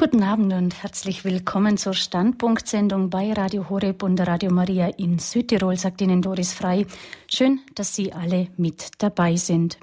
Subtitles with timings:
[0.00, 5.76] Guten Abend und herzlich willkommen zur Standpunktsendung bei Radio Horeb und Radio Maria in Südtirol,
[5.76, 6.86] sagt Ihnen Doris Frei.
[7.28, 9.78] Schön, dass Sie alle mit dabei sind.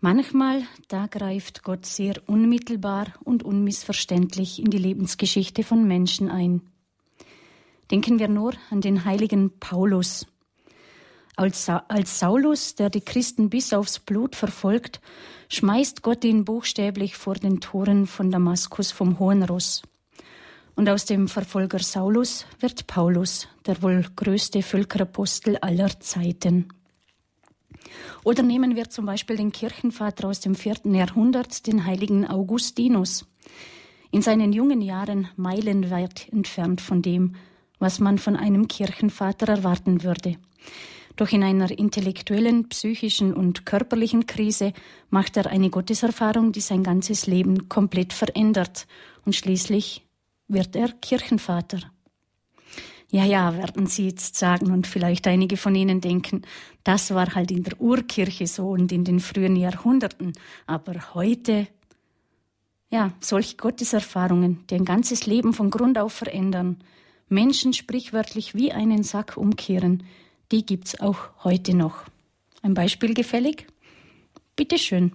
[0.00, 6.62] Manchmal, da greift Gott sehr unmittelbar und unmissverständlich in die Lebensgeschichte von Menschen ein.
[7.92, 10.26] Denken wir nur an den heiligen Paulus.
[11.42, 15.00] Als, als Saulus, der die Christen bis aufs Blut verfolgt,
[15.48, 19.82] schmeißt Gott ihn buchstäblich vor den Toren von Damaskus vom Hohen Ross.
[20.76, 26.68] Und aus dem Verfolger Saulus wird Paulus, der wohl größte Völkerapostel aller Zeiten.
[28.22, 33.26] Oder nehmen wir zum Beispiel den Kirchenvater aus dem vierten Jahrhundert, den heiligen Augustinus.
[34.12, 37.34] In seinen jungen Jahren meilenweit entfernt von dem,
[37.80, 40.36] was man von einem Kirchenvater erwarten würde.
[41.16, 44.72] Doch in einer intellektuellen, psychischen und körperlichen Krise
[45.10, 48.86] macht er eine Gotteserfahrung, die sein ganzes Leben komplett verändert.
[49.24, 50.06] Und schließlich
[50.48, 51.80] wird er Kirchenvater.
[53.10, 56.42] Ja, ja, werden Sie jetzt sagen und vielleicht einige von Ihnen denken,
[56.82, 60.32] das war halt in der Urkirche so und in den frühen Jahrhunderten.
[60.66, 61.66] Aber heute,
[62.88, 66.78] ja, solche Gotteserfahrungen, die ein ganzes Leben von Grund auf verändern,
[67.28, 70.04] Menschen sprichwörtlich wie einen Sack umkehren,
[70.52, 72.04] die gibt's auch heute noch.
[72.60, 73.66] Ein Beispiel gefällig?
[74.54, 75.12] Bitte schön.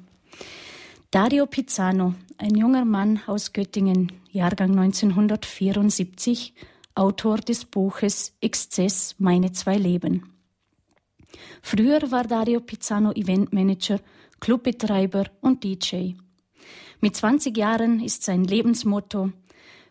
[1.12, 6.54] Dario Pizzano, ein junger Mann aus Göttingen, Jahrgang 1974,
[6.96, 10.34] Autor des Buches Exzess Meine zwei Leben.
[11.62, 14.00] Früher war Dario Pizzano Eventmanager,
[14.40, 16.14] Clubbetreiber und DJ.
[17.00, 19.32] Mit 20 Jahren ist sein Lebensmotto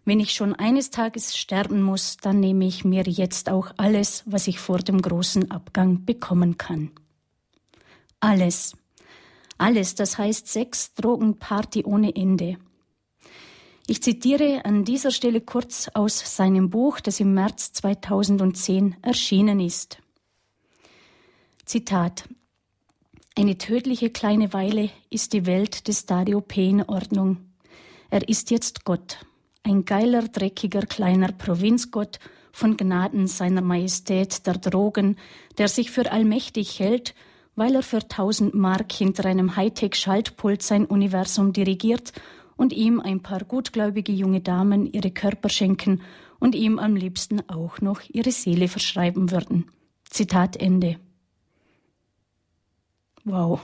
[0.06, 4.46] wenn ich schon eines Tages sterben muss, dann nehme ich mir jetzt auch alles, was
[4.46, 6.92] ich vor dem großen Abgang bekommen kann.
[8.20, 8.77] Alles.
[9.58, 12.56] Alles, das heißt Sex, Drogen, Party ohne Ende.
[13.88, 19.98] Ich zitiere an dieser Stelle kurz aus seinem Buch, das im März 2010 erschienen ist.
[21.64, 22.28] Zitat
[23.36, 26.68] Eine tödliche kleine Weile ist die Welt des Dario P.
[26.68, 27.39] in Ordnung.
[28.08, 29.18] Er ist jetzt Gott
[29.66, 32.20] ein geiler, dreckiger, kleiner Provinzgott
[32.52, 35.16] von Gnaden seiner Majestät der Drogen,
[35.58, 37.14] der sich für allmächtig hält,
[37.56, 42.12] weil er für tausend Mark hinter einem Hightech-Schaltpult sein Universum dirigiert
[42.56, 46.00] und ihm ein paar gutgläubige junge Damen ihre Körper schenken
[46.38, 49.70] und ihm am liebsten auch noch ihre Seele verschreiben würden.
[50.08, 51.00] Zitat Ende.
[53.24, 53.60] Wow.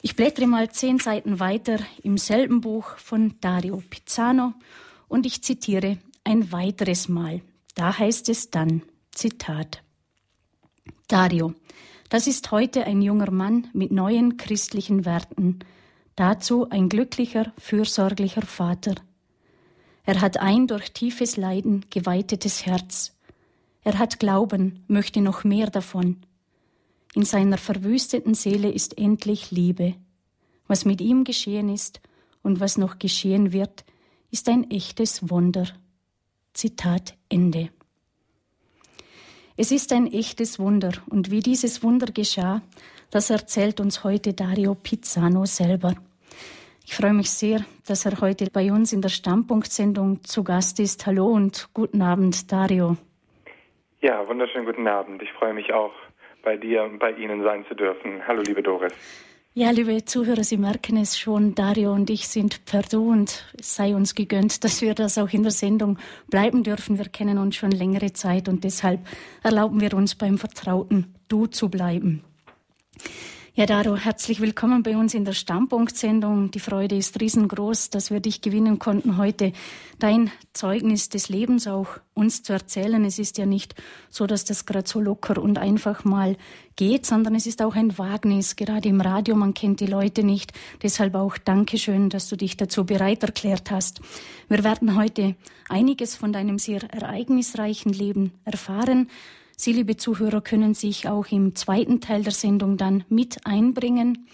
[0.00, 4.54] Ich blättere mal zehn Seiten weiter im selben Buch von Dario Pizzano
[5.12, 7.42] und ich zitiere ein weiteres Mal.
[7.74, 8.80] Da heißt es dann,
[9.10, 9.82] Zitat.
[11.06, 11.52] Dario,
[12.08, 15.58] das ist heute ein junger Mann mit neuen christlichen Werten,
[16.16, 18.94] dazu ein glücklicher, fürsorglicher Vater.
[20.04, 23.14] Er hat ein durch tiefes Leiden geweitetes Herz.
[23.84, 26.22] Er hat Glauben, möchte noch mehr davon.
[27.14, 29.94] In seiner verwüsteten Seele ist endlich Liebe.
[30.68, 32.00] Was mit ihm geschehen ist
[32.42, 33.84] und was noch geschehen wird,
[34.32, 35.66] ist ein echtes Wunder.
[36.54, 37.68] Zitat Ende.
[39.58, 42.62] Es ist ein echtes Wunder und wie dieses Wunder geschah,
[43.10, 45.94] das erzählt uns heute Dario Pizzano selber.
[46.86, 51.06] Ich freue mich sehr, dass er heute bei uns in der Standpunktsendung zu Gast ist.
[51.06, 52.96] Hallo und guten Abend, Dario.
[54.00, 55.20] Ja, wunderschönen guten Abend.
[55.20, 55.92] Ich freue mich auch,
[56.42, 58.26] bei dir und bei Ihnen sein zu dürfen.
[58.26, 58.94] Hallo, liebe Doris.
[59.54, 63.74] Ja, liebe Zuhörer, Sie merken es schon, Dario und ich sind per Du und es
[63.74, 65.98] sei uns gegönnt, dass wir das auch in der Sendung
[66.30, 66.96] bleiben dürfen.
[66.96, 69.06] Wir kennen uns schon längere Zeit und deshalb
[69.42, 72.24] erlauben wir uns beim vertrauten Du zu bleiben.
[73.54, 76.50] Ja, Daro, herzlich willkommen bei uns in der Stammpunktsendung.
[76.52, 79.52] Die Freude ist riesengroß, dass wir dich gewinnen konnten, heute
[79.98, 83.04] dein Zeugnis des Lebens auch uns zu erzählen.
[83.04, 83.74] Es ist ja nicht
[84.08, 86.38] so, dass das gerade so locker und einfach mal
[86.76, 88.56] geht, sondern es ist auch ein Wagnis.
[88.56, 90.54] Gerade im Radio, man kennt die Leute nicht.
[90.82, 94.00] Deshalb auch Dankeschön, dass du dich dazu bereit erklärt hast.
[94.48, 95.36] Wir werden heute
[95.68, 99.10] einiges von deinem sehr ereignisreichen Leben erfahren.
[99.64, 104.26] Sie, liebe Zuhörer, können sich auch im zweiten Teil der Sendung dann mit einbringen.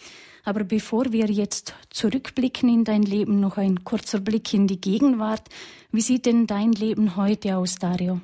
[0.43, 5.43] Aber bevor wir jetzt zurückblicken in dein Leben, noch ein kurzer Blick in die Gegenwart.
[5.93, 8.23] Wie sieht denn dein Leben heute aus, Dario?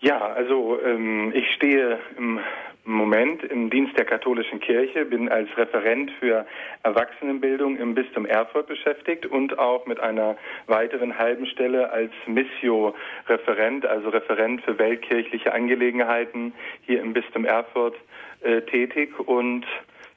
[0.00, 2.40] Ja, also ähm, ich stehe im
[2.86, 6.46] Moment im Dienst der katholischen Kirche, bin als Referent für
[6.82, 10.36] Erwachsenenbildung im Bistum Erfurt beschäftigt und auch mit einer
[10.66, 16.52] weiteren halben Stelle als Missio-Referent, also Referent für weltkirchliche Angelegenheiten
[16.82, 17.96] hier im Bistum Erfurt
[18.42, 19.18] äh, tätig.
[19.18, 19.64] Und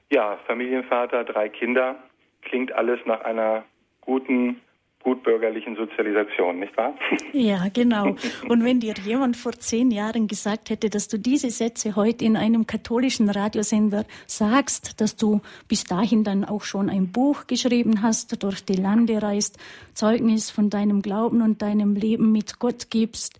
[0.10, 1.96] ja, Familienvater, drei Kinder,
[2.42, 3.64] klingt alles nach einer
[4.02, 4.62] guten
[5.03, 6.94] gutbürgerlichen Sozialisation, nicht wahr?
[7.33, 8.15] Ja, genau.
[8.49, 12.35] Und wenn dir jemand vor zehn Jahren gesagt hätte, dass du diese Sätze heute in
[12.35, 18.44] einem katholischen Radiosender sagst, dass du bis dahin dann auch schon ein Buch geschrieben hast,
[18.44, 19.57] durch die Lande reist,
[19.94, 23.39] Zeugnis von deinem Glauben und deinem Leben mit Gott gibst,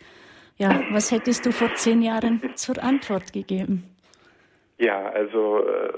[0.57, 3.83] ja, was hättest du vor zehn Jahren zur Antwort gegeben?
[4.80, 5.92] Ja, also äh,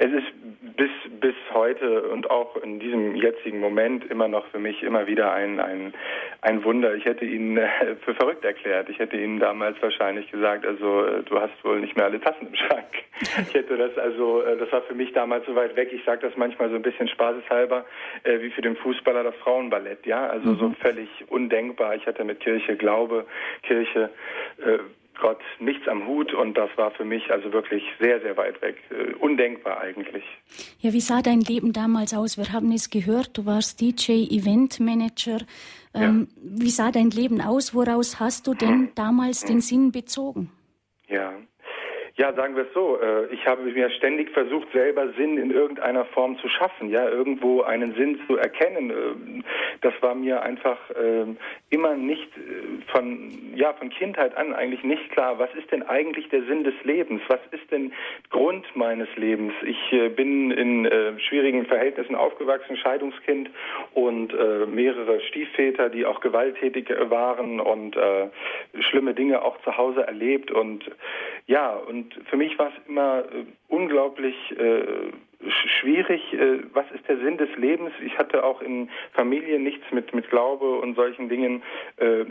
[0.00, 0.90] es ist bis
[1.20, 5.60] bis heute und auch in diesem jetzigen Moment immer noch für mich immer wieder ein
[5.60, 5.94] ein,
[6.40, 6.96] ein Wunder.
[6.96, 7.68] Ich hätte ihn äh,
[8.04, 8.88] für verrückt erklärt.
[8.88, 12.48] Ich hätte ihm damals wahrscheinlich gesagt, also äh, du hast wohl nicht mehr alle Tassen
[12.48, 12.88] im Schrank.
[13.20, 15.90] Ich hätte das also äh, das war für mich damals so weit weg.
[15.92, 17.84] Ich sage das manchmal so ein bisschen spaßeshalber
[18.24, 20.58] äh, wie für den Fußballer das Frauenballett, ja, also mhm.
[20.58, 21.94] so völlig undenkbar.
[21.94, 23.24] Ich hatte mit Kirche Glaube,
[23.62, 24.10] Kirche
[24.58, 24.78] äh,
[25.20, 28.76] Gott nichts am Hut und das war für mich also wirklich sehr, sehr weit weg.
[28.90, 30.24] Äh, undenkbar eigentlich.
[30.80, 32.38] Ja, wie sah dein Leben damals aus?
[32.38, 35.38] Wir haben es gehört, du warst DJ, Eventmanager.
[35.94, 36.42] Ähm, ja.
[36.62, 37.74] Wie sah dein Leben aus?
[37.74, 40.50] Woraus hast du denn damals den Sinn bezogen?
[41.08, 41.32] Ja,
[42.16, 42.98] ja, sagen wir es so.
[42.98, 47.60] Äh, ich habe mir ständig versucht, selber Sinn in irgendeiner Form zu schaffen, ja, irgendwo
[47.60, 48.90] einen Sinn zu erkennen.
[48.90, 49.42] Äh,
[49.82, 51.36] das war mir einfach ähm,
[51.68, 55.38] immer nicht äh, von, ja, von Kindheit an eigentlich nicht klar.
[55.38, 57.20] Was ist denn eigentlich der Sinn des Lebens?
[57.28, 57.92] Was ist denn
[58.30, 59.52] Grund meines Lebens?
[59.62, 63.50] Ich bin in schwierigen Verhältnissen aufgewachsen, Scheidungskind
[63.94, 64.32] und
[64.68, 67.96] mehrere Stiefväter, die auch gewalttätig waren und
[68.80, 70.84] schlimme Dinge auch zu Hause erlebt und
[71.46, 75.12] ja, und und für mich war es immer äh, unglaublich äh,
[75.80, 76.20] schwierig.
[76.32, 77.92] Äh, was ist der Sinn des Lebens?
[78.04, 81.62] Ich hatte auch in Familie nichts mit, mit Glaube und solchen Dingen
[81.96, 82.24] äh,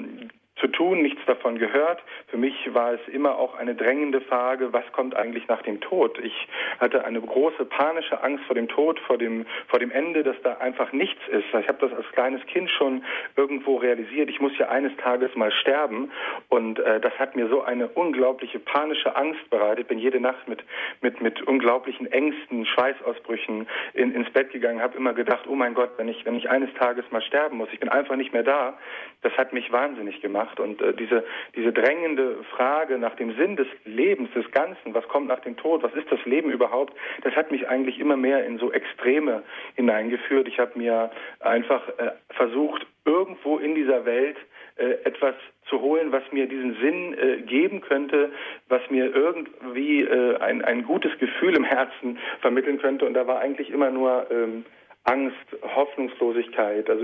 [0.57, 2.02] zu tun, nichts davon gehört.
[2.28, 6.18] Für mich war es immer auch eine drängende Frage, was kommt eigentlich nach dem Tod?
[6.19, 6.48] Ich
[6.80, 10.57] hatte eine große panische Angst vor dem Tod, vor dem, vor dem Ende, dass da
[10.57, 11.44] einfach nichts ist.
[11.60, 13.04] Ich habe das als kleines Kind schon
[13.36, 14.30] irgendwo realisiert.
[14.30, 16.10] Ich muss ja eines Tages mal sterben.
[16.48, 19.90] Und äh, das hat mir so eine unglaubliche panische Angst bereitet.
[19.90, 20.63] Bin jede Nacht mit,
[21.01, 25.92] mit, mit unglaublichen Ängsten, Schweißausbrüchen in, ins Bett gegangen, habe immer gedacht, oh mein Gott,
[25.98, 28.78] wenn ich, wenn ich eines Tages mal sterben muss, ich bin einfach nicht mehr da.
[29.22, 30.60] Das hat mich wahnsinnig gemacht gemacht.
[30.60, 31.24] Und äh, diese,
[31.56, 35.84] diese drängende Frage nach dem Sinn des Lebens, des Ganzen, was kommt nach dem Tod,
[35.84, 36.94] was ist das Leben überhaupt,
[37.24, 39.44] das hat mich eigentlich immer mehr in so Extreme
[39.76, 40.48] hineingeführt.
[40.48, 44.38] Ich habe mir einfach äh, versucht, irgendwo in dieser Welt
[44.78, 45.36] äh, etwas
[45.70, 48.32] zu holen, was mir diesen Sinn äh, geben könnte,
[48.70, 53.06] was mir irgendwie äh, ein, ein gutes Gefühl im Herzen vermitteln könnte.
[53.06, 54.66] Und da war eigentlich immer nur ähm,
[55.06, 57.04] Angst, Hoffnungslosigkeit, also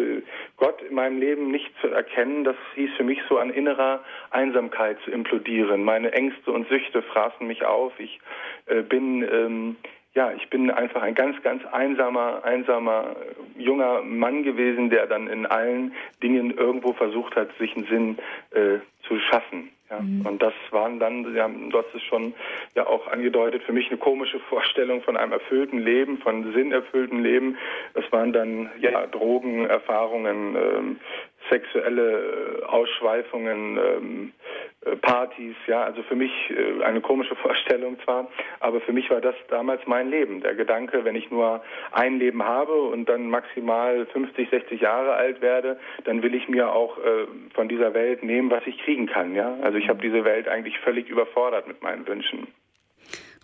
[0.58, 4.98] Gott in meinem Leben nicht zu erkennen, das hieß für mich so an innerer Einsamkeit
[5.06, 5.84] zu implodieren.
[5.84, 7.94] Meine Ängste und Süchte fraßen mich auf.
[8.00, 8.20] Ich
[8.66, 9.76] äh, bin ähm,
[10.14, 15.28] ja, ich bin einfach ein ganz, ganz einsamer, einsamer äh, junger Mann gewesen, der dann
[15.28, 18.18] in allen Dingen irgendwo versucht hat, sich einen Sinn
[18.52, 19.70] äh, zu schaffen.
[19.92, 20.00] Ja.
[20.00, 20.26] Mhm.
[20.26, 22.34] Und das waren dann, ja, du hast es schon
[22.76, 27.58] ja auch angedeutet, für mich eine komische Vorstellung von einem erfüllten Leben, von sinnerfüllten Leben.
[27.94, 31.00] Das waren dann ja Drogenerfahrungen, ähm,
[31.52, 34.32] sexuelle Ausschweifungen, ähm,
[34.86, 38.28] äh, Partys, ja, also für mich äh, eine komische Vorstellung zwar,
[38.60, 40.42] aber für mich war das damals mein Leben.
[40.42, 41.62] Der Gedanke, wenn ich nur
[41.92, 46.72] ein Leben habe und dann maximal 50, 60 Jahre alt werde, dann will ich mir
[46.74, 49.58] auch äh, von dieser Welt nehmen, was ich kriegen kann, ja.
[49.62, 52.48] Also ich habe diese Welt eigentlich völlig überfordert mit meinen Wünschen.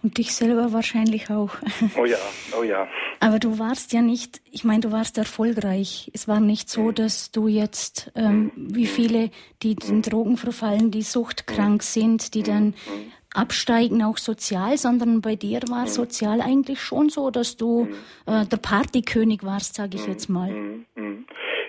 [0.04, 1.50] Und dich selber wahrscheinlich auch.
[1.98, 2.18] Oh ja,
[2.58, 2.88] oh ja.
[3.20, 6.12] Aber du warst ja nicht, ich meine, du warst erfolgreich.
[6.14, 6.96] Es war nicht so, mhm.
[6.96, 9.32] dass du jetzt, ähm, wie viele,
[9.64, 11.86] die den Drogen verfallen, die suchtkrank mhm.
[11.86, 13.12] sind, die dann mhm.
[13.34, 17.88] absteigen, auch sozial, sondern bei dir war sozial eigentlich schon so, dass du
[18.28, 20.52] äh, der Partykönig warst, sage ich jetzt mal.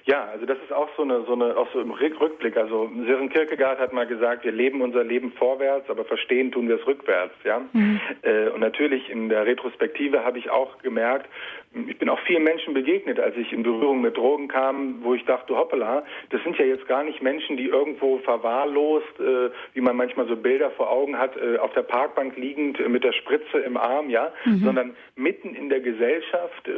[0.09, 2.57] Ja, also das ist auch so eine, so eine, auch so im Rückblick.
[2.57, 6.77] Also Sören Kierkegaard hat mal gesagt, wir leben unser Leben vorwärts, aber verstehen tun wir
[6.77, 7.61] es rückwärts, ja.
[7.75, 8.01] Mhm.
[8.23, 11.29] Äh, und natürlich in der Retrospektive habe ich auch gemerkt,
[11.73, 15.25] ich bin auch vielen Menschen begegnet, als ich in Berührung mit Drogen kam, wo ich
[15.27, 19.97] dachte, hoppala, das sind ja jetzt gar nicht Menschen, die irgendwo verwahrlost, äh, wie man
[19.97, 23.59] manchmal so Bilder vor Augen hat, äh, auf der Parkbank liegend äh, mit der Spritze
[23.59, 24.65] im Arm, ja, mhm.
[24.65, 26.73] sondern mitten in der Gesellschaft äh,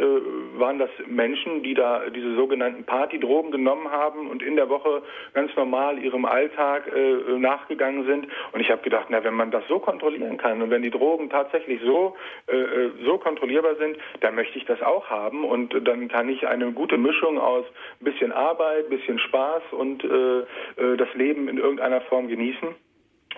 [0.59, 5.03] waren das Menschen, die da diese sogenannten Party Drogen genommen haben und in der Woche
[5.35, 8.27] ganz normal ihrem Alltag äh, nachgegangen sind.
[8.53, 11.31] Und ich habe gedacht, na, wenn man das so kontrollieren kann und wenn die Drogen
[11.31, 12.17] tatsächlich so,
[12.47, 15.45] äh so kontrollierbar sind, dann möchte ich das auch haben.
[15.45, 17.65] Und dann kann ich eine gute Mischung aus
[18.01, 22.69] bisschen Arbeit, bisschen Spaß und äh, äh, das Leben in irgendeiner Form genießen.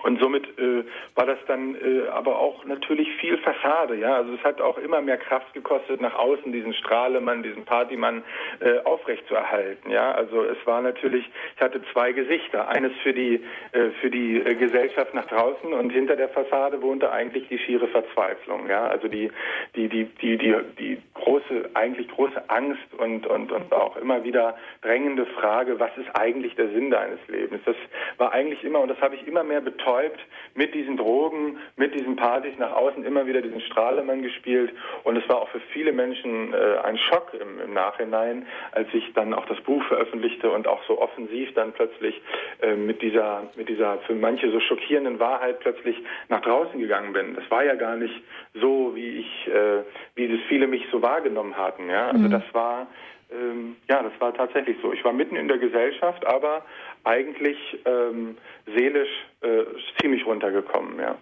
[0.03, 0.83] Und somit äh,
[1.15, 4.17] war das dann äh, aber auch natürlich viel Fassade, ja.
[4.17, 8.21] Also es hat auch immer mehr Kraft gekostet, nach außen diesen Strahlemann, diesen Partymann
[8.59, 10.11] äh, aufrechtzuerhalten, ja.
[10.11, 13.35] Also es war natürlich, ich hatte zwei Gesichter, eines für die
[13.71, 17.87] äh, für die äh, Gesellschaft nach draußen und hinter der Fassade wohnte eigentlich die schiere
[17.87, 18.85] Verzweiflung, ja.
[18.85, 19.31] Also die
[19.75, 24.57] die die die die, die große eigentlich große Angst und und und auch immer wieder
[24.81, 27.61] drängende Frage, was ist eigentlich der Sinn deines Lebens?
[27.63, 27.77] Das
[28.17, 30.19] war eigentlich immer und das habe ich immer mehr betont betäubt
[30.55, 34.71] mit diesen Drogen, mit diesen Partys nach außen immer wieder diesen Strahlemann gespielt.
[35.03, 39.13] Und es war auch für viele Menschen äh, ein Schock im, im, Nachhinein, als ich
[39.13, 42.21] dann auch das Buch veröffentlichte und auch so offensiv dann plötzlich
[42.61, 45.97] äh, mit dieser, mit dieser für manche so schockierenden Wahrheit plötzlich
[46.29, 47.35] nach draußen gegangen bin.
[47.35, 48.21] Das war ja gar nicht
[48.53, 49.83] so, wie ich, äh,
[50.15, 51.89] wie das viele mich so wahrgenommen hatten.
[51.89, 52.31] Ja, also mhm.
[52.31, 52.87] das war
[53.33, 54.93] ähm, ja, das war tatsächlich so.
[54.93, 56.65] Ich war mitten in der Gesellschaft, aber
[57.03, 59.09] eigentlich ähm, seelisch
[59.41, 59.63] äh,
[59.99, 61.17] ziemlich runtergekommen, ja.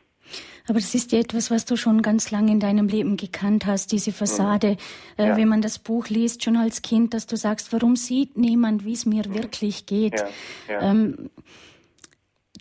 [0.67, 3.91] Aber das ist ja etwas, was du schon ganz lange in deinem Leben gekannt hast,
[3.91, 4.71] diese Fassade.
[4.71, 4.77] Mhm.
[5.23, 5.37] Äh, ja.
[5.37, 8.93] Wenn man das Buch liest, schon als Kind, dass du sagst, warum sieht niemand, wie
[8.93, 9.33] es mir mhm.
[9.35, 10.19] wirklich geht?
[10.19, 10.29] Ja.
[10.69, 10.91] Ja.
[10.91, 11.29] Ähm,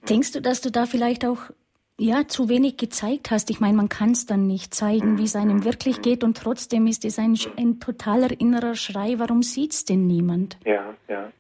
[0.09, 1.51] denkst du, dass du da vielleicht auch
[2.01, 3.51] ja, zu wenig gezeigt hast.
[3.51, 6.87] Ich meine, man kann es dann nicht zeigen, wie es einem wirklich geht und trotzdem
[6.87, 10.57] ist es ein, ein totaler innerer Schrei, warum sieht es denn niemand?
[10.65, 11.31] Ja, ja.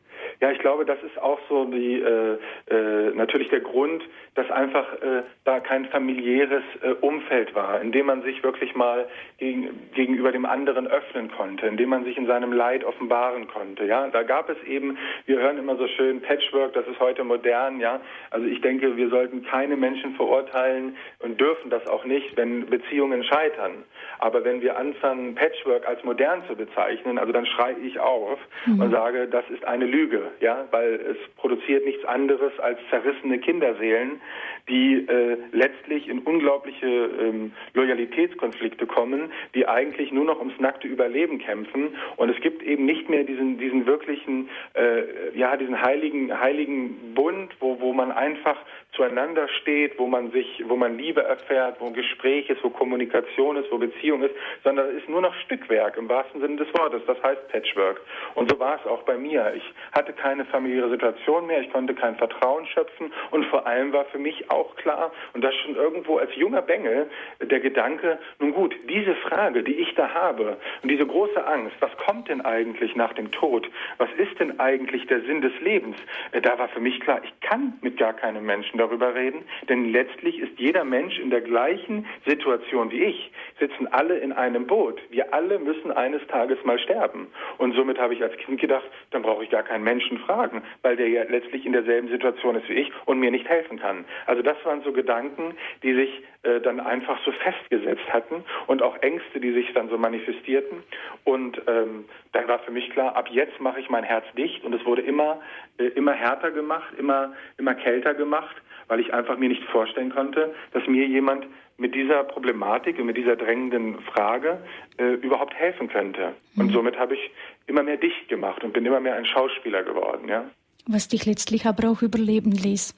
[0.40, 2.38] Ja, ich glaube, das ist auch so die äh,
[2.68, 4.02] äh, natürlich der Grund,
[4.40, 9.06] dass einfach äh, da kein familiäres äh, Umfeld war, in dem man sich wirklich mal
[9.38, 13.84] gegen, gegenüber dem anderen öffnen konnte, in dem man sich in seinem Leid offenbaren konnte.
[13.84, 17.80] Ja, da gab es eben, wir hören immer so schön Patchwork, das ist heute modern.
[17.80, 22.66] Ja, also ich denke, wir sollten keine Menschen verurteilen und dürfen das auch nicht, wenn
[22.66, 23.84] Beziehungen scheitern.
[24.18, 28.80] Aber wenn wir anfangen, Patchwork als modern zu bezeichnen, also dann schreie ich auf mhm.
[28.80, 34.20] und sage, das ist eine Lüge ja, weil es produziert nichts anderes als zerrissene Kinderseelen,
[34.68, 41.38] die äh, letztlich in unglaubliche ähm, Loyalitätskonflikte kommen, die eigentlich nur noch ums nackte Überleben
[41.38, 41.94] kämpfen.
[42.16, 47.54] Und es gibt eben nicht mehr diesen, diesen wirklichen, äh, ja, diesen heiligen, heiligen Bund,
[47.60, 48.56] wo, wo man einfach
[48.92, 53.70] zueinander steht, wo man sich, wo man Liebe erfährt, wo Gespräch ist, wo Kommunikation ist,
[53.70, 57.02] wo Beziehung ist, sondern es ist nur noch Stückwerk im wahrsten Sinne des Wortes.
[57.06, 58.00] Das heißt Patchwork.
[58.34, 59.52] Und so war es auch bei mir.
[59.54, 64.04] Ich hatte keine familiäre Situation mehr, ich konnte kein Vertrauen schöpfen und vor allem war
[64.06, 67.08] für mich auch klar, und das schon irgendwo als junger Bengel,
[67.40, 71.96] der Gedanke, nun gut, diese Frage, die ich da habe und diese große Angst, was
[71.96, 73.68] kommt denn eigentlich nach dem Tod?
[73.98, 75.96] Was ist denn eigentlich der Sinn des Lebens?
[76.32, 79.92] Äh, da war für mich klar, ich kann mit gar keinem Menschen darüber reden, denn
[79.92, 84.98] letztlich ist jeder Mensch in der gleichen Situation wie ich, sitzen alle in einem Boot.
[85.10, 87.28] Wir alle müssen eines Tages mal sterben.
[87.58, 90.96] Und somit habe ich als Kind gedacht, dann brauche ich gar keinen Menschen fragen, weil
[90.96, 94.04] der ja letztlich in derselben Situation ist wie ich und mir nicht helfen kann.
[94.26, 98.96] Also das waren so Gedanken, die sich äh, dann einfach so festgesetzt hatten und auch
[99.02, 100.82] Ängste, die sich dann so manifestierten.
[101.24, 104.74] Und ähm, dann war für mich klar, ab jetzt mache ich mein Herz dicht und
[104.74, 105.40] es wurde immer,
[105.78, 108.56] äh, immer härter gemacht, immer, immer kälter gemacht
[108.90, 111.46] weil ich einfach mir nicht vorstellen konnte, dass mir jemand
[111.78, 114.58] mit dieser Problematik und mit dieser drängenden Frage
[114.98, 116.34] äh, überhaupt helfen könnte.
[116.56, 116.72] Und mhm.
[116.72, 117.30] somit habe ich
[117.68, 120.50] immer mehr dicht gemacht und bin immer mehr ein Schauspieler geworden, ja.
[120.86, 122.94] Was dich letztlich aber auch überleben ließ,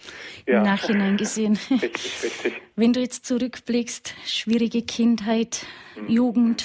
[0.49, 0.59] ja.
[0.59, 1.59] im Nachhinein gesehen.
[1.71, 2.63] richtig, richtig.
[2.75, 6.09] Wenn du jetzt zurückblickst, schwierige Kindheit, mhm.
[6.09, 6.65] Jugend,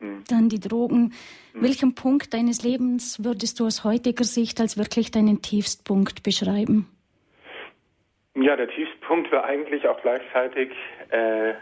[0.00, 0.24] mhm.
[0.28, 1.12] dann die Drogen,
[1.52, 1.62] mhm.
[1.62, 6.88] welchen Punkt deines Lebens würdest du aus heutiger Sicht als wirklich deinen Tiefstpunkt beschreiben?
[8.34, 10.70] Ja, der Tiefpunkt war eigentlich auch gleichzeitig
[11.10, 11.54] äh,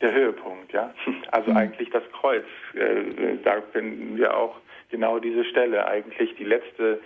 [0.00, 0.94] der Höhepunkt, ja.
[1.30, 1.56] Also mhm.
[1.56, 2.46] eigentlich das Kreuz.
[2.74, 4.56] Äh, da finden wir auch
[4.90, 7.00] genau diese Stelle, eigentlich die letzte,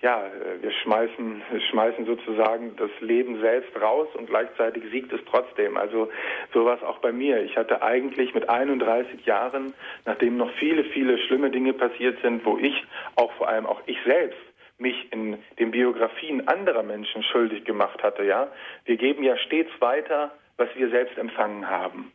[0.00, 0.22] ja,
[0.60, 5.76] wir schmeißen, schmeißen sozusagen das Leben selbst raus und gleichzeitig siegt es trotzdem.
[5.76, 6.08] Also
[6.54, 7.42] so war es auch bei mir.
[7.42, 9.74] Ich hatte eigentlich mit 31 Jahren,
[10.04, 12.84] nachdem noch viele, viele schlimme Dinge passiert sind, wo ich,
[13.16, 14.38] auch vor allem auch ich selbst,
[14.78, 18.48] mich in den Biografien anderer Menschen schuldig gemacht hatte, ja.
[18.84, 22.12] Wir geben ja stets weiter, was wir selbst empfangen haben.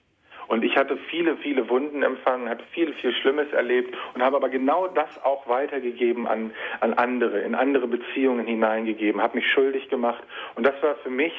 [0.48, 4.50] Und ich hatte viele, viele Wunden empfangen, hatte viel, viel Schlimmes erlebt und habe aber
[4.50, 6.52] genau das auch weitergegeben an,
[6.82, 10.24] an andere, in andere Beziehungen hineingegeben, habe mich schuldig gemacht.
[10.56, 11.34] Und das war für mich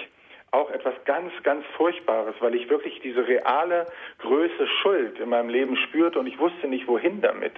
[0.53, 3.87] auch etwas ganz, ganz Furchtbares, weil ich wirklich diese reale
[4.19, 7.53] Größe Schuld in meinem Leben spürte und ich wusste nicht, wohin damit.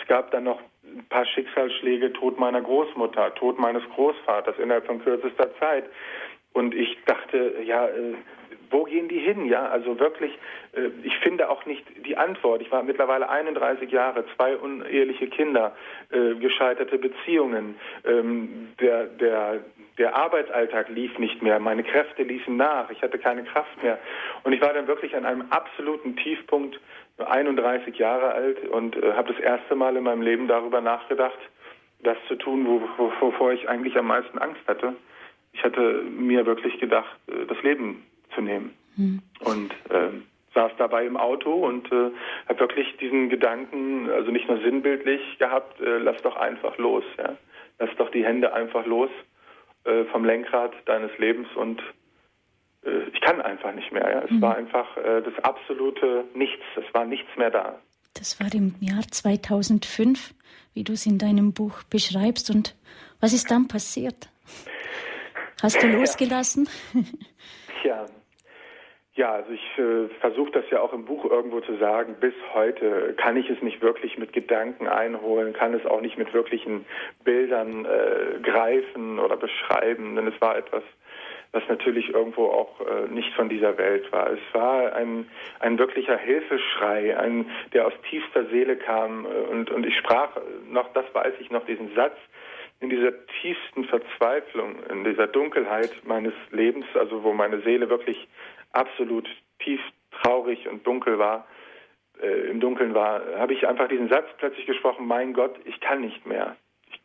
[0.00, 0.60] Es gab dann noch
[0.94, 5.84] ein paar Schicksalsschläge, Tod meiner Großmutter, Tod meines Großvaters innerhalb von kürzester Zeit.
[6.52, 8.14] Und ich dachte, ja, äh,
[8.70, 9.46] wo gehen die hin?
[9.46, 10.32] Ja, also wirklich,
[10.72, 12.62] äh, ich finde auch nicht die Antwort.
[12.62, 15.76] Ich war mittlerweile 31 Jahre, zwei uneheliche Kinder,
[16.10, 19.60] äh, gescheiterte Beziehungen, ähm, der, der,
[19.98, 23.98] der Arbeitsalltag lief nicht mehr, meine Kräfte ließen nach, ich hatte keine Kraft mehr.
[24.42, 26.80] Und ich war dann wirklich an einem absoluten Tiefpunkt,
[27.18, 31.38] 31 Jahre alt und äh, habe das erste Mal in meinem Leben darüber nachgedacht,
[32.02, 32.66] das zu tun,
[32.98, 34.94] wovor ich eigentlich am meisten Angst hatte.
[35.52, 38.04] Ich hatte mir wirklich gedacht, äh, das Leben
[38.34, 38.74] zu nehmen.
[38.96, 39.22] Mhm.
[39.40, 40.10] Und äh,
[40.54, 42.10] saß dabei im Auto und äh,
[42.48, 47.36] habe wirklich diesen Gedanken, also nicht nur sinnbildlich gehabt, äh, lass doch einfach los, ja.
[47.78, 49.10] Lass doch die Hände einfach los
[49.84, 51.82] äh, vom Lenkrad deines Lebens und
[53.12, 54.08] ich kann einfach nicht mehr.
[54.10, 54.22] Ja.
[54.22, 54.42] Es mhm.
[54.42, 56.64] war einfach äh, das absolute Nichts.
[56.76, 57.78] Es war nichts mehr da.
[58.14, 60.34] Das war im Jahr 2005,
[60.74, 62.50] wie du es in deinem Buch beschreibst.
[62.50, 62.76] Und
[63.20, 64.28] was ist dann passiert?
[65.62, 66.68] Hast du losgelassen?
[67.82, 68.06] Ja,
[69.16, 72.16] ja, also ich äh, versuche das ja auch im Buch irgendwo zu sagen.
[72.18, 76.34] Bis heute kann ich es nicht wirklich mit Gedanken einholen, kann es auch nicht mit
[76.34, 76.84] wirklichen
[77.22, 80.82] Bildern äh, greifen oder beschreiben, denn es war etwas,
[81.54, 84.30] was natürlich irgendwo auch äh, nicht von dieser Welt war.
[84.30, 85.30] Es war ein,
[85.60, 90.36] ein wirklicher Hilfeschrei, ein, der aus tiefster Seele kam äh, und, und ich sprach
[90.68, 92.16] noch, das weiß ich noch, diesen Satz,
[92.80, 98.28] in dieser tiefsten Verzweiflung, in dieser Dunkelheit meines Lebens, also wo meine Seele wirklich
[98.72, 99.28] absolut
[99.60, 99.80] tief
[100.22, 101.46] traurig und dunkel war,
[102.20, 106.00] äh, im Dunkeln war, habe ich einfach diesen Satz plötzlich gesprochen, mein Gott, ich kann
[106.00, 106.56] nicht mehr.
[106.90, 107.00] Ich,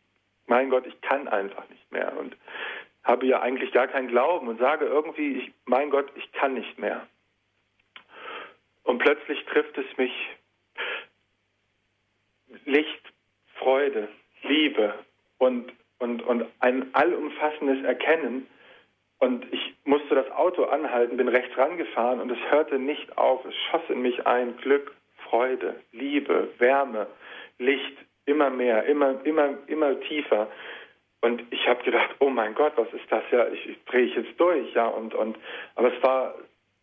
[0.46, 2.12] mein Gott, ich kann einfach nicht mehr.
[2.18, 2.36] Und
[3.04, 6.78] habe ja eigentlich gar keinen Glauben und sage irgendwie, ich, mein Gott, ich kann nicht
[6.78, 7.06] mehr.
[8.84, 10.12] Und plötzlich trifft es mich
[12.64, 13.12] Licht,
[13.54, 14.08] Freude,
[14.42, 14.94] Liebe
[15.38, 18.46] und, und, und ein allumfassendes Erkennen,
[19.20, 23.44] und ich musste das Auto anhalten, bin rechts rangefahren und es hörte nicht auf.
[23.44, 24.92] Es schoss in mich ein Glück,
[25.28, 27.06] Freude, Liebe, Wärme,
[27.58, 30.48] Licht, immer mehr, immer, immer, immer tiefer.
[31.22, 33.46] Und ich habe gedacht, oh mein Gott, was ist das ja?
[33.48, 34.86] Ich, ich drehe ich jetzt durch, ja.
[34.86, 35.36] Und und,
[35.74, 36.34] aber es war,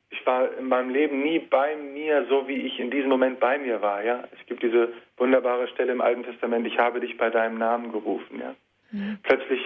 [0.09, 3.57] ich war in meinem Leben nie bei mir, so wie ich in diesem Moment bei
[3.57, 4.23] mir war, ja.
[4.39, 8.39] Es gibt diese wunderbare Stelle im Alten Testament: Ich habe dich bei deinem Namen gerufen,
[8.39, 8.55] ja.
[8.91, 9.17] Mhm.
[9.23, 9.61] Plötzlich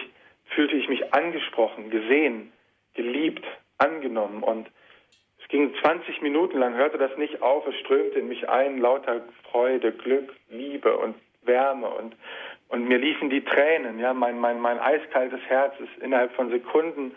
[0.54, 2.52] fühlte ich mich angesprochen, gesehen
[2.94, 3.44] geliebt,
[3.78, 4.42] angenommen.
[4.42, 4.68] Und
[5.42, 9.22] es ging 20 Minuten lang, hörte das nicht auf, es strömte in mich ein, lauter
[9.50, 12.14] Freude, Glück, Liebe und Wärme und,
[12.72, 17.14] und mir liefen die Tränen, ja, mein, mein, mein eiskaltes Herz ist innerhalb von Sekunden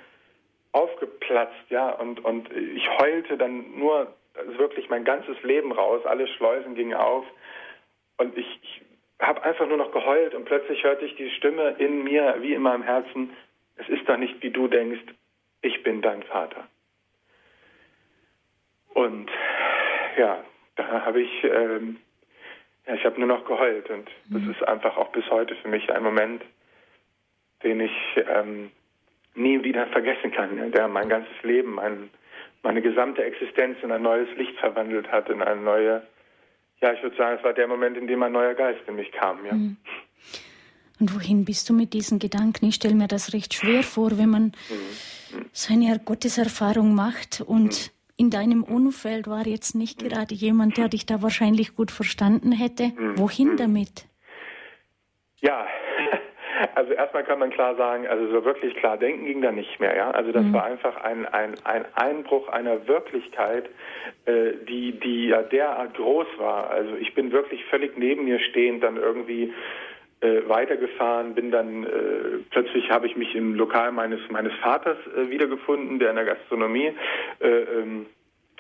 [0.73, 6.27] aufgeplatzt, ja, und, und ich heulte dann nur also wirklich mein ganzes Leben raus, alle
[6.27, 7.23] Schleusen gingen auf
[8.17, 8.81] und ich, ich
[9.21, 12.61] habe einfach nur noch geheult und plötzlich hörte ich die Stimme in mir, wie in
[12.61, 13.29] meinem Herzen,
[13.77, 15.05] es ist doch nicht, wie du denkst,
[15.61, 16.67] ich bin dein Vater.
[18.93, 19.31] Und
[20.17, 20.43] ja,
[20.75, 22.01] da habe ich, ähm,
[22.87, 24.51] ja, ich habe nur noch geheult und das mhm.
[24.51, 26.43] ist einfach auch bis heute für mich ein Moment,
[27.63, 28.71] den ich ähm,
[29.33, 32.09] nie wieder vergessen kann, der mein ganzes Leben, mein,
[32.63, 36.03] meine gesamte Existenz in ein neues Licht verwandelt hat, in eine neue,
[36.81, 39.11] ja, ich würde sagen, es war der Moment, in dem ein neuer Geist in mich
[39.11, 39.45] kam.
[39.45, 39.53] Ja.
[39.53, 39.77] Mhm.
[40.99, 42.67] Und wohin bist du mit diesen Gedanken?
[42.67, 45.45] Ich stelle mir das recht schwer vor, wenn man mhm.
[45.51, 51.05] so eine Gotteserfahrung macht und in deinem Umfeld war jetzt nicht gerade jemand, der dich
[51.05, 52.91] da wahrscheinlich gut verstanden hätte.
[52.97, 53.19] Mhm.
[53.19, 54.05] Wohin damit?
[55.41, 55.67] Ja,
[56.75, 59.95] also erstmal kann man klar sagen, also so wirklich klar denken ging da nicht mehr.
[59.95, 60.11] Ja?
[60.11, 60.53] Also das mhm.
[60.53, 63.69] war einfach ein, ein, ein Einbruch einer Wirklichkeit,
[64.25, 66.69] äh, die, die ja derart groß war.
[66.69, 69.53] Also ich bin wirklich völlig neben mir stehend dann irgendwie
[70.21, 71.89] äh, weitergefahren, bin dann äh,
[72.49, 76.93] plötzlich habe ich mich im Lokal meines meines Vaters äh, wiedergefunden, der in der Gastronomie
[77.39, 78.05] äh, ähm,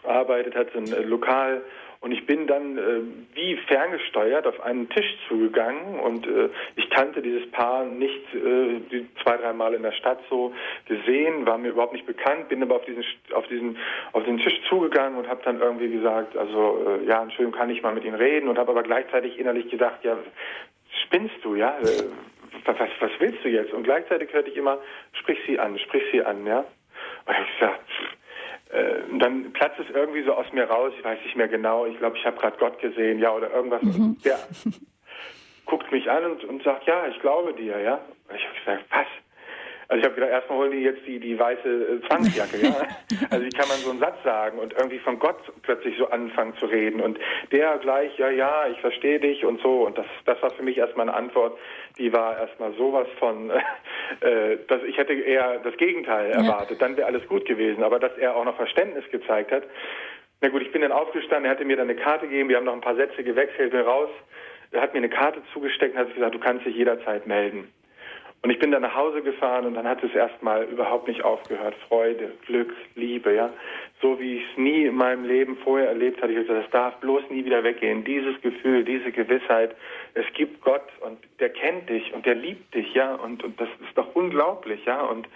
[0.03, 1.61] arbeitet hat, ein äh, Lokal.
[2.01, 2.81] Und ich bin dann äh,
[3.33, 5.97] wie ferngesteuert auf einen Tisch zugegangen.
[5.99, 6.27] Und
[6.75, 10.53] ich kannte dieses Paar nicht die zwei, drei Mal in der Stadt so
[10.87, 13.77] gesehen, war mir überhaupt nicht bekannt, bin aber auf diesen auf diesen
[14.11, 17.95] auf den Tisch zugegangen und habe dann irgendwie gesagt, also ja, schön kann ich mal
[17.95, 18.49] mit Ihnen reden.
[18.49, 20.17] Und habe aber gleichzeitig innerlich gesagt, ja,
[21.05, 21.77] spinnst du, ja?
[21.79, 22.03] Äh,
[22.65, 23.73] was, was willst du jetzt?
[23.73, 24.79] Und gleichzeitig hörte ich immer,
[25.13, 26.59] sprich sie an, sprich sie an, ja?
[26.59, 27.89] Und ich gesagt,
[28.71, 31.97] äh, dann platzt es irgendwie so aus mir raus, ich weiß nicht mehr genau, ich
[31.97, 33.81] glaube, ich habe gerade Gott gesehen, ja, oder irgendwas.
[33.83, 34.17] Mhm.
[34.23, 34.39] der
[35.65, 37.99] guckt mich an und, und sagt, ja, ich glaube dir, ja.
[38.27, 39.07] Und ich habe gesagt, was?
[39.87, 42.75] Also ich habe gedacht, erstmal holen die jetzt die, die weiße äh, Zwangsjacke, ja.
[43.29, 46.55] Also wie kann man so einen Satz sagen und irgendwie von Gott plötzlich so anfangen
[46.57, 47.19] zu reden und
[47.51, 49.85] der gleich, ja, ja, ich verstehe dich und so.
[49.85, 51.57] Und das, das war für mich erstmal eine Antwort,
[51.97, 53.49] die war erstmal sowas von,
[54.21, 56.41] äh, dass ich hätte eher das Gegenteil ja.
[56.41, 56.81] erwartet.
[56.81, 57.83] Dann wäre alles gut gewesen.
[57.83, 59.63] Aber dass er auch noch Verständnis gezeigt hat.
[60.41, 62.65] Na gut, ich bin dann aufgestanden, er hatte mir dann eine Karte gegeben, wir haben
[62.65, 64.09] noch ein paar Sätze gewechselt, bin raus.
[64.71, 67.71] Er hat mir eine Karte zugesteckt und hat gesagt, du kannst dich jederzeit melden.
[68.41, 71.73] Und ich bin dann nach Hause gefahren und dann hat es erstmal überhaupt nicht aufgehört.
[71.87, 73.49] Freude, Glück, Liebe, ja.
[74.01, 76.31] So wie ich es nie in meinem Leben vorher erlebt hatte.
[76.31, 78.03] Ich gesagt, das darf bloß nie wieder weggehen.
[78.03, 79.75] Dieses Gefühl, diese Gewissheit.
[80.13, 83.15] Es gibt Gott und der kennt dich und der liebt dich, ja.
[83.15, 85.01] Und, und das ist doch unglaublich, ja.
[85.01, 85.27] Und,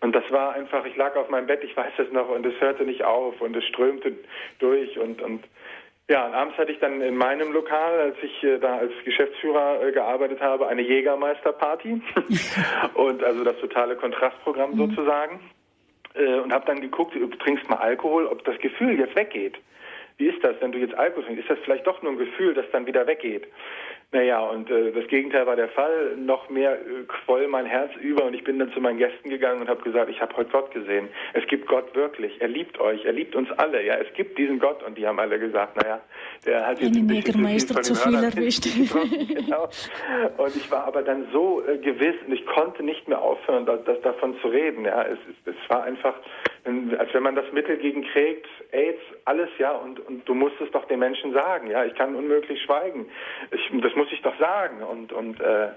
[0.00, 2.58] und das war einfach, ich lag auf meinem Bett, ich weiß es noch, und es
[2.58, 4.12] hörte nicht auf und es strömte
[4.60, 5.44] durch und, und
[6.08, 9.82] ja, und abends hatte ich dann in meinem Lokal, als ich äh, da als Geschäftsführer
[9.82, 12.00] äh, gearbeitet habe, eine Jägermeisterparty
[12.94, 14.76] und also das totale Kontrastprogramm mhm.
[14.88, 15.40] sozusagen
[16.14, 19.58] äh, und habe dann geguckt, du trinkst mal Alkohol, ob das Gefühl jetzt weggeht.
[20.18, 21.42] Wie ist das, wenn du jetzt Alkohol trinkst?
[21.42, 23.48] Ist das vielleicht doch nur ein Gefühl, das dann wieder weggeht?
[24.12, 26.16] Naja, und äh, das Gegenteil war der Fall.
[26.16, 29.60] Noch mehr äh, quoll mein Herz über und ich bin dann zu meinen Gästen gegangen
[29.60, 31.08] und habe gesagt, ich habe heute Gott gesehen.
[31.34, 32.40] Es gibt Gott wirklich.
[32.40, 33.04] Er liebt euch.
[33.04, 33.84] Er liebt uns alle.
[33.84, 34.82] Ja, es gibt diesen Gott.
[34.84, 36.00] Und die haben alle gesagt, naja,
[36.46, 38.64] der hat jetzt ein Negermeister zu viel erwischt.
[38.94, 39.68] genau.
[40.36, 43.82] Und ich war aber dann so äh, gewiss und ich konnte nicht mehr aufhören, das,
[43.84, 44.84] das davon zu reden.
[44.84, 46.14] Ja, es, es, es war einfach,
[46.64, 50.70] als wenn man das Mittel gegen Krebs, AIDS, alles, ja, und, und du musst es
[50.70, 51.70] doch den Menschen sagen.
[51.70, 53.06] Ja, ich kann unmöglich schweigen.
[53.50, 54.82] Ich, das muss ich doch sagen.
[54.82, 55.70] Und, und äh,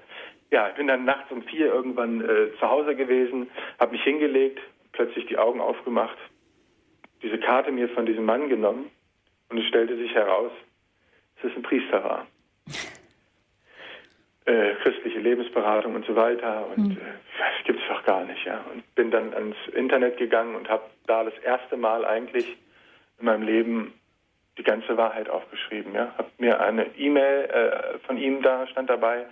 [0.52, 4.60] ja, ich bin dann nachts um vier irgendwann äh, zu Hause gewesen, habe mich hingelegt,
[4.92, 6.18] plötzlich die Augen aufgemacht,
[7.22, 8.90] diese Karte mir von diesem Mann genommen
[9.50, 10.52] und es stellte sich heraus,
[11.42, 12.28] dass es ein Priester war.
[14.46, 16.98] Äh, christliche Lebensberatung und so weiter und mhm.
[16.98, 18.66] äh, das gibt es doch gar nicht, ja.
[18.74, 22.58] Und bin dann ans Internet gegangen und habe da das erste Mal eigentlich
[23.20, 23.99] in meinem Leben
[24.60, 25.96] die ganze Wahrheit aufgeschrieben.
[25.96, 29.26] Ja, habe mir eine E-Mail äh, von ihm da stand dabei,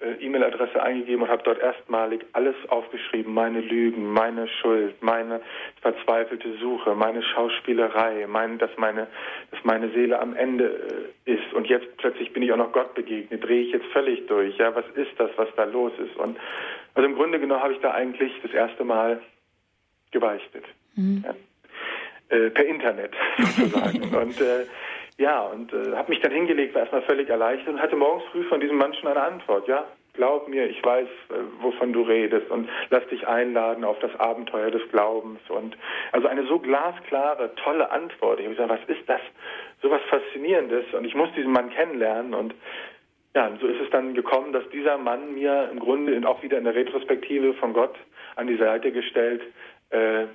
[0.00, 5.40] äh, E-Mail-Adresse eingegeben und habe dort erstmalig alles aufgeschrieben: meine Lügen, meine Schuld, meine
[5.80, 9.06] verzweifelte Suche, meine Schauspielerei, mein, dass meine,
[9.50, 11.52] dass meine Seele am Ende äh, ist.
[11.54, 13.42] Und jetzt plötzlich bin ich auch noch Gott begegnet.
[13.42, 14.56] Drehe ich jetzt völlig durch?
[14.58, 16.16] Ja, was ist das, was da los ist?
[16.16, 16.38] Und
[16.94, 19.20] also im Grunde genommen habe ich da eigentlich das erste Mal
[20.12, 20.64] gebeichtet.
[20.94, 21.24] Mhm.
[21.26, 21.34] Ja
[22.34, 24.14] äh, per Internet sozusagen.
[24.16, 24.66] und äh,
[25.16, 28.42] ja, und äh, habe mich dann hingelegt, war erstmal völlig erleichtert und hatte morgens früh
[28.44, 29.68] von diesem Mann schon eine Antwort.
[29.68, 34.14] Ja, glaub mir, ich weiß, äh, wovon du redest und lass dich einladen auf das
[34.18, 35.38] Abenteuer des Glaubens.
[35.48, 35.76] Und
[36.10, 38.40] also eine so glasklare, tolle Antwort.
[38.40, 39.20] Ich habe gesagt, was ist das?
[39.82, 40.86] So was Faszinierendes.
[40.94, 42.34] Und ich muss diesen Mann kennenlernen.
[42.34, 42.54] Und
[43.36, 46.58] ja, und so ist es dann gekommen, dass dieser Mann mir im Grunde auch wieder
[46.58, 47.94] in der Retrospektive von Gott
[48.34, 49.42] an die Seite gestellt
[49.90, 50.26] äh,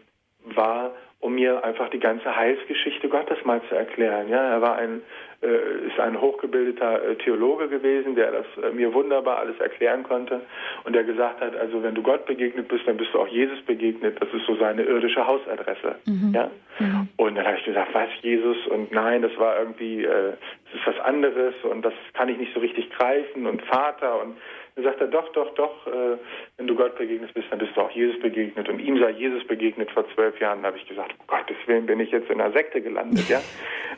[0.55, 4.29] war um mir einfach die ganze Heilsgeschichte Gottes mal zu erklären.
[4.29, 5.01] Ja, er war ein
[5.41, 10.41] äh, ist ein hochgebildeter äh, Theologe gewesen, der das äh, mir wunderbar alles erklären konnte
[10.83, 13.61] und der gesagt hat, also wenn du Gott begegnet bist, dann bist du auch Jesus
[13.61, 14.21] begegnet.
[14.21, 15.95] Das ist so seine irdische Hausadresse.
[16.05, 16.33] Mhm.
[16.33, 16.51] Ja.
[16.79, 17.07] Mhm.
[17.15, 18.57] Und dann habe ich gesagt, was Jesus?
[18.67, 20.33] Und nein, das war irgendwie, äh,
[20.65, 24.35] das ist was anderes und das kann ich nicht so richtig greifen und Vater und
[24.79, 26.17] dann sagt er, doch, doch, doch, äh,
[26.57, 28.69] wenn du Gott begegnet bist, dann bist du auch Jesus begegnet.
[28.69, 30.61] Und ihm sei Jesus begegnet vor zwölf Jahren.
[30.61, 33.41] Da habe ich gesagt, um Gottes Willen bin ich jetzt in einer Sekte gelandet, ja.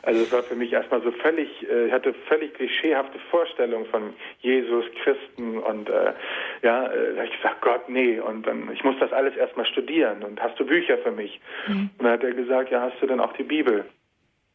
[0.03, 4.13] Also es war für mich erstmal so völlig, äh, ich hatte völlig klischeehafte Vorstellungen von
[4.39, 6.13] Jesus, Christen und äh,
[6.63, 8.19] ja, äh, da habe ich gesagt, Gott, nee.
[8.19, 10.23] Und dann, ich muss das alles erstmal studieren.
[10.23, 11.39] Und hast du Bücher für mich?
[11.67, 11.91] Mhm.
[11.97, 13.85] Und dann hat er gesagt, ja, hast du denn auch die Bibel?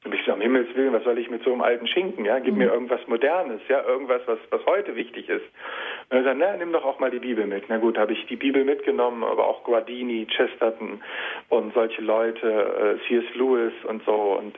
[0.07, 2.25] Und ich sage, um Himmels Willen, was soll ich mit so einem alten Schinken?
[2.25, 2.59] Ja, gib mhm.
[2.59, 5.45] mir irgendwas Modernes, ja, irgendwas, was, was heute wichtig ist.
[6.09, 7.64] Und er sagt, na, nimm doch auch mal die Bibel mit.
[7.69, 11.03] Na gut, habe ich die Bibel mitgenommen, aber auch Guardini, Chesterton
[11.49, 13.35] und solche Leute, äh, C.S.
[13.35, 14.38] Lewis und so.
[14.38, 14.57] Und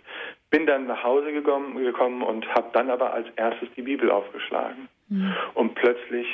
[0.51, 4.91] bin dann nach Hause gekommen, gekommen und habe dann aber als erstes die Bibel aufgeschlagen.
[5.09, 5.33] Mhm.
[5.55, 6.27] Und plötzlich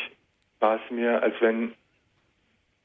[0.58, 1.72] war es mir, als wenn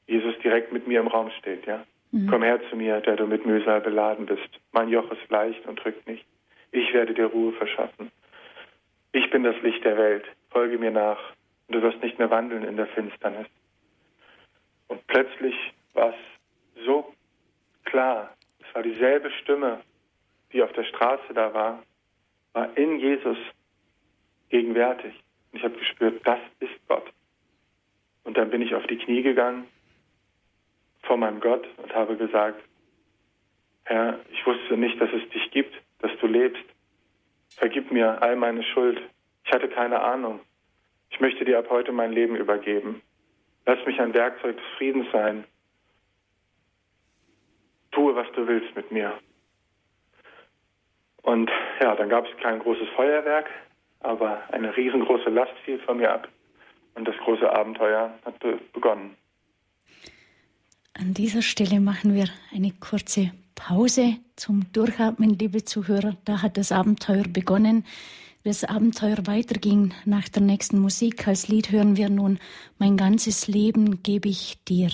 [0.06, 1.84] Jesus direkt mit mir im Raum steht, ja.
[2.12, 2.28] Mhm.
[2.28, 4.48] Komm her zu mir, der du mit Mühsal beladen bist.
[4.72, 6.24] Mein Joch ist leicht und drückt nicht.
[6.72, 8.10] Ich werde dir Ruhe verschaffen.
[9.12, 10.24] Ich bin das Licht der Welt.
[10.50, 11.18] Folge mir nach
[11.68, 13.46] und du wirst nicht mehr wandeln in der Finsternis.
[14.88, 15.54] Und plötzlich
[15.94, 17.12] war es so
[17.84, 18.34] klar.
[18.58, 19.80] Es war dieselbe Stimme,
[20.52, 21.82] die auf der Straße da war,
[22.52, 23.38] war in Jesus
[24.48, 25.14] gegenwärtig.
[25.52, 27.06] Und ich habe gespürt, das ist Gott.
[28.24, 29.66] Und dann bin ich auf die Knie gegangen
[31.02, 32.62] vor meinem Gott und habe gesagt,
[33.84, 36.62] Herr, ich wusste nicht, dass es dich gibt, dass du lebst.
[37.56, 39.00] Vergib mir all meine Schuld.
[39.44, 40.40] Ich hatte keine Ahnung.
[41.10, 43.02] Ich möchte dir ab heute mein Leben übergeben.
[43.66, 45.44] Lass mich ein Werkzeug des Friedens sein
[47.92, 49.12] tue, was du willst mit mir.
[51.22, 53.48] Und ja, dann gab es kein großes Feuerwerk,
[54.00, 56.28] aber eine riesengroße Last fiel von mir ab
[56.94, 59.16] und das große Abenteuer hatte begonnen.
[61.00, 66.18] An dieser Stelle machen wir eine kurze Pause zum Durchatmen, liebe Zuhörer.
[66.26, 67.86] Da hat das Abenteuer begonnen.
[68.44, 72.38] Das Abenteuer weiterging nach der nächsten Musik als Lied hören wir nun
[72.78, 74.90] Mein ganzes Leben gebe ich dir.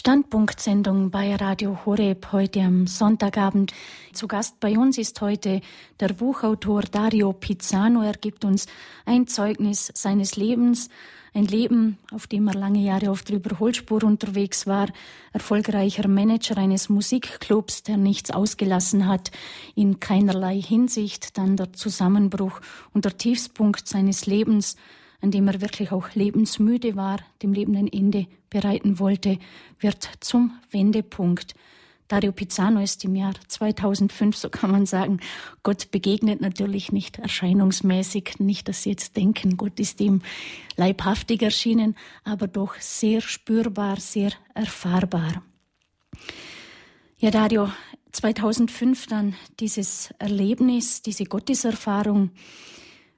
[0.00, 3.74] Standpunktsendung bei Radio Horeb heute am Sonntagabend.
[4.14, 5.60] Zu Gast bei uns ist heute
[6.00, 8.00] der Buchautor Dario Pizzano.
[8.00, 8.64] Er gibt uns
[9.04, 10.88] ein Zeugnis seines Lebens,
[11.34, 14.88] ein Leben, auf dem er lange Jahre auf der Überholspur unterwegs war,
[15.34, 19.30] erfolgreicher Manager eines Musikclubs, der nichts ausgelassen hat,
[19.74, 22.62] in keinerlei Hinsicht, dann der Zusammenbruch
[22.94, 24.76] und der Tiefspunkt seines Lebens,
[25.20, 29.38] an dem er wirklich auch lebensmüde war, dem Leben ein Ende bereiten wollte,
[29.78, 31.54] wird zum Wendepunkt.
[32.10, 35.20] Dario Pizzano ist im Jahr 2005, so kann man sagen,
[35.62, 40.20] Gott begegnet natürlich nicht erscheinungsmäßig, nicht, dass Sie jetzt denken, Gott ist ihm
[40.76, 45.44] leibhaftig erschienen, aber doch sehr spürbar, sehr erfahrbar.
[47.18, 47.68] Ja, Dario,
[48.10, 52.30] 2005 dann dieses Erlebnis, diese Gotteserfahrung,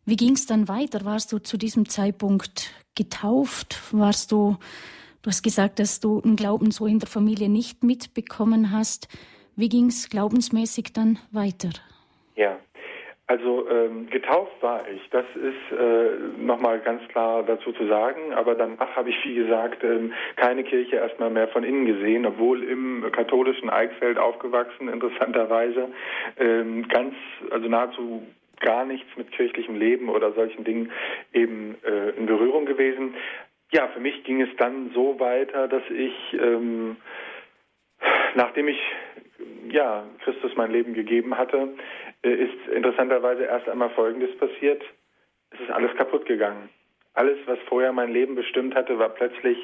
[0.05, 1.05] wie ging es dann weiter?
[1.05, 3.81] Warst du zu diesem Zeitpunkt getauft?
[3.93, 4.57] Warst du,
[5.23, 9.09] du hast gesagt, dass du den Glauben so in der Familie nicht mitbekommen hast.
[9.55, 11.71] Wie ging es glaubensmäßig dann weiter?
[12.37, 12.59] Ja,
[13.29, 18.55] also ähm, getauft war ich, das ist äh, nochmal ganz klar dazu zu sagen, aber
[18.55, 23.07] danach habe ich, wie gesagt, ähm, keine Kirche erstmal mehr von innen gesehen, obwohl im
[23.12, 25.88] katholischen Eichsfeld aufgewachsen, interessanterweise,
[26.38, 27.15] ähm, ganz,
[27.51, 28.23] also nahezu
[28.62, 30.90] gar nichts mit kirchlichem Leben oder solchen Dingen
[31.33, 33.14] eben äh, in Berührung gewesen.
[33.72, 36.96] Ja, für mich ging es dann so weiter, dass ich, ähm,
[38.35, 38.81] nachdem ich
[39.68, 41.68] ja Christus mein Leben gegeben hatte,
[42.22, 44.83] äh, ist interessanterweise erst einmal Folgendes passiert:
[45.51, 46.68] Es ist alles kaputt gegangen.
[47.14, 49.59] Alles, was vorher mein Leben bestimmt hatte, war plötzlich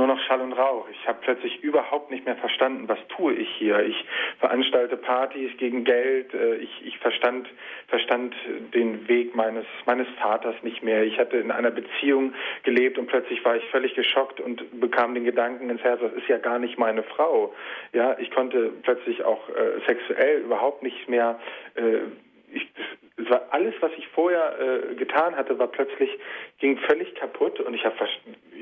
[0.00, 0.88] nur noch Schall und Rauch.
[0.90, 3.80] Ich habe plötzlich überhaupt nicht mehr verstanden, was tue ich hier.
[3.80, 4.02] Ich
[4.38, 6.32] veranstalte Partys gegen Geld.
[6.32, 7.46] Äh, ich, ich verstand,
[7.88, 8.34] verstand
[8.72, 11.04] den Weg meines, meines Vaters nicht mehr.
[11.04, 12.32] Ich hatte in einer Beziehung
[12.62, 16.28] gelebt und plötzlich war ich völlig geschockt und bekam den Gedanken ins Herz, das ist
[16.28, 17.54] ja gar nicht meine Frau.
[17.92, 21.38] Ja, ich konnte plötzlich auch äh, sexuell überhaupt nicht mehr
[21.74, 21.98] äh,
[22.52, 22.68] ich,
[23.22, 26.10] es war alles, was ich vorher äh, getan hatte, war plötzlich
[26.58, 27.94] ging völlig kaputt und ich habe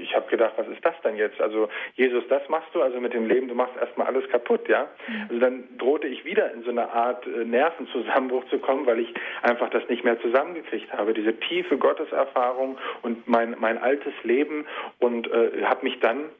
[0.01, 1.40] ich habe gedacht, was ist das denn jetzt?
[1.40, 4.88] Also Jesus, das machst du also mit dem Leben, du machst erstmal alles kaputt, ja?
[5.07, 5.23] Mhm.
[5.29, 9.12] Also dann drohte ich wieder in so eine Art äh, Nervenzusammenbruch zu kommen, weil ich
[9.42, 14.66] einfach das nicht mehr zusammengekriegt habe, diese tiefe Gotteserfahrung und mein mein altes Leben
[14.99, 16.31] und äh, habe mich dann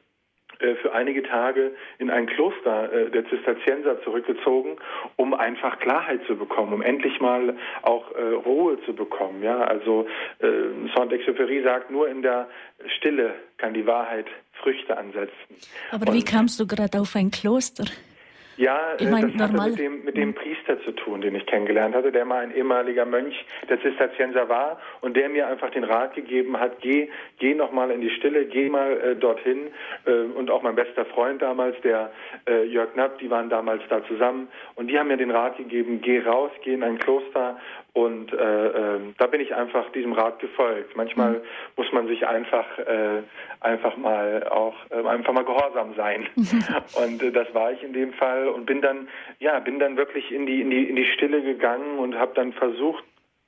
[0.81, 4.77] für einige Tage in ein Kloster äh, der Zisterzienser zurückgezogen,
[5.15, 9.41] um einfach Klarheit zu bekommen, um endlich mal auch äh, Ruhe zu bekommen.
[9.43, 10.07] Ja, also
[10.39, 10.47] äh,
[10.95, 12.47] Saint-Exupéry sagt, nur in der
[12.97, 14.27] Stille kann die Wahrheit
[14.61, 15.33] Früchte ansetzen.
[15.91, 17.85] Aber Und wie kamst du gerade auf ein Kloster?
[18.59, 21.95] Ja, ich mein, das hatte mit dem, mit dem Priester zu tun, den ich kennengelernt
[21.95, 26.13] hatte, der mal ein ehemaliger Mönch der Zisterzienser war und der mir einfach den Rat
[26.13, 29.69] gegeben hat, geh, geh noch mal in die Stille, geh mal äh, dorthin.
[30.05, 32.11] Äh, und auch mein bester Freund damals, der
[32.49, 36.01] äh, Jörg Knapp, die waren damals da zusammen und die haben mir den Rat gegeben,
[36.01, 37.57] geh raus, geh in ein Kloster
[37.93, 40.95] und äh, äh, da bin ich einfach diesem Rat gefolgt.
[40.95, 41.41] Manchmal mhm.
[41.75, 43.23] muss man sich einfach äh,
[43.61, 46.27] einfach mal auch äh, einfach mal gehorsam sein.
[46.35, 46.63] Mhm.
[47.03, 49.07] Und äh, das war ich in dem Fall und bin dann
[49.39, 52.53] ja bin dann wirklich in die in die in die Stille gegangen und habe dann
[52.53, 53.03] versucht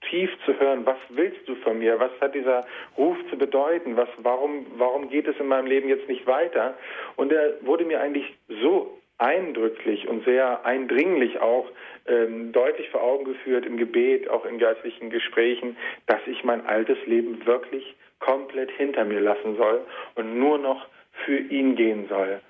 [0.09, 1.99] tief zu hören, was willst du von mir?
[1.99, 2.65] Was hat dieser
[2.97, 3.95] Ruf zu bedeuten?
[3.97, 6.75] Was, warum, warum geht es in meinem Leben jetzt nicht weiter?
[7.15, 11.69] Und er wurde mir eigentlich so eindrücklich und sehr eindringlich auch
[12.07, 16.97] ähm, deutlich vor Augen geführt im Gebet, auch in geistlichen Gesprächen, dass ich mein altes
[17.05, 19.81] Leben wirklich komplett hinter mir lassen soll
[20.15, 20.87] und nur noch
[21.25, 22.41] für ihn gehen soll.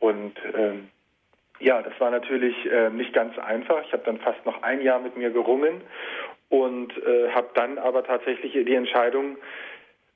[0.00, 0.88] Und ähm,
[1.60, 3.82] ja, das war natürlich äh, nicht ganz einfach.
[3.84, 5.80] Ich habe dann fast noch ein Jahr mit mir gerungen
[6.50, 9.36] und äh, habe dann aber tatsächlich die Entscheidung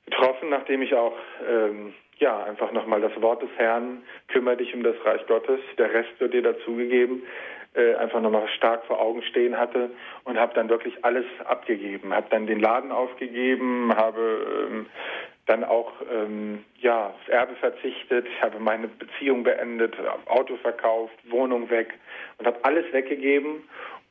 [0.05, 1.17] getroffen, nachdem ich auch
[1.49, 5.93] ähm, ja einfach nochmal das Wort des Herrn, kümmere dich um das Reich Gottes, der
[5.93, 7.23] Rest wird dir dazugegeben,
[7.75, 9.89] äh, einfach nochmal stark vor Augen stehen hatte
[10.25, 12.13] und habe dann wirklich alles abgegeben.
[12.13, 14.85] Habe dann den Laden aufgegeben, habe ähm,
[15.45, 19.95] dann auch ähm, ja, Erbe verzichtet, ich habe meine Beziehung beendet,
[20.27, 21.93] Auto verkauft, Wohnung weg
[22.37, 23.63] und habe alles weggegeben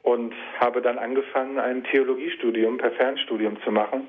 [0.02, 4.08] und habe dann angefangen, ein Theologiestudium per Fernstudium zu machen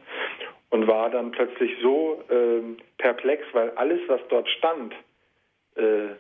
[0.74, 2.62] und war dann plötzlich so äh,
[2.98, 4.96] perplex, weil alles, was dort stand,
[5.76, 6.16] äh,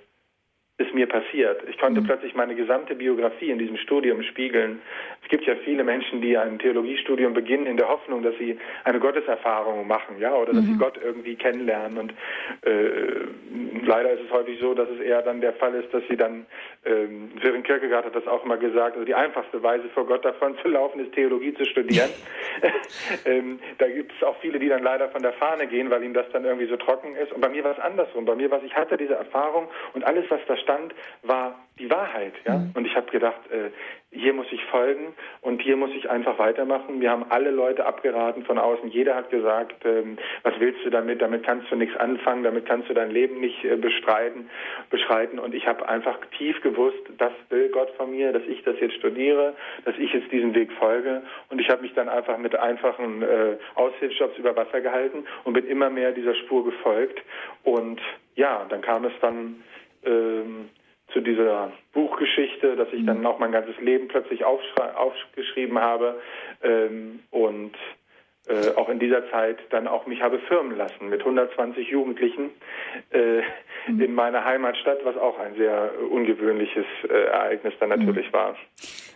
[0.77, 1.61] ist mir passiert.
[1.69, 2.05] Ich konnte mhm.
[2.05, 4.81] plötzlich meine gesamte Biografie in diesem Studium spiegeln.
[5.21, 8.99] Es gibt ja viele Menschen, die ein Theologiestudium beginnen in der Hoffnung, dass sie eine
[8.99, 10.73] Gotteserfahrung machen, ja, oder dass mhm.
[10.73, 11.99] sie Gott irgendwie kennenlernen.
[11.99, 12.13] Und
[12.61, 16.17] äh, leider ist es häufig so, dass es eher dann der Fall ist, dass sie
[16.17, 16.47] dann,
[16.85, 17.05] äh,
[17.43, 20.69] Sören Kierkegaard hat das auch immer gesagt, also die einfachste Weise vor Gott davon zu
[20.69, 22.09] laufen, ist Theologie zu studieren.
[23.25, 26.13] ähm, da gibt es auch viele, die dann leider von der Fahne gehen, weil ihnen
[26.13, 27.31] das dann irgendwie so trocken ist.
[27.31, 28.25] Und bei mir war es andersrum.
[28.25, 30.72] Bei mir war es, ich hatte diese Erfahrung und alles, was da stand,
[31.23, 32.33] war die Wahrheit.
[32.45, 32.57] Ja?
[32.57, 32.71] Mhm.
[32.75, 33.71] Und ich habe gedacht, äh,
[34.11, 37.01] hier muss ich folgen und hier muss ich einfach weitermachen.
[37.01, 38.89] Wir haben alle Leute abgeraten von außen.
[38.89, 41.21] Jeder hat gesagt, ähm, was willst du damit?
[41.21, 44.49] Damit kannst du nichts anfangen, damit kannst du dein Leben nicht äh, bestreiten,
[44.91, 45.39] beschreiten.
[45.39, 48.95] Und ich habe einfach tief gewusst, das will Gott von mir, dass ich das jetzt
[48.95, 49.55] studiere,
[49.85, 51.23] dass ich jetzt diesen Weg folge.
[51.49, 55.65] Und ich habe mich dann einfach mit einfachen äh, Aushilfsjobs über Wasser gehalten und bin
[55.65, 57.19] immer mehr dieser Spur gefolgt.
[57.63, 57.99] Und
[58.35, 59.63] ja, dann kam es dann
[60.05, 60.69] ähm,
[61.11, 63.25] zu dieser Buchgeschichte, dass ich dann mhm.
[63.25, 66.19] auch mein ganzes Leben plötzlich aufgeschrieben habe
[66.63, 67.75] ähm, und
[68.47, 72.49] äh, auch in dieser Zeit dann auch mich habe firmen lassen mit 120 Jugendlichen
[73.11, 73.41] äh,
[73.87, 74.01] mhm.
[74.01, 78.33] in meiner Heimatstadt, was auch ein sehr ungewöhnliches äh, Ereignis dann natürlich mhm.
[78.33, 78.55] war.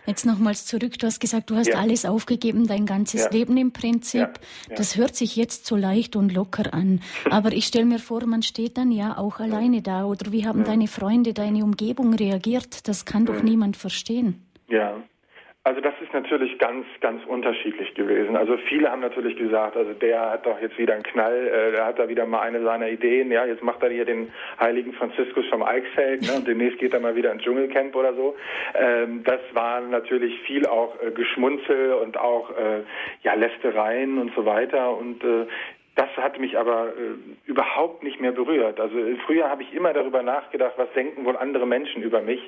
[0.08, 1.74] Jetzt nochmals zurück, du hast gesagt, du hast ja.
[1.74, 3.30] alles aufgegeben, dein ganzes ja.
[3.30, 4.20] Leben im Prinzip.
[4.68, 4.74] Ja.
[4.74, 7.02] Das hört sich jetzt so leicht und locker an.
[7.30, 10.06] Aber ich stelle mir vor, man steht dann ja auch alleine da.
[10.06, 12.88] Oder wie haben deine Freunde, deine Umgebung reagiert?
[12.88, 14.46] Das kann doch niemand verstehen.
[14.66, 14.96] Ja,
[15.68, 18.36] also das ist natürlich ganz, ganz unterschiedlich gewesen.
[18.36, 21.84] Also viele haben natürlich gesagt, also der hat doch jetzt wieder einen Knall, äh, der
[21.84, 25.46] hat da wieder mal eine seiner Ideen, ja, jetzt macht er hier den heiligen Franziskus
[25.48, 28.34] vom Eichsfeld ne, und demnächst geht er mal wieder ins Dschungelcamp oder so.
[28.74, 32.80] Ähm, das war natürlich viel auch äh, Geschmunzel und auch äh,
[33.22, 35.46] ja Lästereien und so weiter und äh,
[35.98, 38.78] das hat mich aber äh, überhaupt nicht mehr berührt.
[38.78, 42.40] Also äh, früher habe ich immer darüber nachgedacht, was denken wohl andere Menschen über mich.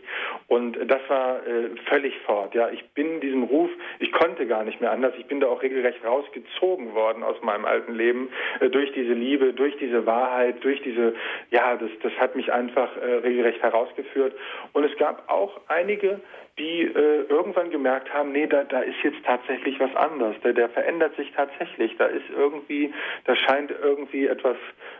[0.46, 2.54] Und das war äh, völlig fort.
[2.54, 5.14] Ja, ich bin diesem Ruf, ich konnte gar nicht mehr anders.
[5.18, 8.28] Ich bin da auch regelrecht rausgezogen worden aus meinem alten Leben
[8.60, 11.14] äh, durch diese Liebe, durch diese Wahrheit, durch diese,
[11.50, 14.32] ja, das, das hat mich einfach äh, regelrecht herausgeführt.
[14.74, 16.20] Und es gab auch einige,
[16.60, 20.68] die äh, irgendwann gemerkt haben, nee, da, da ist jetzt tatsächlich was anderes, der, der
[20.68, 22.92] verändert sich tatsächlich, da ist irgendwie,
[23.24, 24.56] da scheint irgendwie etwas,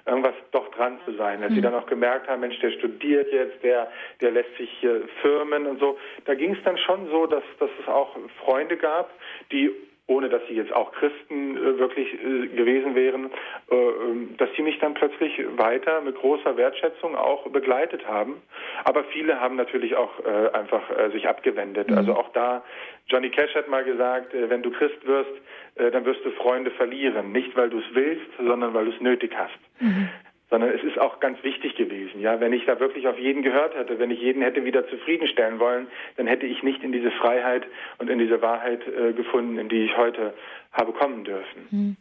[0.07, 1.43] irgendwas doch dran zu sein.
[1.43, 1.57] Als mhm.
[1.57, 3.93] sie dann auch gemerkt haben, Mensch, der studiert jetzt, der,
[4.23, 7.71] der lässt sich hier firmen und so, da ging es dann schon so, dass, dass
[7.81, 9.11] es auch Freunde gab,
[9.53, 9.71] die
[10.11, 13.31] ohne dass sie jetzt auch Christen äh, wirklich äh, gewesen wären,
[13.71, 18.43] äh, ähm, dass sie mich dann plötzlich weiter mit großer Wertschätzung auch begleitet haben.
[18.85, 21.89] Aber viele haben natürlich auch äh, einfach äh, sich abgewendet.
[21.89, 21.97] Mhm.
[21.97, 22.65] Also auch da,
[23.07, 25.31] Johnny Cash hat mal gesagt, äh, wenn du Christ wirst,
[25.77, 27.33] dann wirst du Freunde verlieren.
[27.33, 29.59] Nicht, weil du es willst, sondern weil du es nötig hast.
[29.79, 30.09] Mhm
[30.51, 32.21] sondern es ist auch ganz wichtig gewesen.
[32.21, 35.61] Ja, wenn ich da wirklich auf jeden gehört hätte, wenn ich jeden hätte wieder zufriedenstellen
[35.61, 35.87] wollen,
[36.17, 37.67] dann hätte ich nicht in diese Freiheit
[37.99, 40.35] und in diese Wahrheit äh, gefunden, in die ich heute
[40.73, 41.67] habe kommen dürfen.
[41.71, 41.97] Hm.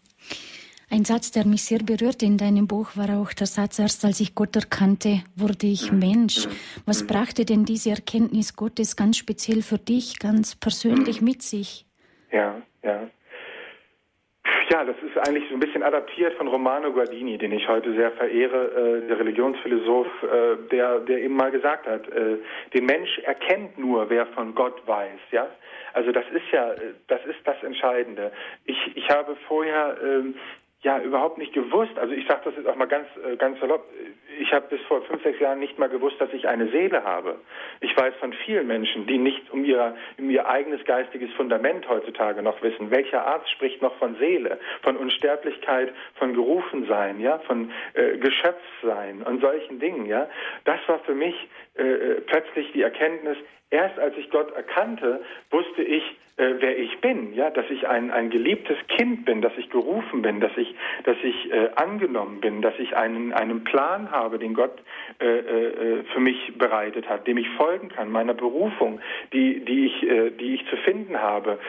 [0.92, 4.20] Ein Satz, der mich sehr berührt in deinem Buch, war auch der Satz, erst als
[4.20, 6.00] ich Gott erkannte, wurde ich mhm.
[6.00, 6.48] Mensch.
[6.48, 6.52] Mhm.
[6.88, 7.08] Was mhm.
[7.08, 11.28] brachte denn diese Erkenntnis Gottes ganz speziell für dich, ganz persönlich mhm.
[11.28, 11.86] mit sich?
[12.32, 13.08] Ja, ja.
[14.72, 18.12] Ja, das ist eigentlich so ein bisschen adaptiert von Romano Guardini, den ich heute sehr
[18.12, 22.38] verehre, äh, der Religionsphilosoph, äh, der, der eben mal gesagt hat, äh,
[22.76, 25.48] den Mensch erkennt nur, wer von Gott weiß, ja.
[25.94, 28.32] Also das ist ja, äh, das ist das Entscheidende.
[28.66, 30.36] Ich, ich habe vorher ähm,
[30.82, 31.98] ja überhaupt nicht gewusst.
[31.98, 33.86] Also ich sage das jetzt auch mal ganz äh, ganz salopp.
[34.40, 37.36] Ich habe bis vor fünf sechs Jahren nicht mal gewusst, dass ich eine Seele habe.
[37.82, 42.42] Ich weiß von vielen Menschen, die nicht um ihr um ihr eigenes geistiges Fundament heutzutage
[42.42, 42.92] noch wissen.
[42.92, 49.42] Welcher Arzt spricht noch von Seele, von Unsterblichkeit, von Gerufensein, ja, von äh, Geschöpfsein und
[49.42, 50.06] solchen Dingen.
[50.06, 50.30] Ja,
[50.64, 51.36] das war für mich
[51.78, 53.38] äh, äh plötzlich die Erkenntnis.
[53.72, 56.04] Erst als ich Gott erkannte, wusste ich,
[56.38, 60.22] äh, wer ich bin, ja, dass ich ein, ein geliebtes Kind bin, dass ich gerufen
[60.22, 64.56] bin, dass ich, dass ich äh, angenommen bin, dass ich einen, einen Plan habe, den
[64.56, 64.82] Gott
[65.20, 69.02] äh, äh, für mich bereitet hat, dem ich folgen kann, meiner Berufung,
[69.34, 71.60] die, die, ich, äh, die ich zu finden habe.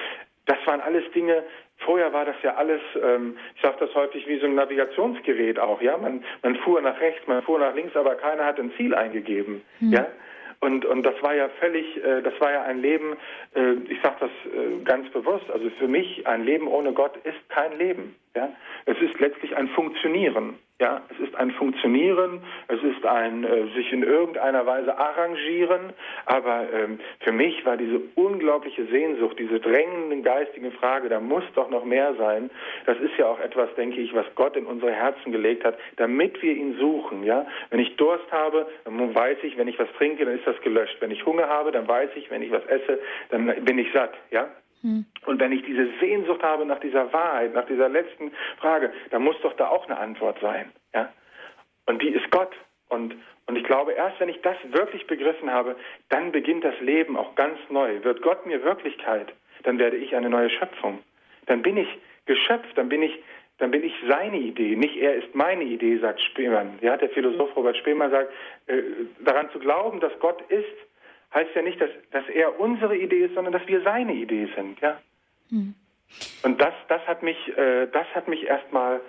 [0.46, 1.44] Das waren alles Dinge,
[1.84, 5.80] Vorher war das ja alles, ähm, ich sage das häufig wie so ein Navigationsgerät auch,
[5.80, 5.96] ja.
[5.96, 9.62] Man, man fuhr nach rechts, man fuhr nach links, aber keiner hat ein Ziel eingegeben,
[9.78, 9.92] hm.
[9.92, 10.06] ja.
[10.60, 13.16] Und, und das war ja völlig, äh, das war ja ein Leben,
[13.54, 17.48] äh, ich sage das äh, ganz bewusst, also für mich ein Leben ohne Gott ist
[17.48, 18.14] kein Leben.
[18.34, 18.50] Ja?
[18.86, 20.58] Es ist letztlich ein Funktionieren.
[20.80, 25.92] Ja, es ist ein Funktionieren, es ist ein äh, sich in irgendeiner Weise arrangieren,
[26.24, 31.68] aber ähm, für mich war diese unglaubliche Sehnsucht, diese drängende geistige Frage, da muss doch
[31.68, 32.48] noch mehr sein.
[32.86, 36.40] Das ist ja auch etwas, denke ich, was Gott in unsere Herzen gelegt hat, damit
[36.40, 37.24] wir ihn suchen.
[37.24, 40.58] Ja, wenn ich Durst habe, dann weiß ich, wenn ich was trinke, dann ist das
[40.62, 40.96] gelöscht.
[41.00, 44.14] Wenn ich Hunger habe, dann weiß ich, wenn ich was esse, dann bin ich satt.
[44.30, 44.48] Ja,
[44.82, 45.04] hm.
[45.26, 49.36] und wenn ich diese Sehnsucht habe nach dieser Wahrheit, nach dieser letzten Frage, dann muss
[49.42, 50.72] doch da auch eine Antwort sein.
[50.94, 51.12] Ja?
[51.86, 52.52] Und die ist Gott.
[52.88, 53.14] Und,
[53.46, 55.76] und ich glaube, erst wenn ich das wirklich begriffen habe,
[56.08, 58.02] dann beginnt das Leben auch ganz neu.
[58.02, 61.00] Wird Gott mir Wirklichkeit, dann werde ich eine neue Schöpfung.
[61.46, 61.88] Dann bin ich
[62.26, 63.18] geschöpft, dann bin ich,
[63.58, 66.78] dann bin ich seine Idee, nicht er ist meine Idee, sagt Spemann.
[66.80, 68.32] Ja, der Philosoph Robert Spemann sagt,
[68.66, 68.82] äh,
[69.20, 70.66] daran zu glauben, dass Gott ist,
[71.32, 74.80] heißt ja nicht, dass, dass er unsere Idee ist, sondern dass wir seine Idee sind.
[74.80, 75.00] Ja?
[75.50, 75.74] Hm.
[76.42, 79.00] Und das, das hat mich, äh, das hat mich erstmal,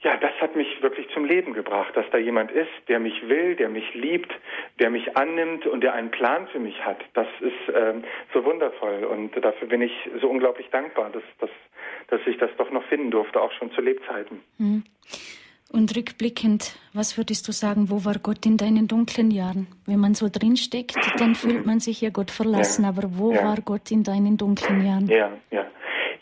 [0.00, 3.56] ja, das hat mich wirklich zum Leben gebracht, dass da jemand ist, der mich will,
[3.56, 4.30] der mich liebt,
[4.78, 6.98] der mich annimmt und der einen Plan für mich hat.
[7.14, 7.94] Das ist äh,
[8.34, 11.50] so wundervoll und dafür bin ich so unglaublich dankbar, dass, dass,
[12.08, 14.42] dass ich das doch noch finden durfte, auch schon zu Lebzeiten.
[14.58, 14.84] Hm.
[15.72, 19.66] Und rückblickend, was würdest du sagen, wo war Gott in deinen dunklen Jahren?
[19.86, 23.42] Wenn man so drinsteckt, dann fühlt man sich ja Gott verlassen, ja, aber wo ja.
[23.42, 25.08] war Gott in deinen dunklen Jahren?
[25.08, 25.66] Ja, ja.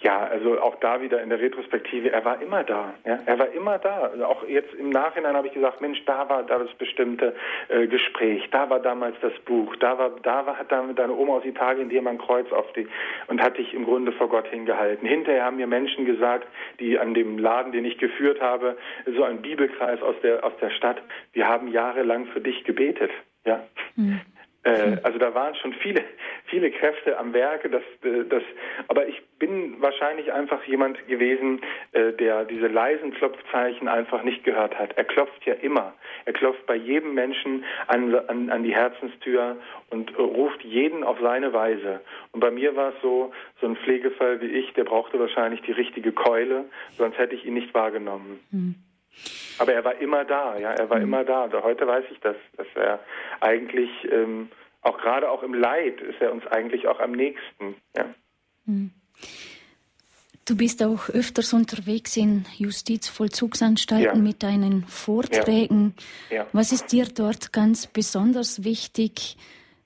[0.02, 2.94] Ja, also auch da wieder in der Retrospektive, er war immer da.
[3.06, 3.20] Ja?
[3.24, 4.10] Er war immer da.
[4.12, 7.34] Also auch jetzt im Nachhinein habe ich gesagt, Mensch, da war da das bestimmte
[7.68, 11.34] äh, Gespräch, da war damals das Buch, da war, da war, hat damit deine Oma
[11.34, 12.88] aus Italien dir mein Kreuz auf die
[13.28, 15.06] und hat dich im Grunde vor Gott hingehalten.
[15.06, 16.48] Hinterher haben mir Menschen gesagt,
[16.80, 18.76] die an dem Laden, den ich geführt habe,
[19.06, 21.00] so ein Bibelkreis aus der aus der Stadt,
[21.32, 23.10] wir haben jahrelang für dich gebetet.
[23.44, 23.64] Ja.
[23.96, 24.20] Mhm.
[24.64, 26.02] Äh, also da waren schon viele,
[26.46, 27.68] viele Kräfte am Werke.
[27.68, 28.42] Das, äh, das,
[28.88, 31.60] aber ich bin wahrscheinlich einfach jemand gewesen,
[31.92, 34.96] äh, der diese leisen Klopfzeichen einfach nicht gehört hat.
[34.96, 35.94] Er klopft ja immer.
[36.24, 39.56] Er klopft bei jedem Menschen an, an, an die Herzenstür
[39.90, 42.00] und ruft jeden auf seine Weise.
[42.30, 45.72] Und bei mir war es so, so ein Pflegefall wie ich, der brauchte wahrscheinlich die
[45.72, 46.64] richtige Keule,
[46.96, 48.40] sonst hätte ich ihn nicht wahrgenommen.
[48.50, 48.74] Mhm.
[49.58, 51.04] Aber er war immer da, ja, er war mhm.
[51.04, 51.44] immer da.
[51.44, 53.00] Und heute weiß ich das, dass er
[53.40, 54.50] eigentlich, ähm,
[54.82, 58.06] auch gerade auch im Leid, ist er uns eigentlich auch am nächsten, ja.
[58.64, 58.90] Mhm.
[60.44, 64.22] Du bist auch öfters unterwegs in Justizvollzugsanstalten ja.
[64.22, 65.94] mit deinen Vorträgen.
[66.30, 66.38] Ja.
[66.38, 66.46] Ja.
[66.52, 69.36] Was ist dir dort ganz besonders wichtig?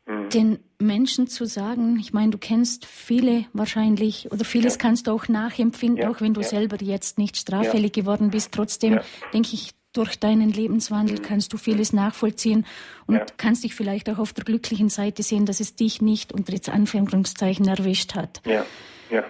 [0.06, 0.28] Mhm.
[0.30, 4.78] den Menschen zu sagen, ich meine, du kennst viele wahrscheinlich oder vieles ja.
[4.78, 6.10] kannst du auch nachempfinden, ja.
[6.10, 6.46] auch wenn du ja.
[6.46, 8.52] selber jetzt nicht straffällig geworden bist.
[8.52, 9.00] Trotzdem
[9.32, 11.22] denke ich, durch deinen Lebenswandel mhm.
[11.22, 12.66] kannst du vieles nachvollziehen
[13.06, 16.52] und kannst dich vielleicht auch auf der glücklichen Seite sehen, dass es dich nicht unter
[16.52, 18.42] jetzt Anführungszeichen erwischt hat.
[18.46, 18.64] Ja,
[19.10, 19.24] ja.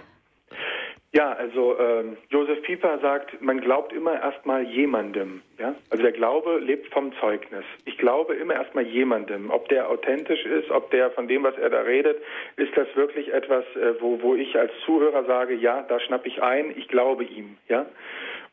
[1.13, 5.41] Ja, also äh, Josef Pieper sagt, man glaubt immer erstmal jemandem.
[5.57, 5.73] Ja?
[5.89, 7.63] Also der Glaube lebt vom Zeugnis.
[7.85, 9.49] Ich glaube immer erstmal jemandem.
[9.49, 12.21] Ob der authentisch ist, ob der von dem, was er da redet,
[12.57, 16.43] ist das wirklich etwas, äh, wo, wo ich als Zuhörer sage, ja, da schnapp ich
[16.43, 17.57] ein, ich glaube ihm.
[17.69, 17.85] Ja?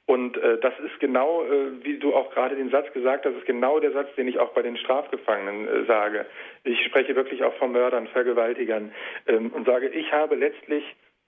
[0.07, 3.47] Und äh, das ist genau, äh, wie du auch gerade den Satz gesagt hast, ist
[3.47, 6.27] genau der Satz, den ich auch bei den Strafgefangenen äh, sage.
[6.63, 8.93] Ich spreche wirklich auch von Mördern, Vergewaltigern
[9.27, 10.85] ähm, und sage, ich habe letztlich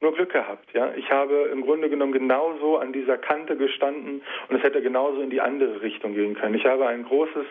[0.06, 0.72] nur Glück gehabt.
[0.72, 5.20] Ja, ich habe im Grunde genommen genauso an dieser Kante gestanden und es hätte genauso
[5.20, 6.54] in die andere Richtung gehen können.
[6.54, 7.44] Ich habe ein großes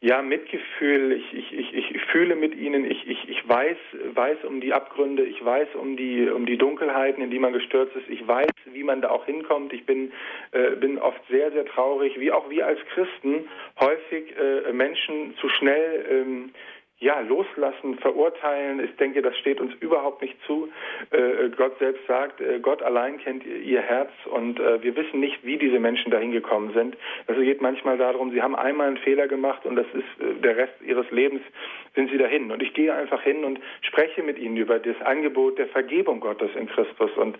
[0.00, 3.78] ja, Mitgefühl, ich, ich, ich, ich fühle mit ihnen, ich, ich, ich weiß,
[4.14, 7.96] weiß um die Abgründe, ich weiß um die, um die Dunkelheiten, in die man gestürzt
[7.96, 9.72] ist, ich weiß, wie man da auch hinkommt.
[9.72, 10.12] Ich bin,
[10.52, 13.48] äh, bin oft sehr, sehr traurig, wie auch wir als Christen
[13.80, 16.50] häufig äh, Menschen zu schnell ähm,
[17.00, 18.82] ja, loslassen, verurteilen.
[18.84, 20.68] Ich denke, das steht uns überhaupt nicht zu.
[21.10, 25.44] Äh, Gott selbst sagt, äh, Gott allein kennt ihr Herz und äh, wir wissen nicht,
[25.44, 26.96] wie diese Menschen dahin gekommen sind.
[27.28, 30.74] Also geht manchmal darum, sie haben einmal einen Fehler gemacht und das ist der Rest
[30.84, 31.42] ihres Lebens
[31.94, 32.50] sind sie dahin.
[32.50, 36.50] Und ich gehe einfach hin und spreche mit ihnen über das Angebot der Vergebung Gottes
[36.56, 37.38] in Christus und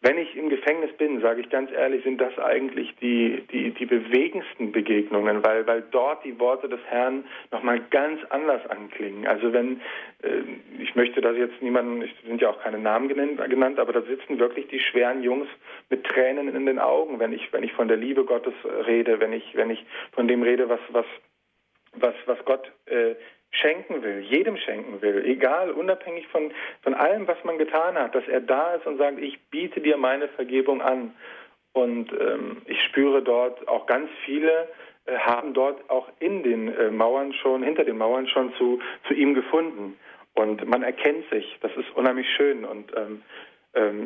[0.00, 3.86] wenn ich im Gefängnis bin, sage ich ganz ehrlich, sind das eigentlich die, die, die
[3.86, 9.26] bewegendsten Begegnungen, weil, weil dort die Worte des Herrn nochmal ganz anders anklingen.
[9.26, 9.80] Also wenn,
[10.22, 10.42] äh,
[10.78, 14.02] ich möchte das jetzt niemanden, es sind ja auch keine Namen genannt, genannt, aber da
[14.02, 15.48] sitzen wirklich die schweren Jungs
[15.90, 18.54] mit Tränen in den Augen, wenn ich, wenn ich von der Liebe Gottes
[18.86, 21.06] rede, wenn ich, wenn ich von dem rede, was, was,
[21.94, 23.16] was, was Gott äh,
[23.50, 28.26] schenken will, jedem schenken will, egal, unabhängig von, von allem, was man getan hat, dass
[28.28, 31.14] er da ist und sagt, ich biete dir meine Vergebung an.
[31.72, 34.68] Und ähm, ich spüre dort auch ganz viele
[35.06, 39.14] äh, haben dort auch in den äh, Mauern schon, hinter den Mauern schon zu, zu
[39.14, 39.96] ihm gefunden.
[40.34, 42.64] Und man erkennt sich, das ist unheimlich schön.
[42.64, 43.22] Und ähm,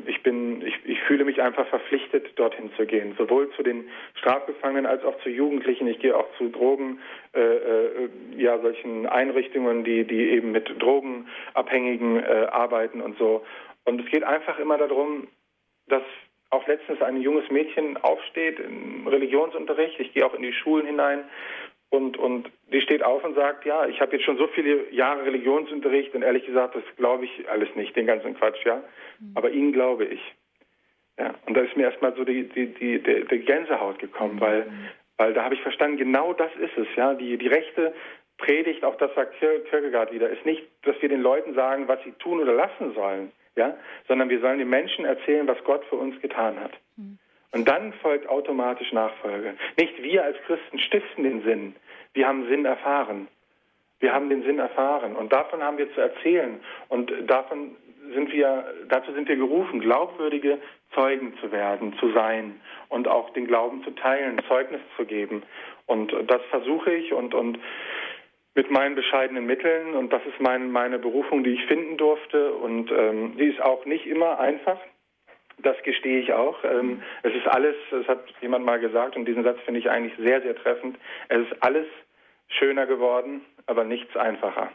[0.07, 4.87] ich bin, ich, ich fühle mich einfach verpflichtet, dorthin zu gehen, sowohl zu den Strafgefangenen
[4.87, 5.87] als auch zu Jugendlichen.
[5.87, 6.99] Ich gehe auch zu Drogen,
[7.33, 13.45] äh, äh, ja, solchen Einrichtungen, die, die eben mit Drogenabhängigen äh, arbeiten und so.
[13.85, 15.29] Und es geht einfach immer darum,
[15.87, 16.03] dass
[16.51, 19.99] auch letztens ein junges Mädchen aufsteht im Religionsunterricht.
[20.01, 21.25] Ich gehe auch in die Schulen hinein
[21.93, 25.27] und, und die steht auf und sagt, ja, ich habe jetzt schon so viele Jahre
[25.27, 28.83] Religionsunterricht und ehrlich gesagt, das glaube ich alles nicht, den ganzen Quatsch, ja.
[29.21, 29.33] Mhm.
[29.35, 30.21] Aber Ihnen glaube ich.
[31.19, 34.41] Ja, und da ist mir erstmal so die, die, die, die, die Gänsehaut gekommen, mhm.
[34.41, 34.73] weil,
[35.19, 37.13] weil da habe ich verstanden, genau das ist es, ja.
[37.13, 37.93] Die, die rechte
[38.39, 42.13] Predigt, auch das sagt Kierkegaard wieder, ist nicht, dass wir den Leuten sagen, was sie
[42.13, 43.77] tun oder lassen sollen, ja,
[44.09, 46.73] sondern wir sollen den Menschen erzählen, was Gott für uns getan hat.
[46.97, 47.19] Mhm.
[47.53, 49.55] Und dann folgt automatisch Nachfolge.
[49.79, 51.77] Nicht wir als Christen stiften den Sinn.
[52.15, 53.29] Wir haben Sinn erfahren.
[54.01, 55.15] Wir haben den Sinn erfahren.
[55.15, 56.61] Und davon haben wir zu erzählen.
[56.89, 57.77] Und davon
[58.13, 60.59] sind wir, dazu sind wir gerufen, glaubwürdige
[60.95, 65.43] Zeugen zu werden, zu sein und auch den Glauben zu teilen, Zeugnis zu geben.
[65.87, 67.59] Und das versuche ich und, und
[68.55, 69.95] mit meinen bescheidenen Mitteln.
[69.95, 72.53] Und das ist mein, meine Berufung, die ich finden durfte.
[72.55, 74.79] Und ähm, die ist auch nicht immer einfach.
[75.59, 76.63] Das gestehe ich auch.
[76.65, 80.17] Ähm, es ist alles, es hat jemand mal gesagt, und diesen Satz finde ich eigentlich
[80.19, 80.97] sehr, sehr treffend,
[81.29, 81.87] es ist alles
[82.49, 84.71] schöner geworden, aber nichts einfacher.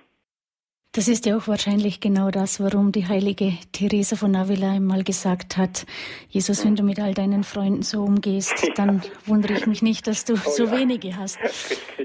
[0.93, 5.55] Das ist ja auch wahrscheinlich genau das, warum die heilige Theresa von Avila einmal gesagt
[5.55, 5.85] hat,
[6.29, 10.25] Jesus, wenn du mit all deinen Freunden so umgehst, dann wundere ich mich nicht, dass
[10.25, 10.71] du oh, so ja.
[10.79, 11.37] wenige hast.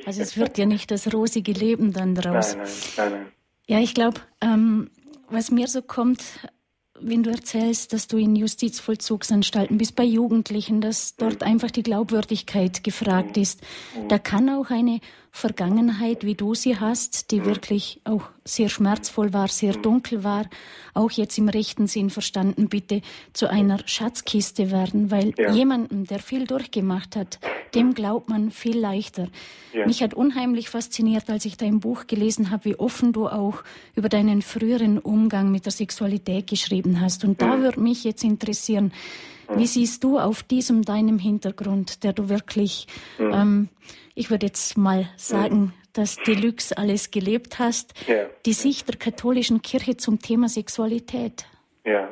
[0.05, 2.55] Also es wird ja nicht das rosige Leben dann draus.
[2.55, 3.33] Nein, nein, nein, nein.
[3.67, 4.91] Ja, ich glaube, ähm,
[5.31, 6.23] was mir so kommt,
[7.03, 12.85] wenn du erzählst, dass du in Justizvollzugsanstalten bist, bei Jugendlichen, dass dort einfach die Glaubwürdigkeit
[12.85, 13.61] gefragt ist,
[14.09, 15.01] da kann auch eine
[15.35, 20.45] Vergangenheit, wie du sie hast, die wirklich auch sehr schmerzvoll war, sehr dunkel war,
[20.93, 23.01] auch jetzt im rechten Sinn verstanden, bitte
[23.33, 25.51] zu einer Schatzkiste werden, weil ja.
[25.51, 27.41] jemandem, der viel durchgemacht hat,
[27.75, 29.29] dem glaubt man viel leichter.
[29.73, 29.87] Ja.
[29.87, 33.65] Mich hat unheimlich fasziniert, als ich dein Buch gelesen habe, wie offen du auch
[33.97, 37.25] über deinen früheren Umgang mit der Sexualität geschrieben hast.
[37.25, 38.93] Und da würde mich jetzt interessieren,
[39.57, 42.87] wie siehst du auf diesem deinem Hintergrund, der du wirklich,
[43.19, 43.69] ähm,
[44.15, 48.27] ich würde jetzt mal sagen, dass Deluxe alles gelebt hast, ja.
[48.47, 51.47] die Sicht der katholischen Kirche zum Thema Sexualität?
[51.85, 52.09] Ja.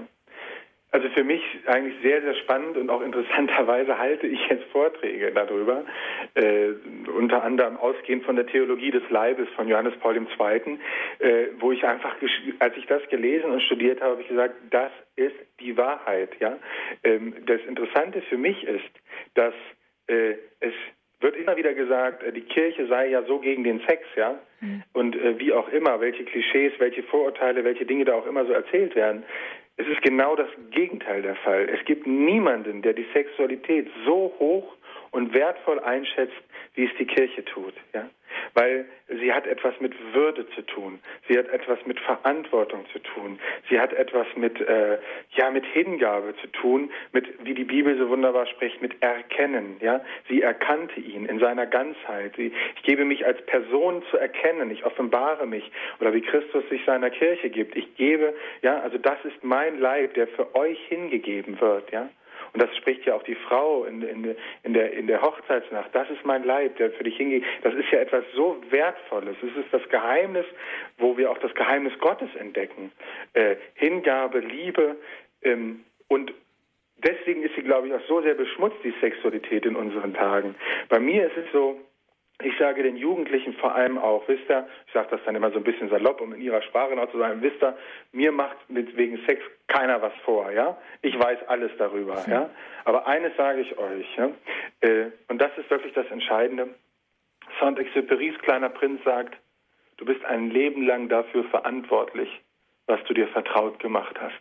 [0.93, 5.85] Also für mich eigentlich sehr, sehr spannend und auch interessanterweise halte ich jetzt Vorträge darüber,
[6.35, 6.71] äh,
[7.17, 10.79] unter anderem ausgehend von der Theologie des Leibes von Johannes Paul II.,
[11.21, 12.17] äh, wo ich einfach,
[12.59, 16.31] als ich das gelesen und studiert habe, habe ich gesagt, das ist die Wahrheit.
[16.41, 16.59] Ja?
[17.05, 18.91] Ähm, das Interessante für mich ist,
[19.35, 19.55] dass
[20.09, 20.75] äh, es
[21.21, 24.39] wird immer wieder gesagt, äh, die Kirche sei ja so gegen den Sex, ja.
[24.61, 24.83] Mhm.
[24.93, 28.53] Und äh, wie auch immer, welche Klischees, welche Vorurteile, welche Dinge da auch immer so
[28.53, 29.25] erzählt werden.
[29.81, 31.67] Es ist genau das Gegenteil der Fall.
[31.71, 34.77] Es gibt niemanden, der die Sexualität so hoch
[35.11, 36.37] und wertvoll einschätzt,
[36.75, 37.75] wie es die Kirche tut.
[37.93, 38.09] Ja?
[38.55, 43.41] Weil sie hat etwas mit Würde zu tun, sie hat etwas mit Verantwortung zu tun,
[43.69, 44.99] sie hat etwas mit, äh,
[45.33, 49.77] ja, mit Hingabe zu tun, mit, wie die Bibel so wunderbar spricht, mit Erkennen.
[49.81, 50.01] Ja?
[50.29, 52.35] Sie erkannte ihn in seiner Ganzheit.
[52.37, 56.85] Sie, ich gebe mich als Person zu erkennen, ich offenbare mich oder wie Christus sich
[56.85, 57.77] seiner Kirche gibt.
[57.77, 61.91] Ich gebe, ja, also das ist mein Leib, der für euch hingegeben wird.
[61.91, 62.09] Ja?
[62.53, 65.95] Und das spricht ja auch die Frau in, in, in, der, in der Hochzeitsnacht.
[65.95, 67.45] Das ist mein Leib, der für dich hingeht.
[67.63, 69.37] Das ist ja etwas so Wertvolles.
[69.39, 70.47] Es ist das Geheimnis,
[70.99, 72.93] wo wir auch das Geheimnis Gottes entdecken.
[73.35, 74.97] Äh, Hingabe, Liebe
[75.43, 76.33] ähm, und
[76.99, 80.55] deswegen ist sie, glaube ich, auch so sehr beschmutzt, die Sexualität in unseren Tagen.
[80.89, 81.79] Bei mir ist es so,
[82.43, 85.59] ich sage den Jugendlichen vor allem auch, wisst ihr, ich sage das dann immer so
[85.59, 87.77] ein bisschen salopp, um in ihrer Sprache noch zu sagen, wisst ihr,
[88.13, 90.77] mir macht mit wegen Sex keiner was vor, ja.
[91.03, 92.51] Ich weiß alles darüber, ja.
[92.85, 94.31] Aber eines sage ich euch, ja.
[94.81, 96.69] Äh, und das ist wirklich das Entscheidende.
[97.61, 99.37] Saint-Exupéry's kleiner Prinz sagt,
[99.97, 102.29] du bist ein Leben lang dafür verantwortlich,
[102.87, 104.41] was du dir vertraut gemacht hast.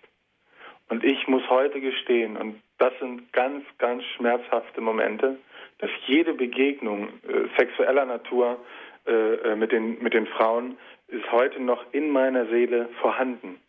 [0.89, 5.37] Und ich muss heute gestehen, und das sind ganz, ganz schmerzhafte Momente,
[5.79, 8.59] dass jede Begegnung äh, sexueller Natur
[9.07, 10.77] äh, äh, mit, den, mit den Frauen
[11.07, 13.59] ist heute noch in meiner Seele vorhanden.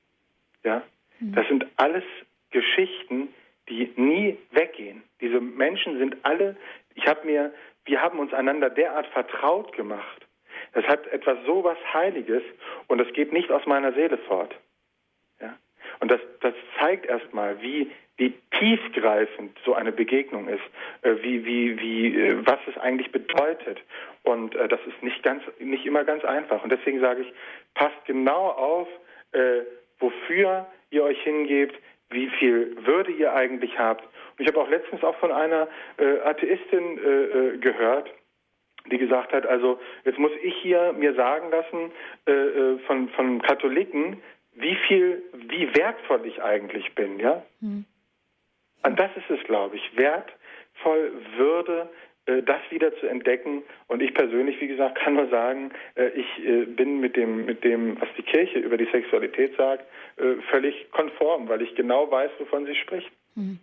[0.64, 0.82] Ja?
[1.20, 1.32] Mhm.
[1.34, 2.04] Das sind alles
[2.50, 3.28] Geschichten,
[3.68, 5.02] die nie weggehen.
[5.20, 6.56] Diese Menschen sind alle,
[6.94, 7.52] ich habe mir,
[7.84, 10.26] wir haben uns einander derart vertraut gemacht.
[10.72, 12.42] Das hat etwas so was Heiliges
[12.88, 14.54] und das geht nicht aus meiner Seele fort.
[16.00, 20.62] Und das, das zeigt erstmal, wie, wie tiefgreifend so eine Begegnung ist,
[21.02, 23.78] äh, wie, wie, wie, äh, was es eigentlich bedeutet.
[24.24, 26.62] Und äh, das ist nicht ganz, nicht immer ganz einfach.
[26.62, 27.32] Und deswegen sage ich,
[27.74, 28.88] passt genau auf,
[30.00, 31.76] wofür ihr euch hingebt,
[32.08, 34.02] wie viel Würde ihr eigentlich habt.
[34.02, 35.68] Und ich habe auch letztens auch von einer
[36.24, 38.10] Atheistin gehört,
[38.90, 41.92] die gesagt hat, also jetzt muss ich hier mir sagen lassen
[42.26, 44.20] äh von, von Katholiken,
[44.54, 47.44] wie viel, wie wertvoll ich eigentlich bin, ja?
[47.60, 47.84] Mhm.
[48.82, 51.90] Und das ist es, glaube ich, wertvoll Würde,
[52.26, 53.62] äh, das wieder zu entdecken.
[53.88, 57.64] Und ich persönlich, wie gesagt, kann nur sagen, äh, ich äh, bin mit dem, mit
[57.64, 59.84] dem, was die Kirche über die Sexualität sagt,
[60.50, 63.10] völlig konform, weil ich genau weiß, wovon sie spricht.
[63.34, 63.58] Mhm.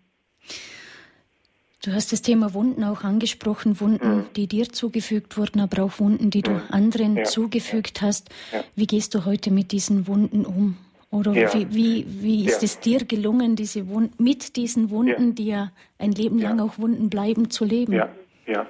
[1.84, 4.26] Du hast das Thema Wunden auch angesprochen, Wunden, mhm.
[4.36, 6.62] die dir zugefügt wurden, aber auch Wunden, die du mhm.
[6.72, 7.24] anderen ja.
[7.24, 8.30] zugefügt hast.
[8.52, 8.64] Ja.
[8.76, 10.78] Wie gehst du heute mit diesen Wunden um?
[11.12, 11.54] Oder ja.
[11.54, 16.12] wie, wie, wie ist es dir gelungen, diese Wunden, mit diesen Wunden, die ja ein
[16.12, 17.94] Leben lang auch Wunden bleiben, zu leben?
[17.94, 18.10] Ja,
[18.46, 18.66] ja.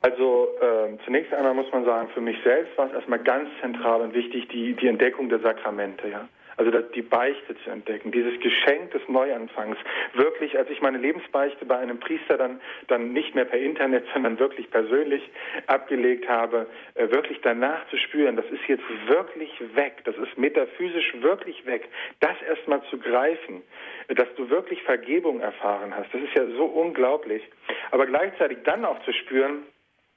[0.00, 4.00] Also äh, zunächst einmal muss man sagen, für mich selbst war es erstmal ganz zentral
[4.00, 6.08] und wichtig die, die Entdeckung der Sakramente.
[6.08, 6.28] Ja?
[6.56, 9.76] Also die Beichte zu entdecken, dieses Geschenk des Neuanfangs.
[10.14, 14.38] Wirklich, als ich meine Lebensbeichte bei einem Priester dann, dann nicht mehr per Internet, sondern
[14.38, 15.22] wirklich persönlich
[15.66, 21.14] abgelegt habe, äh, wirklich danach zu spüren, das ist jetzt wirklich weg, das ist metaphysisch
[21.20, 21.88] wirklich weg,
[22.20, 23.62] das erstmal zu greifen,
[24.08, 27.42] dass du wirklich Vergebung erfahren hast, das ist ja so unglaublich.
[27.90, 29.64] Aber gleichzeitig dann auch zu spüren,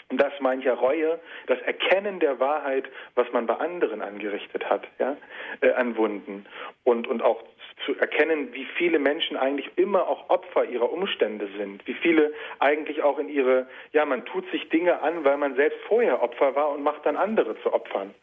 [0.09, 4.87] und das meint ja Reue, das Erkennen der Wahrheit, was man bei anderen angerichtet hat,
[4.97, 5.15] ja,
[5.61, 6.47] äh, an Wunden.
[6.83, 7.43] Und, und auch
[7.85, 13.03] zu erkennen, wie viele Menschen eigentlich immer auch Opfer ihrer Umstände sind, wie viele eigentlich
[13.03, 16.71] auch in ihre, ja, man tut sich Dinge an, weil man selbst vorher Opfer war
[16.71, 18.13] und macht dann andere zu Opfern.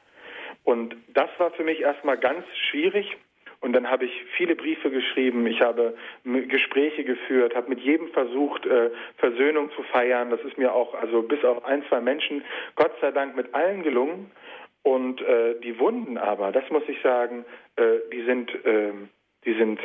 [0.64, 3.16] Und das war für mich erstmal ganz schwierig,
[3.61, 8.66] und dann habe ich viele Briefe geschrieben, ich habe Gespräche geführt, habe mit jedem versucht,
[8.66, 10.30] äh, Versöhnung zu feiern.
[10.30, 12.44] Das ist mir auch, also bis auf ein, zwei Menschen,
[12.74, 14.30] Gott sei Dank mit allen gelungen.
[14.82, 17.44] Und äh, die Wunden aber, das muss ich sagen,
[17.74, 18.92] äh, die sind, äh,
[19.44, 19.80] die sind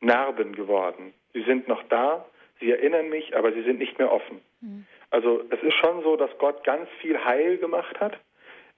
[0.00, 1.12] Narben geworden.
[1.34, 2.24] Sie sind noch da,
[2.58, 4.40] sie erinnern mich, aber sie sind nicht mehr offen.
[4.62, 4.86] Mhm.
[5.10, 8.18] Also es ist schon so, dass Gott ganz viel Heil gemacht hat.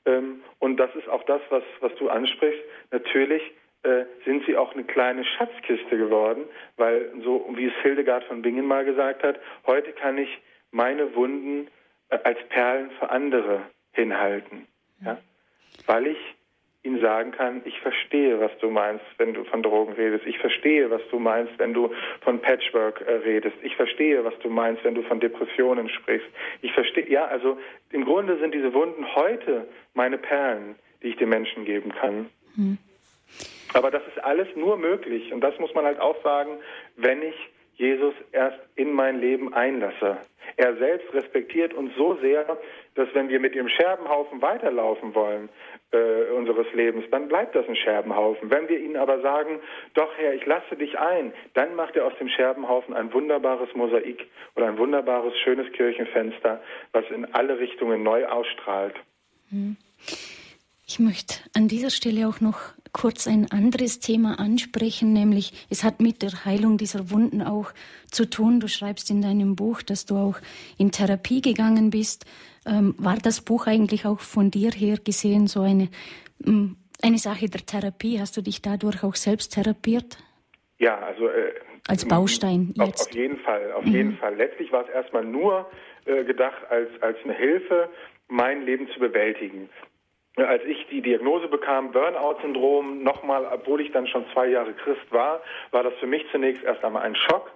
[0.07, 2.63] Ähm, und das ist auch das, was, was du ansprichst.
[2.91, 3.43] Natürlich
[3.83, 6.45] äh, sind sie auch eine kleine Schatzkiste geworden,
[6.77, 10.29] weil so wie es Hildegard von Bingen mal gesagt hat, heute kann ich
[10.71, 11.69] meine Wunden
[12.11, 13.63] äh, als Perlen für andere
[13.93, 14.67] hinhalten,
[15.03, 15.19] ja?
[15.87, 16.19] weil ich
[16.83, 20.27] ihnen sagen kann, ich verstehe, was du meinst, wenn du von Drogen redest.
[20.27, 21.91] Ich verstehe, was du meinst, wenn du
[22.23, 23.57] von Patchwork äh, redest.
[23.63, 26.29] Ich verstehe, was du meinst, wenn du von Depressionen sprichst.
[26.63, 27.59] Ich verstehe, ja, also
[27.91, 32.31] im Grunde sind diese Wunden heute meine Perlen, die ich den Menschen geben kann.
[32.55, 32.79] Hm.
[33.73, 36.59] Aber das ist alles nur möglich, und das muss man halt auch sagen,
[36.97, 37.37] wenn ich
[37.81, 40.19] Jesus erst in mein Leben einlasse.
[40.57, 42.59] Er selbst respektiert uns so sehr,
[42.95, 45.49] dass wenn wir mit dem Scherbenhaufen weiterlaufen wollen
[45.93, 48.51] äh, unseres Lebens, dann bleibt das ein Scherbenhaufen.
[48.51, 49.61] Wenn wir ihnen aber sagen,
[49.95, 54.27] doch Herr, ich lasse dich ein, dann macht er aus dem Scherbenhaufen ein wunderbares Mosaik
[54.57, 56.61] oder ein wunderbares, schönes Kirchenfenster,
[56.93, 58.97] was in alle Richtungen neu ausstrahlt.
[59.49, 59.77] Hm.
[60.87, 66.01] Ich möchte an dieser Stelle auch noch kurz ein anderes Thema ansprechen, nämlich es hat
[66.01, 67.73] mit der Heilung dieser Wunden auch
[68.11, 68.61] zu tun.
[68.61, 70.39] Du schreibst in deinem Buch, dass du auch
[70.79, 72.25] in Therapie gegangen bist.
[72.67, 75.89] Ähm, war das Buch eigentlich auch von dir her gesehen so eine,
[76.45, 76.73] mm,
[77.03, 78.21] eine Sache der Therapie?
[78.21, 80.19] Hast du dich dadurch auch selbst therapiert?
[80.79, 81.53] Ja, also äh,
[81.89, 83.03] als Baustein jetzt.
[83.03, 83.93] Auf, auf jeden Fall, auf mhm.
[83.93, 84.35] jeden Fall.
[84.37, 85.71] Letztlich war es erstmal nur
[86.05, 87.89] äh, gedacht als als eine Hilfe,
[88.29, 89.69] mein Leben zu bewältigen.
[90.37, 95.43] Als ich die Diagnose bekam, Burnout-Syndrom, nochmal, obwohl ich dann schon zwei Jahre Christ war,
[95.71, 97.51] war das für mich zunächst erst einmal ein Schock.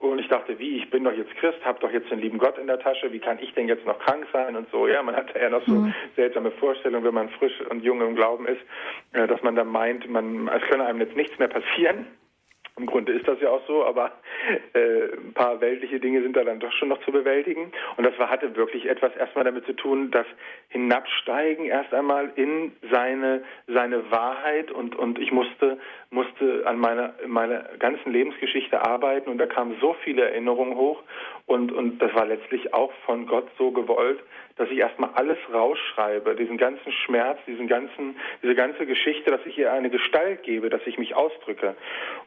[0.00, 2.56] Und ich dachte, wie, ich bin doch jetzt Christ, habe doch jetzt den lieben Gott
[2.56, 4.88] in der Tasche, wie kann ich denn jetzt noch krank sein und so.
[4.88, 5.94] Ja, man hat ja noch so mhm.
[6.16, 8.62] seltsame Vorstellungen, wenn man frisch und jung im Glauben ist,
[9.12, 12.06] äh, dass man dann meint, man, es könne einem jetzt nichts mehr passieren.
[12.80, 14.12] Im Grunde ist das ja auch so, aber
[14.72, 17.72] äh, ein paar weltliche Dinge sind da dann doch schon noch zu bewältigen.
[17.98, 20.24] Und das war, hatte wirklich etwas erstmal damit zu tun, das
[20.70, 25.78] Hinabsteigen erst einmal in seine, seine Wahrheit und, und ich musste,
[26.10, 31.02] musste an meiner, meiner ganzen Lebensgeschichte arbeiten und da kamen so viele Erinnerungen hoch
[31.46, 34.18] und, und das war letztlich auch von Gott so gewollt,
[34.56, 39.56] dass ich erstmal alles rausschreibe, diesen ganzen Schmerz, diesen ganzen, diese ganze Geschichte, dass ich
[39.56, 41.76] ihr eine Gestalt gebe, dass ich mich ausdrücke.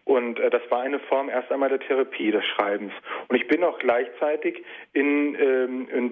[0.05, 2.93] Und äh, das war eine Form erst einmal der Therapie des Schreibens.
[3.27, 4.63] Und ich bin auch gleichzeitig
[4.93, 6.11] in, ähm, in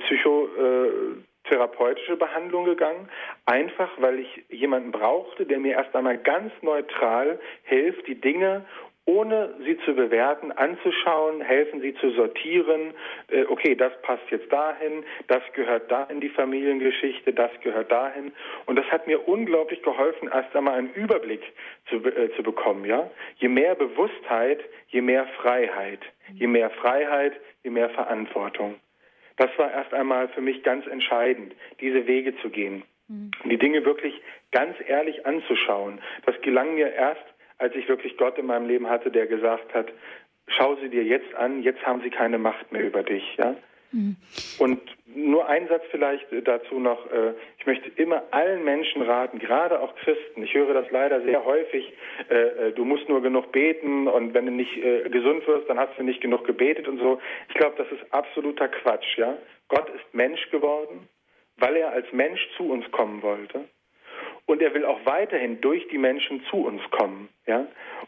[1.43, 3.09] psychotherapeutische Behandlung gegangen,
[3.45, 8.65] einfach weil ich jemanden brauchte, der mir erst einmal ganz neutral hilft, die Dinge
[9.05, 12.93] ohne sie zu bewerten, anzuschauen, helfen sie zu sortieren.
[13.29, 18.31] Äh, okay, das passt jetzt dahin, das gehört da in die Familiengeschichte, das gehört dahin.
[18.67, 21.41] Und das hat mir unglaublich geholfen, erst einmal einen Überblick
[21.89, 22.85] zu, äh, zu bekommen.
[22.85, 26.01] Ja, je mehr Bewusstheit, je mehr Freiheit,
[26.33, 27.33] je mehr Freiheit,
[27.63, 28.75] je mehr Verantwortung.
[29.37, 32.83] Das war erst einmal für mich ganz entscheidend, diese Wege zu gehen.
[33.07, 33.31] Mhm.
[33.45, 34.13] Die Dinge wirklich
[34.51, 36.01] ganz ehrlich anzuschauen.
[36.25, 37.23] Das gelang mir erst,
[37.57, 39.91] als ich wirklich Gott in meinem Leben hatte, der gesagt hat,
[40.47, 43.23] schau sie dir jetzt an, jetzt haben sie keine Macht mehr über dich.
[43.37, 43.55] Ja?
[43.91, 44.15] Mhm.
[44.59, 44.81] Und
[45.15, 47.11] nur ein Satz vielleicht dazu noch.
[47.11, 50.43] Äh, ich möchte immer allen Menschen raten, gerade auch Christen.
[50.43, 51.93] Ich höre das leider sehr häufig.
[52.29, 54.73] Äh, äh, du musst nur genug beten und wenn du nicht
[55.11, 57.19] gesund wirst, dann hast du nicht genug gebetet und so.
[57.49, 59.17] Ich glaube, das ist absoluter Quatsch.
[59.17, 59.37] Ja,
[59.67, 61.07] Gott ist Mensch geworden,
[61.57, 63.65] weil er als Mensch zu uns kommen wollte
[64.51, 67.29] und er will auch weiterhin durch die Menschen zu uns kommen.
[67.47, 67.65] Ja?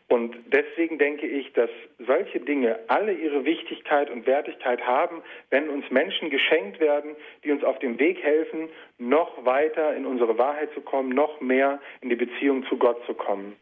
[0.09, 1.69] Und deswegen denke ich, dass
[2.05, 7.15] solche Dinge alle ihre Wichtigkeit und Wertigkeit haben, wenn uns Menschen geschenkt werden,
[7.45, 8.67] die uns auf dem Weg helfen,
[8.97, 13.13] noch weiter in unsere Wahrheit zu kommen, noch mehr in die Beziehung zu Gott zu
[13.13, 13.55] kommen.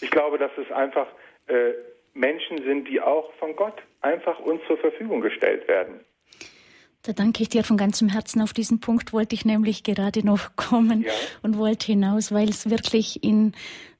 [0.00, 1.08] Ich glaube, dass es einfach
[1.48, 1.72] äh,
[2.14, 6.00] Menschen sind, die auch von Gott einfach uns zur Verfügung gestellt werden.
[7.04, 8.40] Da danke ich dir von ganzem Herzen.
[8.40, 11.10] Auf diesen Punkt wollte ich nämlich gerade noch kommen ja.
[11.42, 13.54] und wollte hinaus, weil es wirklich in,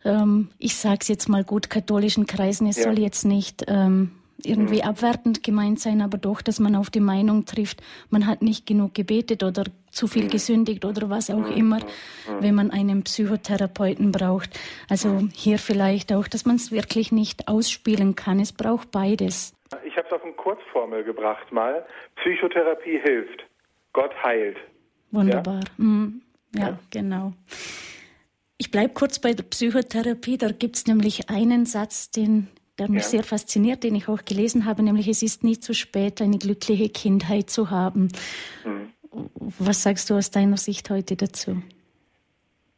[0.04, 2.84] ähm, ich sage es jetzt mal gut, katholischen Kreisen, es ja.
[2.84, 4.12] soll jetzt nicht ähm,
[4.44, 4.88] irgendwie mhm.
[4.88, 8.94] abwertend gemeint sein, aber doch, dass man auf die Meinung trifft, man hat nicht genug
[8.94, 10.30] gebetet oder zu viel mhm.
[10.30, 11.56] gesündigt oder was auch mhm.
[11.56, 12.40] immer, mhm.
[12.40, 14.58] wenn man einen Psychotherapeuten braucht.
[14.88, 15.30] Also mhm.
[15.34, 18.38] hier vielleicht auch, dass man es wirklich nicht ausspielen kann.
[18.38, 19.54] Es braucht beides.
[19.84, 21.86] Ich habe es auf eine Kurzformel gebracht mal.
[22.16, 23.44] Psychotherapie hilft.
[23.92, 24.56] Gott heilt.
[25.12, 25.60] Wunderbar.
[25.60, 26.22] Ja, mhm.
[26.54, 26.78] ja, ja.
[26.90, 27.32] genau.
[28.58, 30.38] Ich bleibe kurz bei der Psychotherapie.
[30.38, 33.08] Da gibt es nämlich einen Satz, den, der mich ja.
[33.08, 36.88] sehr fasziniert, den ich auch gelesen habe, nämlich es ist nie zu spät, eine glückliche
[36.88, 38.08] Kindheit zu haben.
[38.64, 38.92] Mhm.
[39.58, 41.62] Was sagst du aus deiner Sicht heute dazu?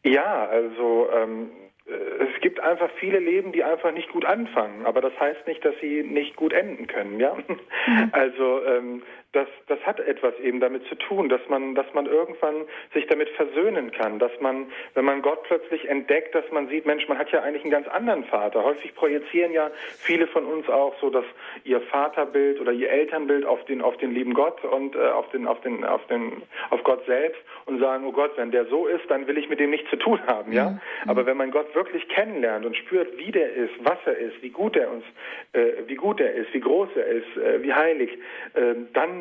[0.05, 1.51] Ja, also ähm,
[1.87, 5.75] es gibt einfach viele Leben, die einfach nicht gut anfangen, aber das heißt nicht, dass
[5.81, 7.35] sie nicht gut enden können, ja.
[7.35, 7.61] Mhm.
[8.13, 9.03] Also ähm,
[9.35, 13.29] das, das hat etwas eben damit zu tun, dass man, dass man irgendwann sich damit
[13.31, 17.31] versöhnen kann, dass man, wenn man Gott plötzlich entdeckt, dass man sieht, Mensch, man hat
[17.33, 18.63] ja eigentlich einen ganz anderen Vater.
[18.63, 21.25] Häufig projizieren ja viele von uns auch so, dass
[21.65, 25.47] ihr Vaterbild oder ihr Elternbild auf den, auf den lieben Gott und äh, auf den,
[25.47, 29.09] auf den, auf den, auf Gott selbst und sagen, oh Gott, wenn der so ist,
[29.09, 30.71] dann will ich mit dem nichts zu tun haben, ja.
[30.71, 30.81] Mhm.
[31.07, 34.51] Aber wenn man Gott wirklich kennenlernt und spürt, wie der ist, was er ist, wie
[34.51, 35.05] gut er uns,
[35.53, 38.11] äh, wie gut er ist, wie groß er ist, äh, wie heilig,
[38.55, 38.75] äh,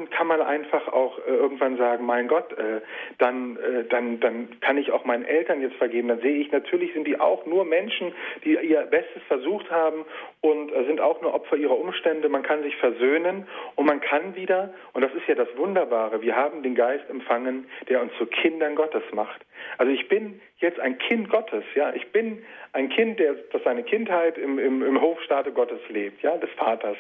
[0.10, 2.82] kann man einfach auch äh, irgendwann sagen, mein Gott, äh,
[3.18, 6.08] dann, äh, dann, dann kann ich auch meinen Eltern jetzt vergeben.
[6.08, 10.06] Dann sehe ich, natürlich sind die auch nur Menschen, die ihr Bestes versucht haben
[10.42, 12.30] und äh, sind auch nur Opfer ihrer Umstände.
[12.30, 16.36] Man kann sich versöhnen und man kann wieder, und das ist ja das Wunderbare, wir
[16.36, 19.42] haben den Geist empfangen, der uns zu Kindern Gottes macht.
[19.78, 21.94] Also ich bin jetzt ein Kind Gottes, ja.
[21.94, 22.44] Ich bin
[22.74, 26.98] ein Kind, der, das seine Kindheit im, im, im Hofstaate Gottes lebt, ja, des Vaters.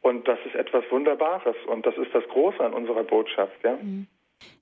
[0.00, 3.76] Und das ist etwas Wunderbares und das ist das Große an unserer Botschaft, ja.
[3.80, 4.06] Mhm.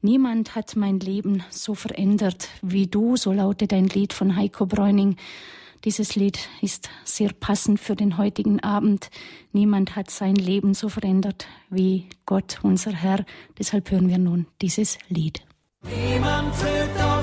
[0.02, 5.16] Niemand hat mein Leben so verändert wie du, so lautet ein Lied von Heiko Bräuning.
[5.84, 9.08] Dieses Lied ist sehr passend für den heutigen Abend.
[9.52, 13.24] Niemand hat sein Leben so verändert wie Gott, unser Herr.
[13.58, 15.42] Deshalb hören wir nun dieses Lied.
[15.82, 17.19] Niemand fällt auf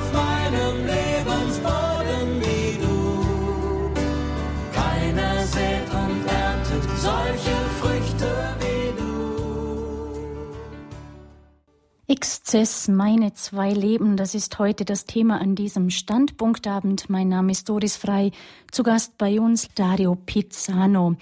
[12.57, 17.07] Exzess, meine zwei Leben, das ist heute das Thema an diesem Standpunktabend.
[17.07, 18.31] Mein Name ist Doris Frei.
[18.71, 21.17] Zu Gast bei uns Dario Pizzano.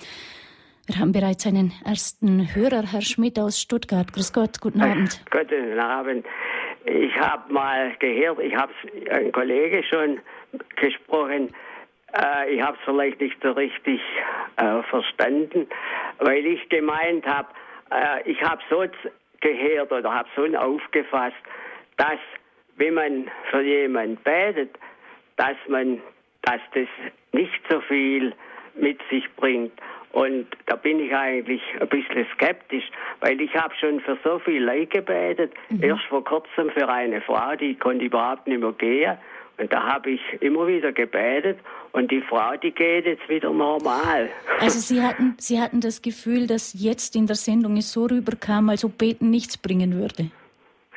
[0.88, 4.14] Wir haben bereits einen ersten Hörer, Herr Schmidt aus Stuttgart.
[4.14, 5.20] Grüß Gott, guten Abend.
[5.30, 6.26] Guten Abend.
[6.86, 8.72] Ich habe mal gehört, ich habe
[9.12, 10.20] ein Kollege schon
[10.78, 11.54] gesprochen,
[12.14, 14.00] äh, ich habe es vielleicht nicht so richtig
[14.56, 15.68] äh, verstanden,
[16.20, 17.50] weil ich gemeint habe,
[17.92, 18.86] äh, ich habe so
[19.42, 21.36] gehört oder habe so aufgefasst,
[21.98, 22.20] dass
[22.78, 24.72] wenn man für jemanden betet,
[25.38, 26.02] dass man,
[26.42, 26.88] dass das
[27.32, 28.34] nicht so viel
[28.76, 29.74] mit sich bringt.
[30.12, 32.86] Und da bin ich eigentlich ein bisschen skeptisch,
[33.20, 35.54] weil ich habe schon für so viel Leute gebetet.
[35.70, 35.84] Mhm.
[35.84, 39.18] Erst vor kurzem für eine Frau, die konnte überhaupt nicht mehr gehen.
[39.58, 41.60] Und da habe ich immer wieder gebetet
[41.94, 44.30] und die Frau, die geht jetzt wieder normal.
[44.60, 48.70] Also Sie hatten, Sie hatten das Gefühl, dass jetzt in der Sendung es so rüberkam,
[48.70, 50.32] als ob Beten nichts bringen würde.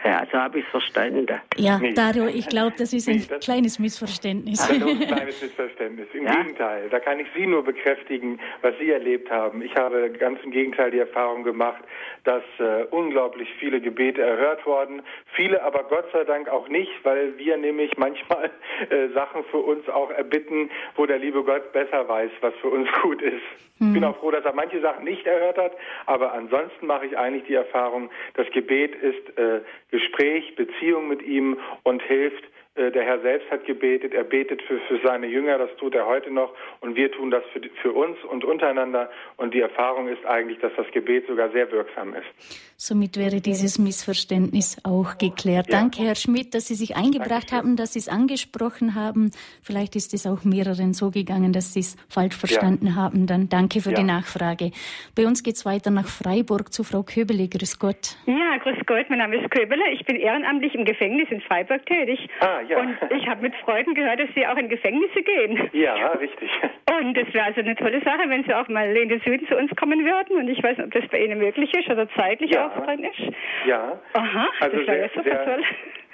[0.04, 1.26] Ja, so habe ich es verstanden.
[1.56, 1.92] Ja, nee.
[1.92, 4.60] Dario, ich glaube, das ist ein nee, kleines Missverständnis.
[4.60, 6.06] Also ein kleines Missverständnis.
[6.12, 6.36] Im ja?
[6.36, 9.60] Gegenteil, da kann ich Sie nur bekräftigen, was Sie erlebt haben.
[9.60, 11.82] Ich habe ganz im Gegenteil die Erfahrung gemacht,
[12.24, 15.02] dass äh, unglaublich viele Gebete erhört wurden,
[15.34, 18.50] viele aber Gott sei Dank auch nicht, weil wir nämlich manchmal
[18.90, 22.88] äh, Sachen für uns auch erbitten, wo der liebe Gott besser weiß, was für uns
[23.02, 23.67] gut ist.
[23.80, 23.92] Ich hm.
[23.92, 25.72] bin auch froh, dass er manche Sachen nicht erhört hat,
[26.06, 29.60] aber ansonsten mache ich eigentlich die Erfahrung, das Gebet ist äh,
[29.90, 34.78] Gespräch, Beziehung mit ihm und hilft, äh, der Herr selbst hat gebetet, er betet für,
[34.80, 38.16] für seine Jünger, das tut er heute noch und wir tun das für, für uns
[38.24, 42.67] und untereinander und die Erfahrung ist eigentlich, dass das Gebet sogar sehr wirksam ist.
[42.80, 45.66] Somit wäre dieses Missverständnis auch geklärt.
[45.68, 45.80] Ja.
[45.80, 47.58] Danke, Herr Schmidt, dass Sie sich eingebracht Dankeschön.
[47.58, 49.32] haben, dass Sie es angesprochen haben.
[49.60, 52.94] Vielleicht ist es auch mehreren so gegangen, dass Sie es falsch verstanden ja.
[52.94, 53.26] haben.
[53.26, 53.96] Dann danke für ja.
[53.96, 54.70] die Nachfrage.
[55.16, 57.48] Bei uns geht es weiter nach Freiburg zu Frau Köbele.
[57.48, 58.14] Grüß Gott.
[58.26, 59.06] Ja, grüß Gott.
[59.08, 59.82] Mein Name ist Köbele.
[59.94, 62.28] Ich bin ehrenamtlich im Gefängnis in Freiburg tätig.
[62.38, 62.78] Ah, ja.
[62.78, 65.68] Und ich habe mit Freuden gehört, dass Sie auch in Gefängnisse gehen.
[65.72, 66.48] Ja, richtig.
[67.00, 69.56] Und das wäre also eine tolle Sache, wenn Sie auch mal in den Süden zu
[69.56, 70.36] uns kommen würden.
[70.38, 72.67] Und ich weiß nicht, ob das bei Ihnen möglich ist oder zeitlich ja.
[72.68, 73.34] Auch drin ist.
[73.66, 73.98] Ja.
[74.12, 75.62] Aha, also das wäre super sehr, toll.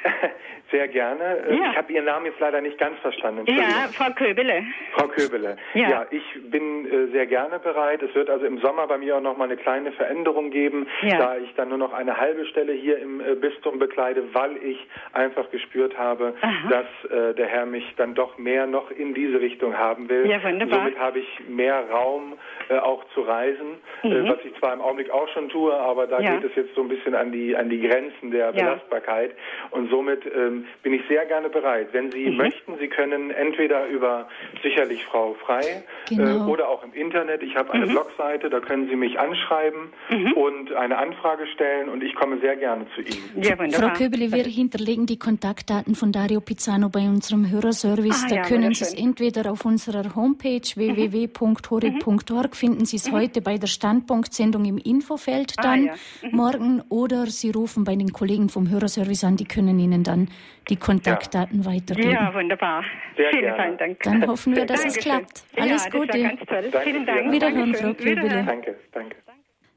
[0.75, 1.39] Sehr gerne.
[1.49, 1.71] Äh, ja.
[1.71, 3.45] Ich habe Ihren Namen jetzt leider nicht ganz verstanden.
[3.47, 4.65] Ja, Frau Köbele.
[4.95, 5.57] Frau Köbele.
[5.75, 5.89] Ja.
[5.89, 8.03] ja, ich bin äh, sehr gerne bereit.
[8.03, 11.19] Es wird also im Sommer bei mir auch noch mal eine kleine Veränderung geben, ja.
[11.19, 14.85] da ich dann nur noch eine halbe Stelle hier im äh, Bistum bekleide, weil ich
[15.13, 16.69] einfach gespürt habe, Aha.
[16.69, 20.27] dass äh, der Herr mich dann doch mehr noch in diese Richtung haben will.
[20.27, 20.81] Ja, wunderbar.
[20.81, 22.33] Somit habe ich mehr Raum
[22.81, 24.27] auch zu reisen, mhm.
[24.29, 26.89] was ich zwar im Augenblick auch schon tue, aber da geht es jetzt so ein
[26.89, 29.33] bisschen an die an die Grenzen der Belastbarkeit
[29.71, 31.89] und somit ähm, bin ich sehr gerne bereit.
[31.93, 32.37] Wenn Sie mhm.
[32.37, 34.29] möchten, Sie können entweder über
[34.63, 36.47] sicherlich Frau Frei äh, genau.
[36.47, 37.43] äh, oder auch im Internet.
[37.43, 37.91] Ich habe eine mhm.
[37.91, 40.33] Blogseite, da können Sie mich anschreiben mhm.
[40.33, 43.43] und eine Anfrage stellen und ich komme sehr gerne zu Ihnen.
[43.43, 48.25] Ja, Frau Köbele, wir hinterlegen die Kontaktdaten von Dario Pizzano bei unserem Hörerservice.
[48.25, 50.97] Ah, da ja, können Sie es entweder auf unserer Homepage mhm.
[50.97, 53.17] www.horeb.org finden Sie es mhm.
[53.17, 56.29] heute bei der Standpunktsendung im Infofeld ah, dann ah, ja.
[56.31, 60.29] morgen oder Sie rufen bei den Kollegen vom Hörerservice an, die können Ihnen dann
[60.69, 61.73] die Kontaktdaten ja.
[61.73, 62.11] weitergeben.
[62.11, 62.85] Ja, wunderbar.
[63.17, 63.77] Sehr Vielen gerne.
[63.77, 64.03] Dank.
[64.03, 65.45] Dann hoffen wir, dass es klappt.
[65.57, 66.23] Alles ja, Gute.
[66.23, 66.71] ganz toll.
[66.83, 67.33] Vielen Dank.
[67.33, 68.45] Wiederhören, Frau Köbele.
[68.45, 69.17] Danke, danke.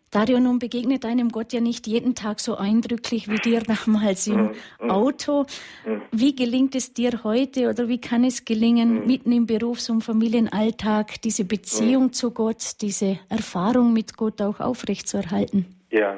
[0.09, 4.45] Dario, nun begegnet einem Gott ja nicht jeden Tag so eindrücklich wie dir damals im
[4.45, 5.45] mm, mm, Auto.
[5.85, 5.97] Mm.
[6.11, 11.21] Wie gelingt es dir heute oder wie kann es gelingen, mitten im Berufs- und Familienalltag
[11.23, 15.65] diese Beziehung zu Gott, diese Erfahrung mit Gott auch aufrechtzuerhalten?
[15.91, 16.15] Ja.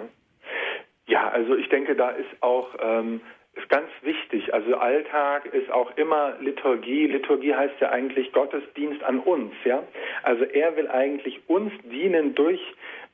[1.08, 3.22] Ja, also ich denke, da ist auch ähm,
[3.60, 4.54] ist ganz wichtig.
[4.54, 7.08] Also Alltag ist auch immer Liturgie.
[7.08, 9.84] Liturgie heißt ja eigentlich Gottesdienst an uns, ja.
[10.24, 12.62] Also er will eigentlich uns dienen durch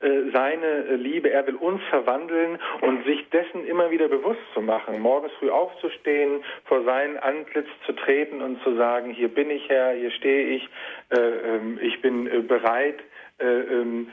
[0.00, 1.30] äh, seine Liebe.
[1.30, 5.00] Er will uns verwandeln und sich dessen immer wieder bewusst zu machen.
[5.00, 9.92] Morgens früh aufzustehen, vor sein Antlitz zu treten und zu sagen, hier bin ich Herr,
[9.94, 10.68] hier stehe ich,
[11.10, 12.98] äh, äh, ich bin äh, bereit,
[13.38, 14.08] äh, ähm,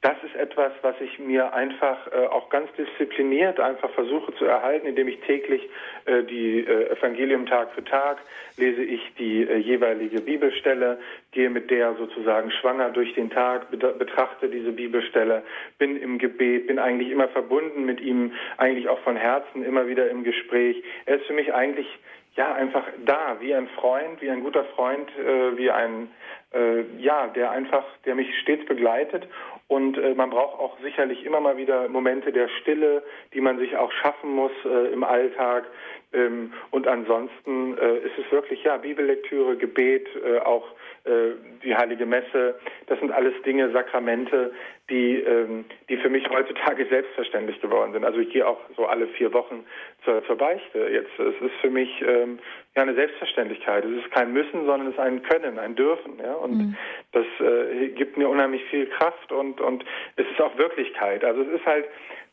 [0.00, 4.86] das ist etwas, was ich mir einfach äh, auch ganz diszipliniert einfach versuche zu erhalten,
[4.86, 5.68] indem ich täglich
[6.04, 8.18] äh, die äh, Evangelium Tag für Tag
[8.56, 11.00] lese ich die äh, jeweilige Bibelstelle,
[11.32, 15.42] gehe mit der sozusagen schwanger durch den Tag, betrachte diese Bibelstelle,
[15.78, 20.08] bin im Gebet, bin eigentlich immer verbunden mit ihm, eigentlich auch von Herzen immer wieder
[20.10, 20.80] im Gespräch.
[21.06, 21.88] Er ist für mich eigentlich
[22.36, 26.08] ja einfach da, wie ein Freund, wie ein guter Freund, äh, wie ein
[26.54, 29.26] äh, ja, der einfach, der mich stets begleitet
[29.68, 33.02] und äh, man braucht auch sicherlich immer mal wieder Momente der Stille,
[33.34, 35.66] die man sich auch schaffen muss äh, im Alltag.
[36.14, 40.64] Ähm, und ansonsten äh, ist es wirklich ja Bibellektüre, Gebet, äh, auch
[41.04, 42.58] äh, die Heilige Messe.
[42.86, 44.52] Das sind alles Dinge, Sakramente,
[44.88, 48.06] die, ähm, die für mich heutzutage selbstverständlich geworden sind.
[48.06, 49.66] Also ich gehe auch so alle vier Wochen
[50.08, 50.88] zur, zur Beichte.
[50.90, 52.38] Jetzt es ist für mich ähm,
[52.74, 53.84] ja eine Selbstverständlichkeit.
[53.84, 56.18] Es ist kein Müssen, sondern es ist ein Können, ein Dürfen.
[56.18, 56.32] Ja?
[56.32, 56.76] Und mhm.
[57.12, 59.84] das äh, gibt mir unheimlich viel Kraft und und
[60.16, 61.24] es ist auch Wirklichkeit.
[61.24, 61.86] Also es ist halt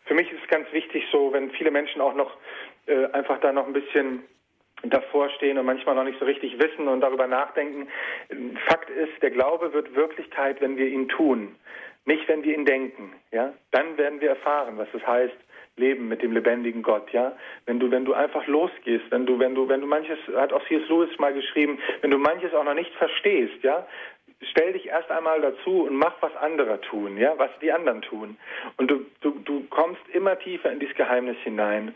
[0.06, 2.38] für mich ist es ganz wichtig, so wenn viele Menschen auch noch
[2.86, 4.24] äh, einfach da noch ein bisschen
[4.84, 7.88] davor stehen und manchmal noch nicht so richtig wissen und darüber nachdenken.
[8.68, 11.56] Fakt ist, der Glaube wird Wirklichkeit, wenn wir ihn tun,
[12.06, 13.14] nicht wenn wir ihn denken.
[13.32, 15.36] Ja, dann werden wir erfahren, was es heißt,
[15.78, 17.12] leben mit dem lebendigen Gott.
[17.12, 17.34] Ja,
[17.66, 20.66] wenn du wenn du einfach losgehst, wenn du wenn du wenn du manches hat auch
[20.68, 20.88] C.S.
[20.90, 23.86] Lewis mal geschrieben, wenn du manches auch noch nicht verstehst, ja,
[24.52, 28.38] stell dich erst einmal dazu und mach, was andere tun, ja, was die anderen tun.
[28.78, 31.94] Und du, du, du kommst immer tiefer in dieses Geheimnis hinein.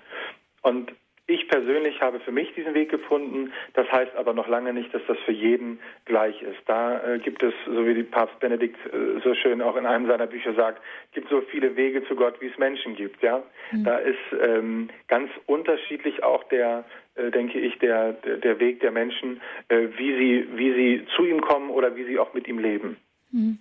[0.61, 0.91] Und
[1.30, 3.53] Ich persönlich habe für mich diesen Weg gefunden.
[3.75, 6.57] Das heißt aber noch lange nicht, dass das für jeden gleich ist.
[6.65, 10.07] Da äh, gibt es, so wie die Papst Benedikt äh, so schön auch in einem
[10.07, 10.82] seiner Bücher sagt,
[11.13, 13.21] gibt so viele Wege zu Gott, wie es Menschen gibt.
[13.21, 13.84] Ja, mhm.
[13.84, 19.39] da ist ähm, ganz unterschiedlich auch der, äh, denke ich, der, der Weg der Menschen,
[19.67, 22.97] äh, wie sie wie sie zu ihm kommen oder wie sie auch mit ihm leben.
[23.32, 23.59] Mhm.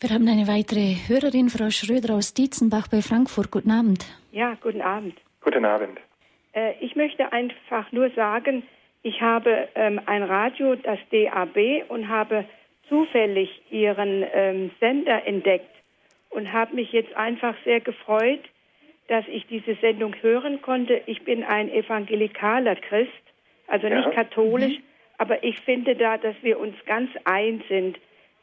[0.00, 3.52] Wir haben eine weitere Hörerin, Frau Schröder aus Dietzenbach bei Frankfurt.
[3.52, 4.06] Guten Abend.
[4.32, 5.14] Ja, guten Abend.
[5.40, 6.00] Guten Abend.
[6.58, 8.62] Äh, ich möchte einfach nur sagen,
[9.02, 12.44] ich habe ähm, ein Radio, das DAB, und habe
[12.88, 15.70] zufällig Ihren ähm, Sender entdeckt
[16.30, 18.40] und habe mich jetzt einfach sehr gefreut,
[19.06, 21.00] dass ich diese Sendung hören konnte.
[21.06, 23.12] Ich bin ein evangelikaler Christ,
[23.66, 23.96] also ja.
[23.96, 24.82] nicht katholisch, mhm.
[25.18, 27.98] aber ich finde da, dass wir uns ganz eins sind,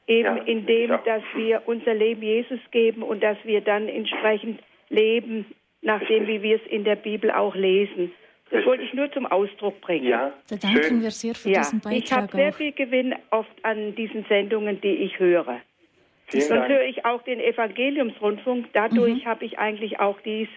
[0.07, 4.61] eben ja, in dem, dass wir unser Leben Jesus geben und dass wir dann entsprechend
[4.89, 5.45] leben
[5.85, 8.11] nach dem, wie wir es in der Bibel auch lesen.
[8.51, 10.07] Das wollte ich nur zum Ausdruck bringen.
[10.07, 11.01] Ja, da danken schön.
[11.01, 12.03] wir sehr für ja, diesen Beitrag.
[12.03, 15.61] Ich habe sehr viel Gewinn oft an diesen Sendungen, die ich höre.
[16.27, 16.69] Vielen Sonst Dank.
[16.69, 18.67] höre ich auch den Evangeliumsrundfunk.
[18.73, 19.25] Dadurch mhm.
[19.25, 20.47] habe ich eigentlich auch dies,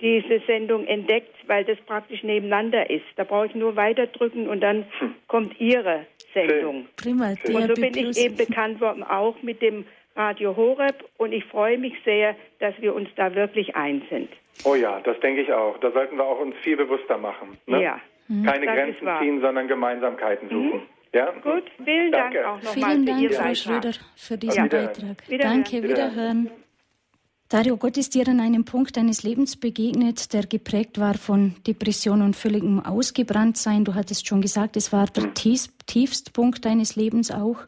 [0.00, 3.04] diese Sendung entdeckt, weil das praktisch nebeneinander ist.
[3.16, 5.14] Da brauche ich nur weiterdrücken und dann hm.
[5.28, 6.86] kommt Ihre Sendung.
[6.96, 7.34] Prima.
[7.44, 9.84] Und so bin ich eben bekannt worden, auch mit dem
[10.16, 11.04] Radio Horeb.
[11.18, 14.28] Und ich freue mich sehr, dass wir uns da wirklich eins sind.
[14.64, 15.78] Oh ja, das denke ich auch.
[15.78, 17.58] Da sollten wir auch uns viel bewusster machen.
[17.66, 17.82] Ne?
[17.82, 18.00] Ja.
[18.28, 18.44] Mhm.
[18.44, 20.52] Keine das Grenzen ziehen, sondern Gemeinsamkeiten mhm.
[20.52, 20.80] suchen.
[20.80, 20.86] Mhm.
[21.12, 21.30] Ja?
[21.42, 22.38] Gut, vielen Danke.
[22.38, 24.66] Dank auch nochmal Vielen Dank, Frau Schröder, für diesen ja.
[24.66, 25.28] Beitrag.
[25.28, 25.64] Wiederhören.
[25.64, 26.50] Danke, wiederhören.
[27.52, 32.22] Dario, Gott ist dir an einem Punkt deines Lebens begegnet, der geprägt war von Depression
[32.22, 33.84] und völligem Ausgebranntsein.
[33.84, 35.34] Du hattest schon gesagt, es war der mhm.
[35.34, 37.58] tiefste Punkt deines Lebens auch.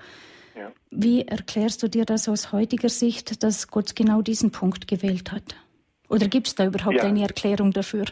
[0.56, 0.72] Ja.
[0.90, 5.54] Wie erklärst du dir das aus heutiger Sicht, dass Gott genau diesen Punkt gewählt hat?
[6.08, 7.04] Oder gibt es da überhaupt ja.
[7.04, 8.04] eine Erklärung dafür?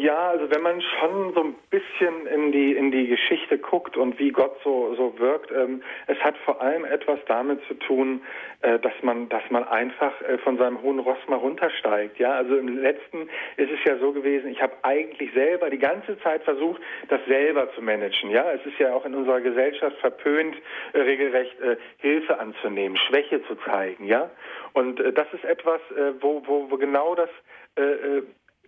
[0.00, 4.18] Ja, also wenn man schon so ein bisschen in die in die Geschichte guckt und
[4.18, 8.22] wie Gott so so wirkt, ähm, es hat vor allem etwas damit zu tun,
[8.62, 12.18] äh, dass man dass man einfach äh, von seinem hohen Ross mal runtersteigt.
[12.18, 13.28] Ja, also im letzten
[13.58, 14.48] ist es ja so gewesen.
[14.48, 18.30] Ich habe eigentlich selber die ganze Zeit versucht, das selber zu managen.
[18.30, 20.56] Ja, es ist ja auch in unserer Gesellschaft verpönt,
[20.94, 24.06] äh, regelrecht äh, Hilfe anzunehmen, Schwäche zu zeigen.
[24.06, 24.30] Ja,
[24.72, 27.28] und äh, das ist etwas, äh, wo, wo wo genau das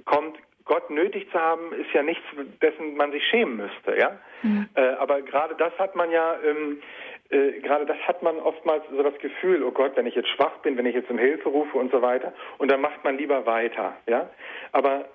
[0.05, 2.24] kommt Gott nötig zu haben, ist ja nichts,
[2.60, 4.18] dessen man sich schämen müsste, ja.
[4.42, 4.68] Mhm.
[4.74, 6.80] Äh, aber gerade das hat man ja, ähm,
[7.30, 10.58] äh, gerade das hat man oftmals so das Gefühl, oh Gott, wenn ich jetzt schwach
[10.58, 13.46] bin, wenn ich jetzt um Hilfe rufe und so weiter, und dann macht man lieber
[13.46, 14.30] weiter, ja.
[14.72, 15.06] Aber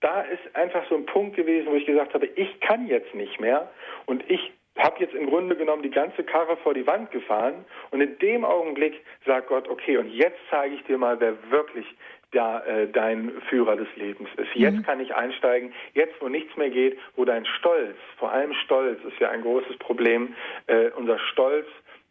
[0.00, 3.40] da ist einfach so ein Punkt gewesen, wo ich gesagt habe, ich kann jetzt nicht
[3.40, 3.70] mehr
[4.06, 8.00] und ich habe jetzt im Grunde genommen die ganze Karre vor die Wand gefahren und
[8.00, 11.86] in dem Augenblick sagt Gott, okay, und jetzt zeige ich dir mal, wer wirklich
[12.32, 14.54] da äh, dein Führer des Lebens ist.
[14.54, 14.82] Jetzt mhm.
[14.82, 19.18] kann ich einsteigen, jetzt wo nichts mehr geht, wo dein Stolz, vor allem Stolz ist
[19.20, 20.34] ja ein großes Problem,
[20.66, 21.66] äh, unser Stolz,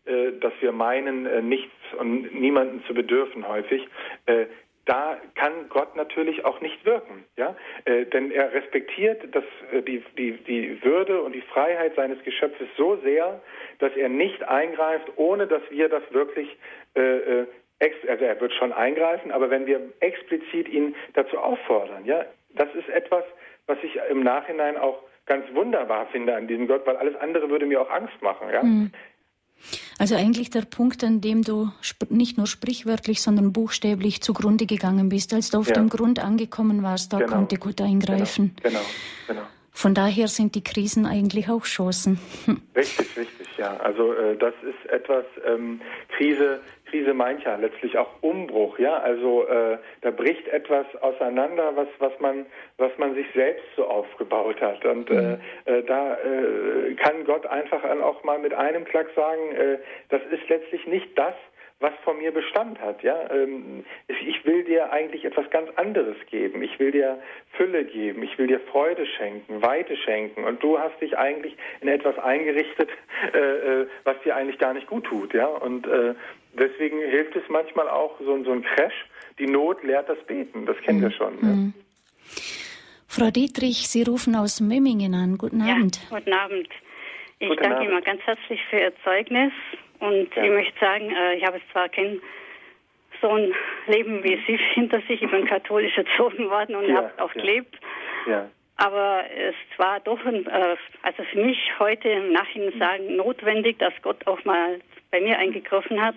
[0.05, 3.87] äh, dass wir meinen, äh, nichts und niemanden zu bedürfen häufig,
[4.27, 4.45] äh,
[4.85, 7.55] da kann Gott natürlich auch nicht wirken, ja,
[7.85, 12.67] äh, denn er respektiert das, äh, die, die, die Würde und die Freiheit seines Geschöpfes
[12.77, 13.41] so sehr,
[13.79, 16.57] dass er nicht eingreift, ohne dass wir das wirklich
[16.95, 17.47] äh, äh
[18.07, 22.25] also er wird schon eingreifen, aber wenn wir explizit ihn dazu auffordern, ja,
[22.55, 23.23] das ist etwas,
[23.67, 27.65] was ich im Nachhinein auch ganz wunderbar finde an diesem Gott, weil alles andere würde
[27.65, 28.63] mir auch Angst machen, ja.
[28.63, 28.91] Mhm.
[29.99, 31.69] Also eigentlich der Punkt, an dem du
[32.09, 35.75] nicht nur sprichwörtlich, sondern buchstäblich zugrunde gegangen bist, als du auf ja.
[35.75, 37.31] dem Grund angekommen warst, da genau.
[37.31, 38.55] konnte Gott eingreifen.
[38.63, 38.79] Genau,
[39.27, 39.41] genau.
[39.41, 39.47] genau.
[39.73, 42.19] Von daher sind die Krisen eigentlich auch Chancen.
[42.75, 43.77] Richtig, richtig, ja.
[43.77, 46.59] Also äh, das ist etwas, ähm, Krise,
[46.89, 48.97] Krise meint ja letztlich auch Umbruch, ja.
[48.97, 52.45] Also äh, da bricht etwas auseinander, was, was man,
[52.77, 54.85] was man sich selbst so aufgebaut hat.
[54.85, 55.37] Und äh, mhm.
[55.65, 59.77] äh, da äh, kann Gott einfach auch mal mit einem Klack sagen, äh,
[60.09, 61.35] das ist letztlich nicht das,
[61.81, 63.03] was von mir Bestand hat.
[63.03, 66.61] Ja, ähm, ich will dir eigentlich etwas ganz anderes geben.
[66.61, 67.19] Ich will dir
[67.53, 68.23] Fülle geben.
[68.23, 70.43] Ich will dir Freude schenken, Weite schenken.
[70.43, 72.89] Und du hast dich eigentlich in etwas eingerichtet,
[73.33, 75.33] äh, äh, was dir eigentlich gar nicht gut tut.
[75.33, 76.13] Ja, und äh,
[76.53, 79.05] deswegen hilft es manchmal auch so, so ein Crash.
[79.39, 80.67] Die Not lehrt das Beten.
[80.67, 81.03] Das kennen mhm.
[81.03, 81.35] wir schon.
[81.41, 81.73] Mhm.
[81.73, 81.81] Ja.
[83.07, 85.37] Frau Dietrich, Sie rufen aus Memmingen an.
[85.37, 85.99] Guten Abend.
[86.09, 86.69] Ja, guten Abend.
[87.39, 87.89] Ich guten danke Abend.
[87.89, 89.51] Ihnen ganz herzlich für Ihr Zeugnis
[90.01, 90.43] und ja.
[90.43, 92.21] ich möchte sagen, äh, ich habe zwar kein
[93.21, 93.53] so ein
[93.87, 97.41] Leben wie Sie hinter sich, ich bin katholisch erzogen worden und ja, habe auch ja.
[97.41, 97.75] gelebt.
[98.27, 98.49] Ja.
[98.77, 103.93] Aber es war doch, ein, äh, also für mich heute im Nachhinein sagen, notwendig, dass
[104.01, 104.79] Gott auch mal
[105.11, 106.15] bei mir eingegriffen hat.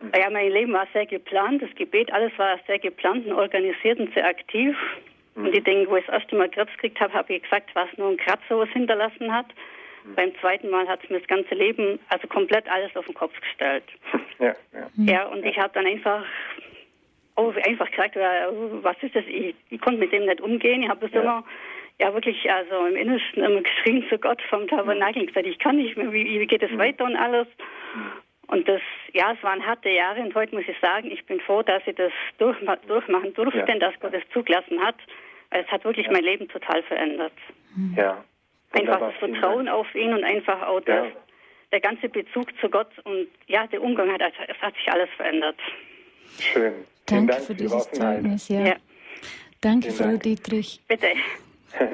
[0.00, 0.12] Mhm.
[0.14, 4.12] Ja, mein Leben war sehr geplant, das Gebet, alles war sehr geplant und organisiert und
[4.12, 4.76] sehr aktiv.
[5.34, 5.46] Mhm.
[5.46, 7.88] Und die Dinge, wo ich das erste Mal Krebs gekriegt habe, habe ich gesagt, was
[7.96, 9.46] nur ein Kratzer, was hinterlassen hat.
[10.08, 10.14] Mhm.
[10.14, 13.38] Beim zweiten Mal hat es mir das ganze Leben, also komplett alles auf den Kopf
[13.40, 13.84] gestellt.
[14.40, 14.88] Ja, ja.
[14.94, 16.24] ja und ich habe dann einfach
[17.34, 19.24] oh, einfach gesagt, was ist das?
[19.26, 20.84] Ich, ich konnte mit dem nicht umgehen.
[20.84, 21.22] Ich habe es ja.
[21.22, 21.44] immer
[21.98, 25.22] ja wirklich also im Innersten immer geschrien zu Gott vom Tabernakel.
[25.22, 26.78] Ich gesagt, ich kann nicht mehr, wie, wie geht es mhm.
[26.78, 27.48] weiter und alles.
[28.46, 28.80] Und das,
[29.12, 31.96] ja, es waren harte Jahre und heute muss ich sagen, ich bin froh, dass ich
[31.96, 32.56] das durch,
[32.86, 33.78] durchmachen durfte, ja.
[33.78, 34.96] dass Gott es zugelassen hat.
[35.50, 36.12] Es hat wirklich ja.
[36.12, 37.32] mein Leben total verändert.
[37.96, 38.24] Ja.
[38.72, 41.12] Einfach das Vertrauen auf ihn und einfach auch das, ja.
[41.72, 45.56] der ganze Bezug zu Gott und ja, der Umgang hat, es hat sich alles verändert.
[46.38, 46.74] Schön.
[47.06, 48.60] Danke Dank für dieses Zeugnis, ja.
[48.60, 48.76] ja.
[49.60, 50.22] Danke, Frau Dank.
[50.22, 50.80] Dietrich.
[50.86, 51.08] Bitte.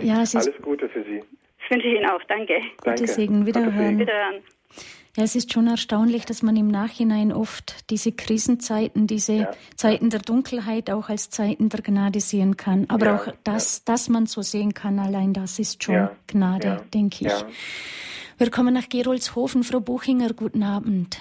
[0.01, 1.21] Ja, Alles Gute für Sie.
[1.21, 2.23] Das wünsche ich Ihnen auch.
[2.29, 2.61] Danke.
[2.83, 3.47] Gute Segen.
[3.47, 3.99] Wiederhören.
[3.99, 4.43] Wiederhören.
[5.17, 9.51] Ja, es ist schon erstaunlich, dass man im Nachhinein oft diese Krisenzeiten, diese ja.
[9.77, 12.87] Zeiten der Dunkelheit auch als Zeiten der Gnade sehen kann.
[12.89, 13.93] Aber ja, auch das, ja.
[13.93, 17.45] dass man so sehen kann, allein das ist schon Gnade, denke ich.
[18.39, 19.63] Wir kommen nach Geroldshofen.
[19.63, 21.21] Frau Buchinger, guten Abend.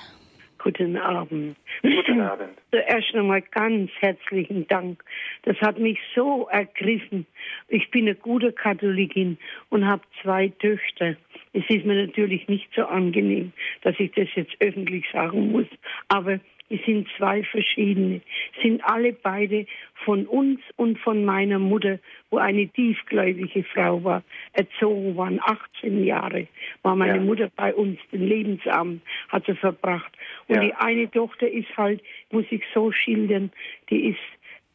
[0.58, 1.58] Guten Abend.
[1.84, 2.58] Guten Abend.
[2.72, 5.04] Zuerst einmal ganz herzlichen Dank.
[5.44, 7.28] Das hat mich so ergriffen.
[7.68, 9.38] Ich bin eine gute Katholikin
[9.70, 11.16] und habe zwei Töchter.
[11.54, 15.68] Es ist mir natürlich nicht so angenehm, dass ich das jetzt öffentlich sagen muss,
[16.08, 16.40] aber
[16.70, 18.22] es sind zwei verschiedene,
[18.62, 19.68] sind alle beide
[20.06, 22.00] von uns und von meiner Mutter,
[22.32, 24.24] wo eine tiefgläubige Frau war,
[24.54, 25.40] erzogen waren.
[25.44, 26.48] 18 Jahre
[26.82, 27.22] war meine ja.
[27.22, 30.12] Mutter bei uns, den Lebensabend hat sie verbracht.
[30.48, 30.62] Und ja.
[30.64, 32.02] die eine Tochter ist halt,
[32.32, 33.52] muss ich so schildern,
[33.90, 34.20] die ist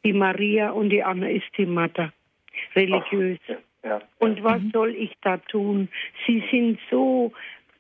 [0.05, 2.13] die Maria und die Anna ist die Martha,
[2.77, 3.39] religiös.
[3.49, 3.55] Ach,
[3.85, 4.01] ja.
[4.19, 4.71] Und was mhm.
[4.73, 5.89] soll ich da tun?
[6.27, 7.33] Sie sind so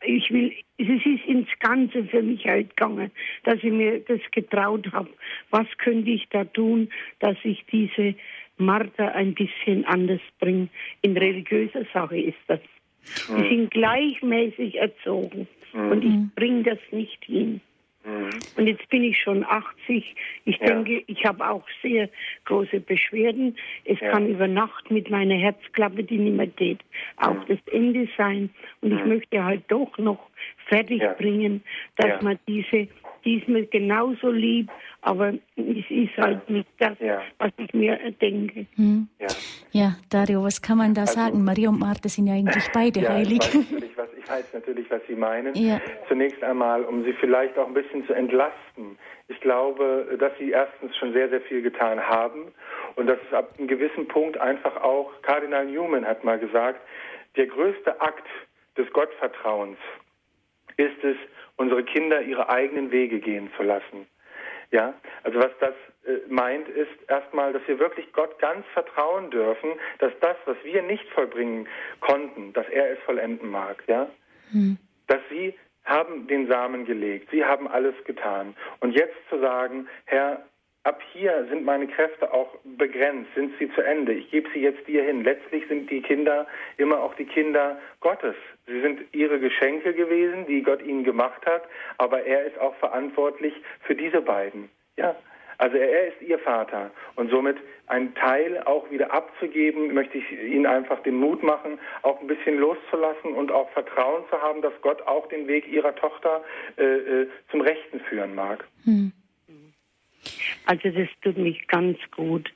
[0.05, 3.11] ich will, es ist ins Ganze für mich halt gegangen,
[3.45, 5.09] dass ich mir das getraut habe.
[5.51, 6.89] Was könnte ich da tun,
[7.19, 8.15] dass ich diese
[8.59, 10.69] Martha ein bisschen anders bringe?
[11.03, 12.61] In religiöser Sache ist das.
[13.29, 13.43] Mhm.
[13.43, 15.91] Die sind gleichmäßig erzogen mhm.
[15.91, 17.61] und ich bringe das nicht hin.
[18.05, 18.31] Mhm.
[18.57, 20.15] Und jetzt bin ich schon 80.
[20.45, 20.67] Ich ja.
[20.67, 22.09] denke, ich habe auch sehr
[22.45, 23.57] große Beschwerden.
[23.85, 24.11] Es ja.
[24.11, 26.81] kann über Nacht mit meiner Herzklappe, die nicht mehr geht,
[27.17, 27.45] auch mhm.
[27.49, 28.51] das Ende sein.
[28.81, 29.09] Und ich mhm.
[29.09, 30.31] möchte halt doch noch
[30.67, 31.13] fertig ja.
[31.13, 31.63] bringen,
[31.97, 32.89] dass man diese
[33.25, 34.71] die ist mir genauso lieb,
[35.01, 37.23] aber es ist halt nicht das, ja.
[37.39, 38.67] was ich mir denke.
[38.75, 39.09] Hm.
[39.19, 39.29] Ja.
[39.71, 39.97] ja.
[40.11, 41.45] Dario, was kann man da also, sagen?
[41.45, 43.39] Maria und Martha sind ja eigentlich beide ja, heilig.
[43.41, 45.55] Ich weiß, natürlich, was, ich weiß natürlich, was Sie meinen.
[45.55, 45.81] Ja.
[46.09, 48.99] Zunächst einmal, um Sie vielleicht auch ein bisschen zu entlasten.
[49.29, 52.53] Ich glaube, dass Sie erstens schon sehr, sehr viel getan haben
[52.97, 56.81] und dass es ab einem gewissen Punkt einfach auch, Kardinal Newman hat mal gesagt,
[57.37, 58.27] der größte Akt
[58.77, 59.79] des Gottvertrauens
[60.77, 61.17] ist es,
[61.57, 64.07] unsere Kinder ihre eigenen Wege gehen zu lassen.
[64.71, 69.73] Ja, also was das äh, meint, ist erstmal, dass wir wirklich Gott ganz vertrauen dürfen,
[69.99, 71.67] dass das, was wir nicht vollbringen
[72.01, 73.83] konnten, dass er es vollenden mag.
[73.87, 74.09] Ja,
[74.53, 74.77] hm.
[75.07, 75.55] dass sie
[75.85, 78.55] haben den Samen gelegt, sie haben alles getan.
[78.81, 80.45] Und jetzt zu sagen, Herr,
[80.85, 84.13] ab hier sind meine Kräfte auch begrenzt, sind sie zu Ende.
[84.13, 85.25] Ich gebe sie jetzt dir hin.
[85.25, 86.47] Letztlich sind die Kinder
[86.77, 88.37] immer auch die Kinder Gottes.
[88.69, 91.65] Sie sind ihre Geschenke gewesen, die Gott ihnen gemacht hat,
[91.97, 94.69] aber er ist auch verantwortlich für diese beiden.
[94.97, 95.17] Ja,
[95.59, 97.57] also er, ist ihr Vater und somit
[97.89, 102.59] ein Teil auch wieder abzugeben, möchte ich Ihnen einfach den Mut machen, auch ein bisschen
[102.59, 106.45] loszulassen und auch Vertrauen zu haben, dass Gott auch den Weg Ihrer Tochter
[106.77, 108.65] äh, äh zum Rechten führen mag.
[108.85, 109.13] Hm.
[110.67, 112.53] Also das tut mich ganz gut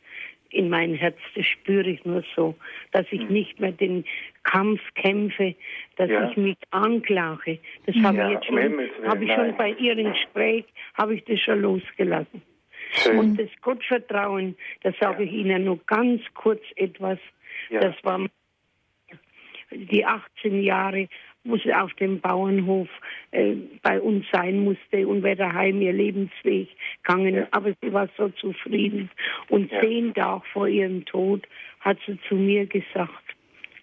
[0.51, 2.55] in mein Herz, das spüre ich nur so,
[2.93, 3.33] dass ich hm.
[3.33, 4.05] nicht mehr den
[4.45, 5.55] Kampf kämpfe,
[5.97, 6.31] dass ja.
[6.31, 7.59] ich mich anklage.
[7.87, 8.59] Das habe ja, ich jetzt schon,
[9.07, 10.65] habe ich schon bei Ihrem Gespräch,
[10.95, 12.43] habe ich das schon losgelassen.
[12.95, 13.19] Schön.
[13.19, 15.31] Und das Gottvertrauen, da sage ja.
[15.31, 17.19] ich Ihnen nur ganz kurz etwas.
[17.71, 18.27] Das war
[19.71, 21.09] die 18 Jahre,
[21.45, 22.89] wo sie auf dem Bauernhof
[23.33, 26.69] äh, bei uns sein musste und wäre daheim ihr Lebensweg
[27.03, 27.35] gegangen.
[27.35, 27.49] Ja.
[27.51, 29.11] Aber sie war so zufrieden.
[29.49, 29.81] Und ja.
[29.81, 31.47] zehn Tage vor ihrem Tod
[31.81, 33.32] hat sie zu mir gesagt,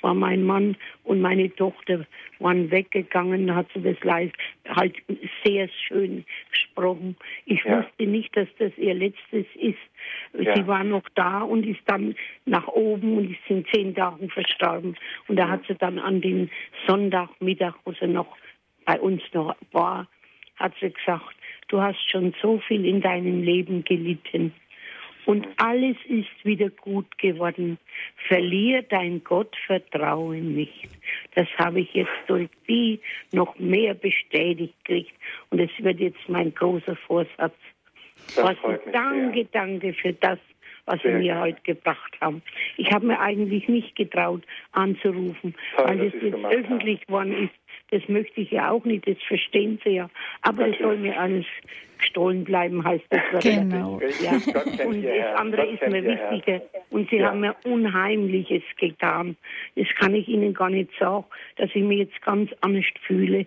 [0.02, 2.06] war mein Mann und meine Tochter
[2.40, 4.32] waren weggegangen, hat sie das live
[4.68, 4.96] halt
[5.44, 7.16] sehr schön gesprochen.
[7.46, 7.80] Ich ja.
[7.80, 9.78] wusste nicht, dass das ihr letztes ist.
[10.38, 10.56] Ja.
[10.56, 14.96] Sie war noch da und ist dann nach oben und ist in zehn Tagen verstorben.
[15.28, 16.50] Und da hat sie dann an den
[16.88, 18.38] Sonntagmittag, wo sie noch
[18.86, 20.08] bei uns noch war,
[20.56, 21.36] hat sie gesagt,
[21.68, 24.54] du hast schon so viel in deinem Leben gelitten
[25.26, 27.78] und alles ist wieder gut geworden.
[28.28, 30.90] Verlier dein Gottvertrauen nicht.
[31.36, 33.00] Das habe ich jetzt durch Sie
[33.32, 35.14] noch mehr bestätigt gekriegt.
[35.50, 37.56] Und es wird jetzt mein großer Vorsatz.
[38.36, 40.40] Das was danke, danke für das,
[40.86, 42.42] was Sehr Sie mir heute gebracht haben.
[42.78, 47.59] Ich habe mir eigentlich nicht getraut anzurufen, Toll, weil es jetzt öffentlich geworden ist.
[47.92, 50.10] Das möchte ich ja auch nicht, das verstehen Sie ja.
[50.42, 51.46] Aber es soll mir alles
[51.98, 53.44] gestohlen bleiben, heißt das.
[53.44, 54.00] Genau.
[54.22, 54.32] Ja.
[54.86, 56.62] Und das andere ist mir wichtiger.
[56.90, 57.28] Und Sie ja.
[57.28, 59.36] haben mir Unheimliches getan.
[59.76, 61.26] Das kann ich Ihnen gar nicht sagen,
[61.58, 63.46] dass ich mich jetzt ganz anders fühle.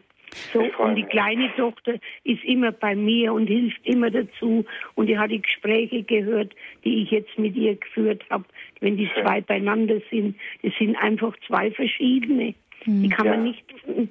[0.52, 4.64] So, und die kleine Tochter ist immer bei mir und hilft immer dazu.
[4.94, 6.54] Und die hat die Gespräche gehört,
[6.84, 8.44] die ich jetzt mit ihr geführt habe.
[8.80, 12.54] Wenn die zwei beieinander sind, das sind einfach zwei verschiedene.
[12.86, 13.32] Die kann ja.
[13.32, 14.08] man nicht haben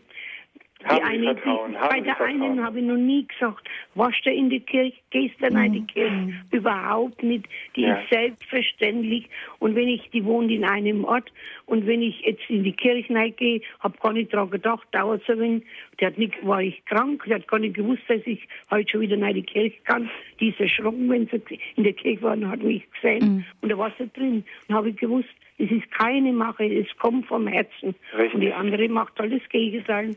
[0.84, 2.41] die eine, Vertrauen, die, bei der Vertrauen.
[2.41, 5.64] einen habe ich noch nie gesagt, warst du in die Kirche, gehst du mhm.
[5.64, 6.12] in die Kirche?
[6.12, 6.41] Mhm.
[6.52, 7.45] Überhaupt nicht.
[7.76, 7.95] Die ja.
[7.95, 9.30] ist selbstverständlich.
[9.60, 11.32] Und wenn ich, die wohnt in einem Ort,
[11.66, 15.34] und wenn ich jetzt in die Kirche gehe, habe gar nicht daran gedacht, dauert so
[15.34, 15.64] ein
[15.99, 19.02] Die hat nicht, war ich krank, die hat gar nicht gewusst, dass ich heute schon
[19.02, 20.10] wieder in die Kirche kann.
[20.40, 23.36] Die ist erschrocken, wenn sie in der Kirche war und hat mich gesehen.
[23.36, 23.45] Mhm.
[23.62, 24.44] Und da war sie drin.
[24.68, 27.95] Und habe ich gewusst, es ist keine Mache, es kommt vom Herzen.
[28.14, 28.34] Richtig.
[28.34, 30.16] Und die andere macht alles Gegenteil.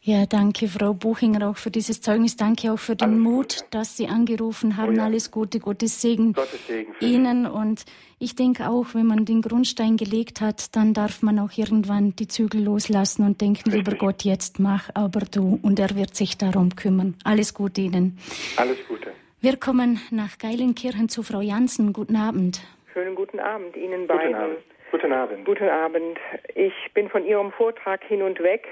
[0.00, 2.36] Ja, danke, Frau Buchinger, auch für dieses Zeugnis.
[2.36, 3.64] Danke auch für den Alles Mut, Gute.
[3.72, 4.94] dass Sie angerufen haben.
[4.94, 5.04] Oh ja.
[5.04, 7.46] Alles Gute, Gottes Segen, Gottes Segen Ihnen.
[7.46, 7.84] Und
[8.20, 12.28] ich denke auch, wenn man den Grundstein gelegt hat, dann darf man auch irgendwann die
[12.28, 13.74] Zügel loslassen und denken, Richtig.
[13.86, 15.58] lieber Gott, jetzt mach aber du.
[15.62, 17.16] Und er wird sich darum kümmern.
[17.24, 18.18] Alles Gute Ihnen.
[18.56, 19.12] Alles Gute.
[19.40, 21.92] Wir kommen nach Geilenkirchen zu Frau Jansen.
[21.92, 22.60] Guten Abend.
[22.92, 24.32] Schönen guten Abend Ihnen beiden.
[24.32, 24.58] Guten Abend.
[24.90, 25.44] Guten Abend.
[25.44, 26.18] Guten Abend.
[26.54, 28.66] Ich bin von Ihrem Vortrag hin und weg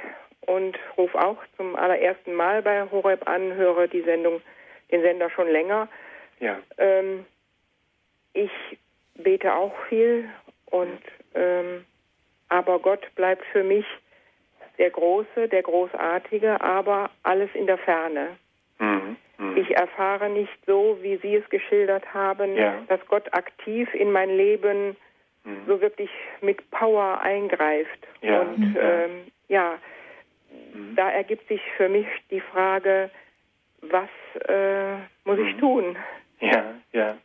[0.46, 4.40] und rufe auch zum allerersten Mal bei Horeb an, höre die Sendung,
[4.90, 5.88] den Sender schon länger.
[6.40, 6.58] Ja.
[6.78, 7.24] Ähm,
[8.32, 8.50] ich
[9.14, 10.28] bete auch viel
[10.66, 11.00] und
[11.34, 11.84] ähm,
[12.48, 13.86] aber Gott bleibt für mich
[14.78, 18.36] der Große, der Großartige, aber alles in der Ferne.
[18.78, 19.16] Mhm.
[19.38, 19.56] Mhm.
[19.56, 22.82] Ich erfahre nicht so, wie Sie es geschildert haben, ja.
[22.88, 24.96] dass Gott aktiv in mein Leben
[25.44, 25.62] mhm.
[25.66, 26.10] so wirklich
[26.40, 28.06] mit Power eingreift.
[28.20, 28.40] Ja.
[28.40, 29.78] Und ähm, ja,
[30.94, 33.10] da ergibt sich für mich die Frage,
[33.82, 34.08] was
[34.48, 35.60] äh, muss ich mhm.
[35.60, 35.96] tun?
[36.40, 37.16] Ja, ja.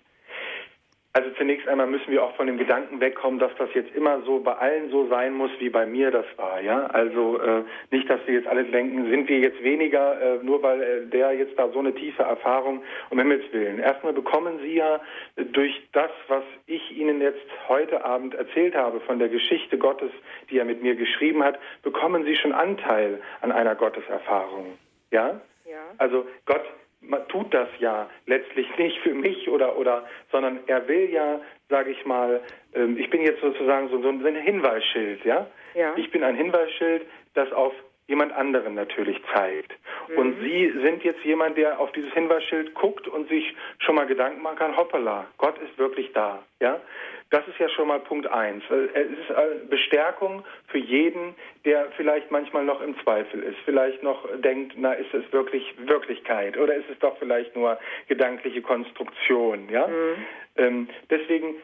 [1.14, 4.40] Also zunächst einmal müssen wir auch von dem Gedanken wegkommen, dass das jetzt immer so
[4.40, 6.62] bei allen so sein muss, wie bei mir das war.
[6.62, 10.64] Ja, also äh, nicht, dass wir jetzt alle denken, sind wir jetzt weniger, äh, nur
[10.64, 13.80] weil äh, der jetzt da so eine tiefe Erfahrung um Himmels willen.
[13.80, 15.02] Erstmal bekommen Sie ja
[15.36, 20.12] durch das, was ich Ihnen jetzt heute Abend erzählt habe von der Geschichte Gottes,
[20.50, 24.78] die er mit mir geschrieben hat, bekommen Sie schon Anteil an einer Gotteserfahrung.
[25.12, 25.42] Ja.
[25.66, 25.78] Ja.
[25.98, 26.64] Also Gott
[27.02, 31.92] man tut das ja letztlich nicht für mich oder oder, sondern er will ja, sage
[31.92, 32.42] ich mal,
[32.74, 35.48] ähm, ich bin jetzt sozusagen so, so ein Hinweisschild, ja?
[35.74, 35.94] ja.
[35.98, 37.74] Ich bin ein Hinweisschild, das auf
[38.08, 39.74] jemand anderen natürlich zeigt.
[40.10, 40.18] Mhm.
[40.18, 44.42] Und Sie sind jetzt jemand, der auf dieses Hinweisschild guckt und sich schon mal Gedanken
[44.42, 46.80] machen kann, hoppala, Gott ist wirklich da, ja?
[47.30, 48.62] Das ist ja schon mal Punkt eins.
[48.70, 54.04] Äh, es ist eine Bestärkung für jeden, der vielleicht manchmal noch im Zweifel ist, vielleicht
[54.04, 59.70] noch denkt, na, ist es wirklich Wirklichkeit oder ist es doch vielleicht nur gedankliche Konstruktion,
[59.70, 59.88] ja?
[59.88, 60.26] Mhm.
[60.58, 61.56] Ähm, deswegen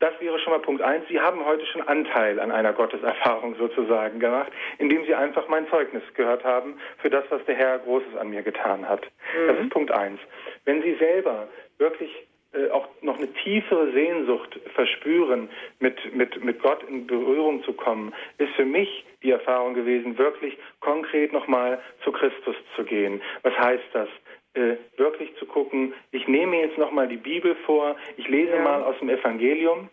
[0.00, 1.06] das wäre schon mal Punkt eins.
[1.08, 6.02] Sie haben heute schon Anteil an einer Gotteserfahrung sozusagen gemacht, indem Sie einfach mein Zeugnis
[6.14, 9.02] gehört haben für das, was der Herr Großes an mir getan hat.
[9.02, 9.46] Mhm.
[9.46, 10.18] Das ist Punkt eins.
[10.64, 11.48] Wenn Sie selber
[11.78, 12.10] wirklich
[12.52, 15.48] äh, auch noch eine tiefere Sehnsucht verspüren,
[15.78, 20.58] mit, mit, mit Gott in Berührung zu kommen, ist für mich die Erfahrung gewesen, wirklich
[20.80, 23.20] konkret nochmal zu Christus zu gehen.
[23.42, 24.08] Was heißt das?
[24.54, 28.62] Äh, wirklich zu gucken, ich nehme jetzt nochmal die Bibel vor, ich lese ja.
[28.62, 29.88] mal aus dem Evangelium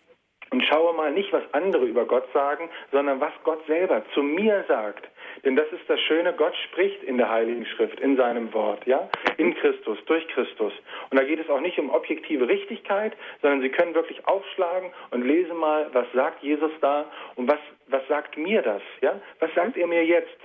[0.50, 4.66] und schaue mal nicht, was andere über Gott sagen, sondern was Gott selber zu mir
[4.68, 5.08] sagt.
[5.44, 9.10] Denn das ist das Schöne, Gott spricht in der Heiligen Schrift, in seinem Wort, ja?
[9.38, 10.74] In Christus, durch Christus.
[11.10, 15.22] Und da geht es auch nicht um objektive Richtigkeit, sondern Sie können wirklich aufschlagen und
[15.24, 17.06] lesen mal, was sagt Jesus da
[17.36, 19.20] und was, was sagt mir das, ja?
[19.40, 20.40] Was sagt er mir jetzt?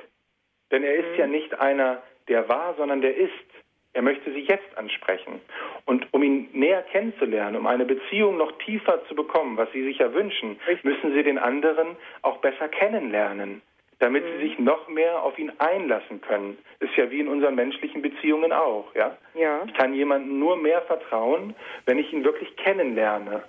[0.71, 3.33] Denn er ist ja nicht einer, der war, sondern der ist.
[3.95, 5.41] Er möchte sie jetzt ansprechen.
[5.85, 9.99] Und um ihn näher kennenzulernen, um eine Beziehung noch tiefer zu bekommen, was sie sich
[9.99, 13.63] ja wünschen, müssen sie den anderen auch besser kennenlernen
[14.03, 14.49] damit sie mhm.
[14.49, 16.59] sich noch mehr auf ihn einlassen können.
[16.81, 19.17] Ist ja wie in unseren menschlichen Beziehungen auch, ja?
[19.35, 19.63] Ja.
[19.65, 21.55] Ich kann jemandem nur mehr vertrauen,
[21.87, 23.45] wenn ich ihn wirklich kennenlerne.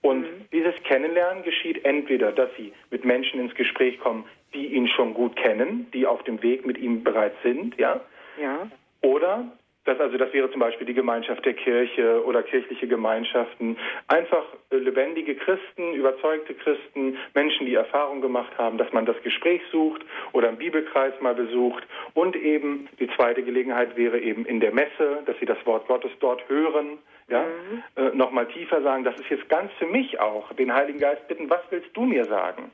[0.00, 0.44] Und mhm.
[0.52, 4.24] dieses Kennenlernen geschieht entweder, dass sie mit Menschen ins Gespräch kommen,
[4.54, 8.00] die ihn schon gut kennen, die auf dem Weg mit ihm bereits sind, ja?
[8.40, 8.68] Ja.
[9.04, 9.44] Oder
[9.84, 13.76] das, also das wäre zum Beispiel die Gemeinschaft der Kirche oder kirchliche Gemeinschaften.
[14.08, 19.60] Einfach äh, lebendige Christen, überzeugte Christen, Menschen, die Erfahrung gemacht haben, dass man das Gespräch
[19.70, 20.02] sucht
[20.32, 21.84] oder einen Bibelkreis mal besucht.
[22.14, 26.12] Und eben die zweite Gelegenheit wäre eben in der Messe, dass sie das Wort Gottes
[26.18, 26.98] dort hören,
[27.28, 27.82] ja, mhm.
[27.96, 31.50] äh, nochmal tiefer sagen, das ist jetzt ganz für mich auch, den Heiligen Geist bitten,
[31.50, 32.70] was willst du mir sagen?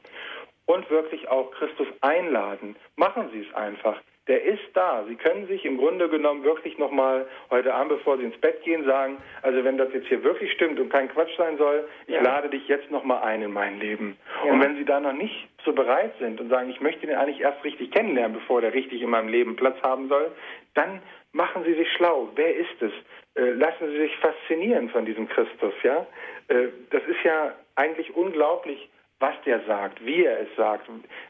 [0.67, 2.77] Und wirklich auch Christus einladen.
[2.95, 4.01] Machen Sie es einfach.
[4.31, 5.05] Der ist da.
[5.09, 8.85] Sie können sich im Grunde genommen wirklich nochmal heute Abend, bevor Sie ins Bett gehen,
[8.85, 12.23] sagen, also wenn das jetzt hier wirklich stimmt und kein Quatsch sein soll, ich ja.
[12.23, 14.17] lade dich jetzt nochmal ein in mein Leben.
[14.45, 14.53] Ja.
[14.53, 17.41] Und wenn Sie da noch nicht so bereit sind und sagen, ich möchte den eigentlich
[17.41, 20.31] erst richtig kennenlernen, bevor der richtig in meinem Leben Platz haben soll,
[20.75, 21.03] dann
[21.33, 22.29] machen Sie sich schlau.
[22.37, 22.93] Wer ist es?
[23.35, 26.07] Äh, lassen Sie sich faszinieren von diesem Christus, ja?
[26.47, 28.89] Äh, das ist ja eigentlich unglaublich,
[29.19, 30.89] was der sagt, wie er es sagt.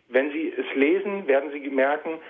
[0.08, 2.20] Wenn Sie es lesen, werden Sie merken,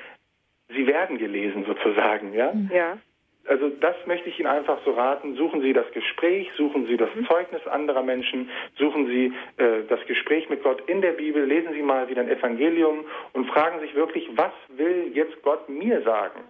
[0.74, 2.52] Sie werden gelesen sozusagen, ja?
[2.72, 2.98] Ja.
[3.46, 5.34] Also das möchte ich Ihnen einfach so raten.
[5.34, 7.26] Suchen Sie das Gespräch, suchen Sie das mhm.
[7.26, 11.82] Zeugnis anderer Menschen, suchen Sie äh, das Gespräch mit Gott in der Bibel, lesen Sie
[11.82, 16.40] mal wieder ein Evangelium und fragen sich wirklich, was will jetzt Gott mir sagen?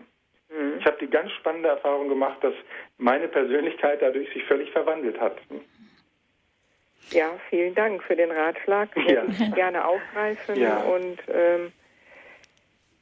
[0.50, 0.78] Mhm.
[0.80, 2.54] Ich habe die ganz spannende Erfahrung gemacht, dass
[2.98, 5.38] meine Persönlichkeit dadurch sich völlig verwandelt hat.
[7.10, 8.88] Ja, vielen Dank für den Ratschlag.
[9.08, 9.22] Ja.
[9.26, 10.78] Ich gerne aufgreifen ja.
[10.82, 11.72] und ähm,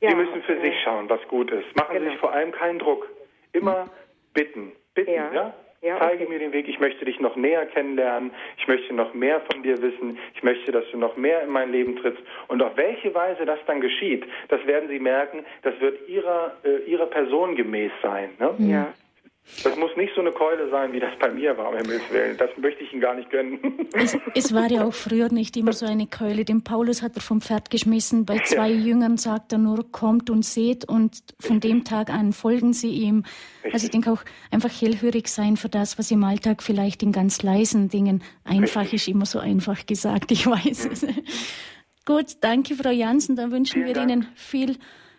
[0.00, 1.76] ja, Sie müssen für äh, sich schauen, was gut ist.
[1.76, 2.04] Machen genau.
[2.04, 3.08] Sie sich vor allem keinen Druck.
[3.52, 3.86] Immer
[4.34, 5.32] bitten, bitten, ja?
[5.32, 5.54] ja?
[5.80, 6.32] Ja, Zeige okay.
[6.32, 9.80] mir den Weg, ich möchte dich noch näher kennenlernen, ich möchte noch mehr von dir
[9.80, 12.20] wissen, ich möchte, dass du noch mehr in mein Leben trittst.
[12.48, 16.78] Und auf welche Weise das dann geschieht, das werden Sie merken, das wird Ihrer, äh,
[16.90, 18.30] ihrer Person gemäß sein.
[18.40, 18.54] Ne?
[18.58, 18.92] Ja.
[19.64, 22.36] Das muss nicht so eine Keule sein, wie das bei mir war, um Himmels Willen.
[22.36, 23.58] Das möchte ich Ihnen gar nicht gönnen.
[23.92, 26.44] Es, es, war ja auch früher nicht immer so eine Keule.
[26.44, 28.24] Den Paulus hat er vom Pferd geschmissen.
[28.24, 28.76] Bei zwei ja.
[28.76, 30.84] Jüngern sagt er nur, kommt und seht.
[30.84, 33.24] Und von dem Tag an folgen sie ihm.
[33.64, 33.74] Richtig.
[33.74, 37.42] Also ich denke auch einfach hellhörig sein für das, was im Alltag vielleicht in ganz
[37.42, 39.02] leisen Dingen einfach Richtig.
[39.02, 40.30] ist immer so einfach gesagt.
[40.30, 41.02] Ich weiß es.
[41.02, 41.24] Mhm.
[42.04, 43.36] Gut, danke, Frau Jansen.
[43.36, 44.10] Dann wünschen Vielen wir Dank.
[44.10, 44.76] Ihnen viel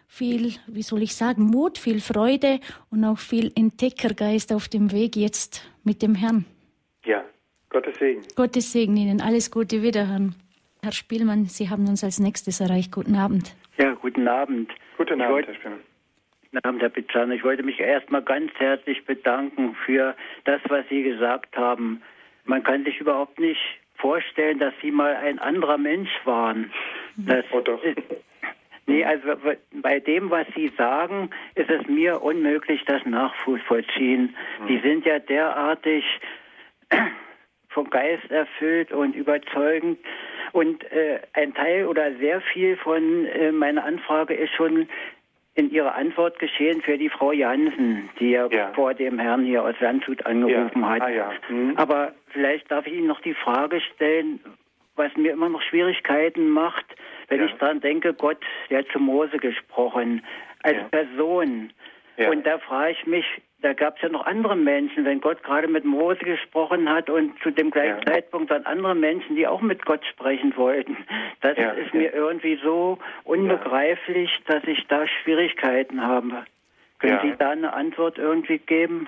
[0.10, 2.60] viel, wie soll ich sagen, Mut, viel Freude
[2.90, 6.46] und auch viel Entdeckergeist auf dem Weg jetzt mit dem Herrn.
[7.06, 7.24] Ja,
[7.70, 8.22] Gottes Segen.
[8.36, 9.22] Gottes Segen Ihnen.
[9.22, 10.36] Alles Gute wiederhören.
[10.82, 12.92] Herr Spielmann, Sie haben uns als nächstes erreicht.
[12.92, 13.56] Guten Abend.
[13.78, 14.72] Ja, guten Abend.
[14.98, 15.80] Guten Abend, Herr Spielmann.
[16.52, 17.34] Guten Abend, Herr Pizzano.
[17.34, 20.16] Ich wollte mich erstmal ganz herzlich bedanken für
[20.46, 22.02] das, was Sie gesagt haben.
[22.46, 23.62] Man kann sich überhaupt nicht
[23.96, 26.72] vorstellen, dass Sie mal ein anderer Mensch waren.
[27.18, 27.82] Das oh doch.
[28.90, 29.36] Nee, also
[29.82, 34.36] bei dem, was Sie sagen, ist es mir unmöglich, das nachvollziehen.
[34.62, 34.68] Mhm.
[34.68, 36.04] Die sind ja derartig
[37.70, 40.00] vom Geist erfüllt und überzeugend.
[40.52, 44.88] Und äh, ein Teil oder sehr viel von äh, meiner Anfrage ist schon
[45.54, 48.72] in Ihrer Antwort geschehen für die Frau Jansen, die ja, ja.
[48.74, 50.90] vor dem Herrn hier aus Landshut angerufen ja.
[50.90, 51.02] hat.
[51.02, 51.32] Ah, ja.
[51.50, 51.74] mhm.
[51.76, 54.40] Aber vielleicht darf ich Ihnen noch die Frage stellen,
[54.96, 56.86] was mir immer noch Schwierigkeiten macht,
[57.30, 57.46] wenn ja.
[57.46, 58.38] ich daran denke, Gott,
[58.70, 60.24] der hat zu Mose gesprochen,
[60.64, 60.84] als ja.
[60.90, 61.72] Person.
[62.18, 62.30] Ja.
[62.30, 63.26] Und da frage ich mich,
[63.62, 67.38] da gab es ja noch andere Menschen, wenn Gott gerade mit Mose gesprochen hat und
[67.42, 70.98] zu dem gleichen Zeitpunkt dann andere Menschen, die auch mit Gott sprechen wollten.
[71.42, 76.46] Das ist mir irgendwie so unbegreiflich, dass ich da Schwierigkeiten habe.
[77.00, 79.08] Können Sie da eine Antwort irgendwie geben?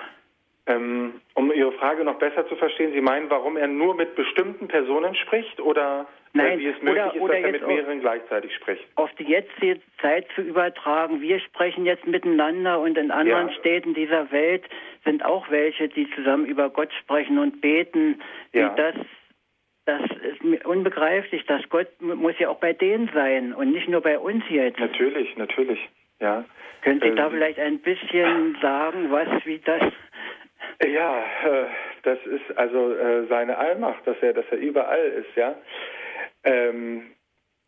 [0.68, 4.68] Ähm, um Ihre Frage noch besser zu verstehen, Sie meinen, warum er nur mit bestimmten
[4.68, 7.98] Personen spricht oder äh, Nein, wie es möglich oder, ist, oder dass er mit mehreren
[7.98, 8.86] auf, gleichzeitig spricht?
[8.96, 11.20] Auf die jetzige Zeit zu übertragen.
[11.20, 13.56] Wir sprechen jetzt miteinander und in anderen ja.
[13.56, 14.64] Städten dieser Welt
[15.04, 18.22] sind auch welche, die zusammen über Gott sprechen und beten.
[18.54, 18.70] Ja.
[18.76, 18.96] Das,
[19.86, 21.44] das ist mir unbegreiflich.
[21.48, 24.80] Das Gott muss ja auch bei denen sein und nicht nur bei uns jetzt.
[24.80, 25.80] Natürlich, natürlich.
[26.20, 26.46] Ja.
[26.84, 29.82] Können Sie äh, da vielleicht ein bisschen sagen, was, wie das
[30.86, 31.66] ja, äh,
[32.04, 35.56] das ist also äh, seine Allmacht, dass er, dass er überall ist, ja.
[36.44, 37.12] Ähm,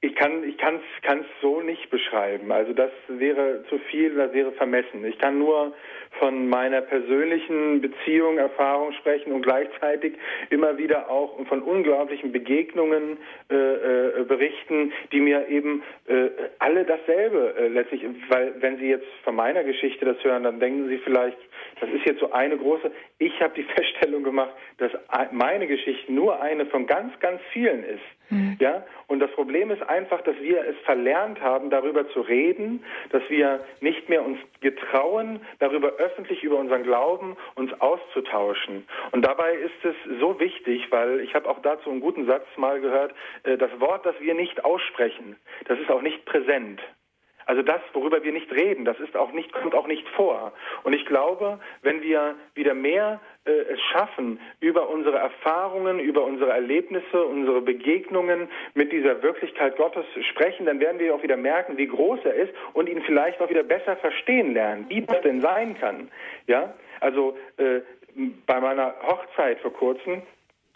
[0.03, 2.51] ich kann ich kann es so nicht beschreiben.
[2.51, 5.05] Also das wäre zu viel, das wäre vermessen.
[5.05, 5.73] Ich kann nur
[6.19, 10.15] von meiner persönlichen Beziehung, Erfahrung sprechen und gleichzeitig
[10.49, 13.17] immer wieder auch von unglaublichen Begegnungen
[13.49, 16.29] äh, äh, berichten, die mir eben äh,
[16.59, 20.89] alle dasselbe äh, letztlich, weil wenn Sie jetzt von meiner Geschichte das hören, dann denken
[20.89, 21.37] Sie vielleicht,
[21.83, 22.89] das ist jetzt so eine große.
[23.19, 24.91] Ich habe die Feststellung gemacht, dass
[25.31, 28.03] meine Geschichte nur eine von ganz, ganz vielen ist.
[28.29, 28.55] Mhm.
[28.59, 33.21] Ja, und das Problem ist einfach, dass wir es verlernt haben, darüber zu reden, dass
[33.29, 38.87] wir nicht mehr uns getrauen, darüber öffentlich über unseren Glauben uns auszutauschen.
[39.11, 42.79] Und dabei ist es so wichtig, weil ich habe auch dazu einen guten Satz mal
[42.79, 45.35] gehört, äh, das Wort, das wir nicht aussprechen,
[45.65, 46.81] das ist auch nicht präsent.
[47.45, 50.53] Also das, worüber wir nicht reden, das ist auch nicht, kommt auch nicht vor.
[50.83, 56.51] Und ich glaube, wenn wir wieder mehr äh, es schaffen, über unsere Erfahrungen, über unsere
[56.51, 61.87] Erlebnisse, unsere Begegnungen mit dieser Wirklichkeit Gottes sprechen, dann werden wir auch wieder merken, wie
[61.87, 65.77] groß er ist und ihn vielleicht auch wieder besser verstehen lernen, wie das denn sein
[65.79, 66.09] kann.
[66.47, 67.81] Ja, also äh,
[68.45, 70.21] bei meiner Hochzeit vor kurzem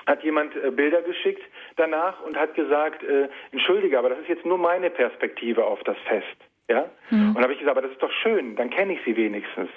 [0.06, 1.44] hat jemand äh, Bilder geschickt
[1.76, 5.98] danach und hat gesagt, äh, entschuldige, aber das ist jetzt nur meine Perspektive auf das
[6.08, 6.47] Fest.
[6.70, 6.90] Ja?
[7.10, 7.36] Mhm.
[7.36, 9.70] Und habe ich gesagt, aber das ist doch schön, dann kenne ich sie wenigstens.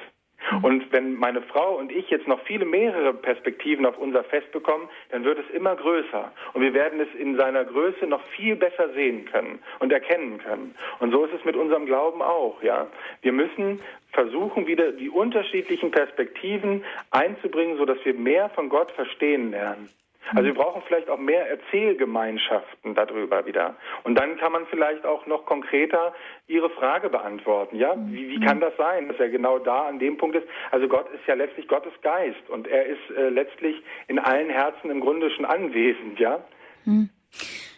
[0.51, 0.65] Mhm.
[0.65, 4.89] Und wenn meine Frau und ich jetzt noch viele mehrere Perspektiven auf unser Fest bekommen,
[5.11, 6.33] dann wird es immer größer.
[6.55, 10.75] Und wir werden es in seiner Größe noch viel besser sehen können und erkennen können.
[10.99, 12.87] Und so ist es mit unserem Glauben auch, ja.
[13.23, 13.81] Wir müssen
[14.13, 19.89] versuchen, wieder die unterschiedlichen Perspektiven einzubringen, sodass wir mehr von Gott verstehen lernen.
[20.35, 23.75] Also wir brauchen vielleicht auch mehr Erzählgemeinschaften darüber wieder.
[24.05, 26.15] Und dann kann man vielleicht auch noch konkreter
[26.47, 27.77] Ihre Frage beantworten.
[27.77, 30.47] Ja, wie, wie kann das sein, dass er genau da an dem Punkt ist?
[30.71, 33.77] Also Gott ist ja letztlich Gottes Geist und er ist äh, letztlich
[34.09, 36.19] in allen Herzen im Grunde schon anwesend.
[36.21, 36.45] Ja.
[36.85, 37.09] Hm.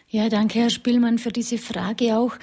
[0.09, 2.35] Ja, danke, Herr Spielmann, für diese Frage auch.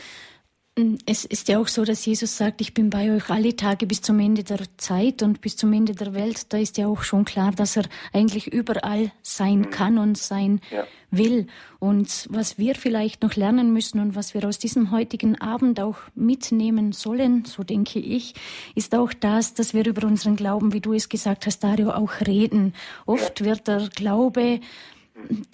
[1.06, 4.02] Es ist ja auch so, dass Jesus sagt, ich bin bei euch alle Tage bis
[4.02, 6.52] zum Ende der Zeit und bis zum Ende der Welt.
[6.52, 9.70] Da ist ja auch schon klar, dass er eigentlich überall sein mhm.
[9.70, 10.86] kann und sein ja.
[11.10, 11.46] will.
[11.78, 15.96] Und was wir vielleicht noch lernen müssen und was wir aus diesem heutigen Abend auch
[16.14, 18.34] mitnehmen sollen, so denke ich,
[18.74, 22.20] ist auch das, dass wir über unseren Glauben, wie du es gesagt hast, Dario, auch
[22.26, 22.74] reden.
[23.06, 24.60] Oft wird der Glaube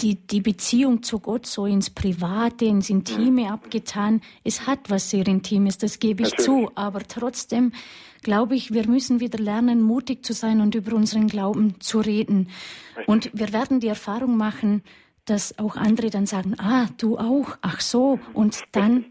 [0.00, 3.50] die, die Beziehung zu Gott so ins Private, ins Intime mhm.
[3.50, 4.20] abgetan.
[4.44, 6.46] Es hat was sehr Intimes, das gebe ich Natürlich.
[6.46, 6.70] zu.
[6.74, 7.72] Aber trotzdem
[8.22, 12.48] glaube ich, wir müssen wieder lernen, mutig zu sein und über unseren Glauben zu reden.
[13.06, 14.82] Und wir werden die Erfahrung machen,
[15.24, 18.18] dass auch andere dann sagen, ah, du auch, ach so.
[18.32, 19.06] Und dann,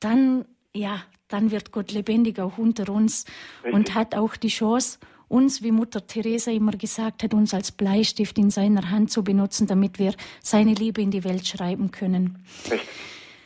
[0.00, 0.44] dann,
[0.74, 3.24] ja, dann wird Gott lebendig auch unter uns
[3.62, 3.74] Richtig.
[3.74, 4.98] und hat auch die Chance,
[5.28, 9.66] uns, wie Mutter Teresa immer gesagt hat, uns als Bleistift in seiner Hand zu benutzen,
[9.66, 12.44] damit wir seine Liebe in die Welt schreiben können.
[12.70, 12.88] Richtig.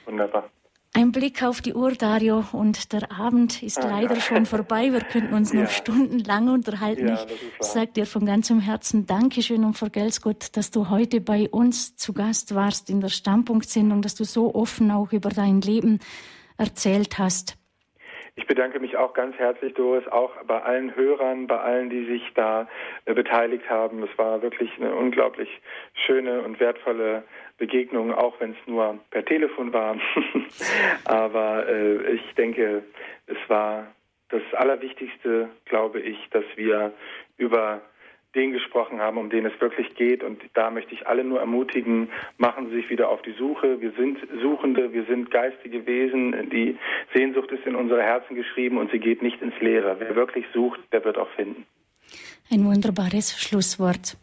[0.06, 0.50] Wunderbar.
[0.94, 4.20] Ein Blick auf die Uhr, Dario, und der Abend ist ah, leider ja.
[4.20, 4.90] schon vorbei.
[4.90, 5.62] Wir könnten uns ja.
[5.62, 7.08] noch stundenlang unterhalten.
[7.08, 7.26] Ja,
[7.60, 11.94] ich sage dir von ganzem Herzen Dankeschön und vergelt's Gott, dass du heute bei uns
[11.96, 16.00] zu Gast warst in der Standpunktsendung, dass du so offen auch über dein Leben
[16.56, 17.57] erzählt hast.
[18.38, 22.22] Ich bedanke mich auch ganz herzlich, Doris, auch bei allen Hörern, bei allen, die sich
[22.36, 22.68] da
[23.04, 24.00] äh, beteiligt haben.
[24.04, 25.48] Es war wirklich eine unglaublich
[26.06, 27.24] schöne und wertvolle
[27.56, 29.96] Begegnung, auch wenn es nur per Telefon war.
[31.04, 32.84] Aber äh, ich denke,
[33.26, 33.88] es war
[34.28, 36.92] das Allerwichtigste, glaube ich, dass wir
[37.38, 37.80] über
[38.34, 40.22] den gesprochen haben, um den es wirklich geht.
[40.22, 43.80] Und da möchte ich alle nur ermutigen, machen Sie sich wieder auf die Suche.
[43.80, 46.50] Wir sind Suchende, wir sind geistige Wesen.
[46.50, 46.76] Die
[47.14, 49.96] Sehnsucht ist in unsere Herzen geschrieben und sie geht nicht ins Leere.
[49.98, 51.64] Wer wirklich sucht, der wird auch finden.
[52.50, 54.16] Ein wunderbares Schlusswort.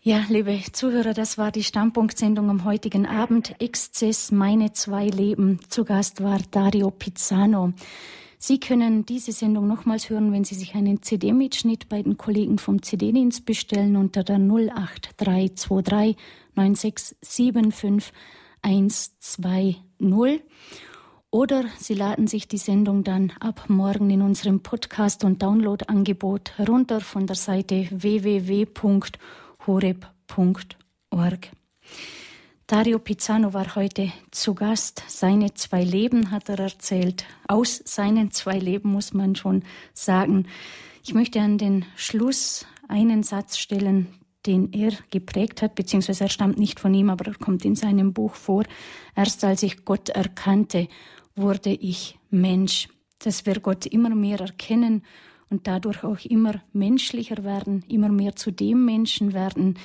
[0.00, 3.54] Ja, liebe Zuhörer, das war die Standpunktsendung am heutigen Abend.
[3.58, 5.60] Exzess Meine zwei Leben.
[5.70, 7.72] Zu Gast war Dario Pizzano.
[8.46, 12.82] Sie können diese Sendung nochmals hören, wenn Sie sich einen CD-Mitschnitt bei den Kollegen vom
[12.82, 16.14] CD-Dienst bestellen unter der 08323
[16.54, 18.12] 9675
[18.60, 20.42] 120.
[21.30, 27.00] Oder Sie laden sich die Sendung dann ab morgen in unserem Podcast- und Download-Angebot herunter
[27.00, 29.08] von der Seite www.horeb.org.
[32.66, 35.02] Dario Pizzano war heute zu Gast.
[35.06, 37.26] Seine zwei Leben hat er erzählt.
[37.46, 40.46] Aus seinen zwei Leben muss man schon sagen.
[41.02, 44.06] Ich möchte an den Schluss einen Satz stellen,
[44.46, 48.14] den er geprägt hat, beziehungsweise er stammt nicht von ihm, aber er kommt in seinem
[48.14, 48.64] Buch vor.
[49.14, 50.88] Erst als ich Gott erkannte,
[51.36, 52.88] wurde ich Mensch.
[53.18, 55.02] Dass wir Gott immer mehr erkennen
[55.50, 59.78] und dadurch auch immer menschlicher werden, immer mehr zu dem Menschen werden,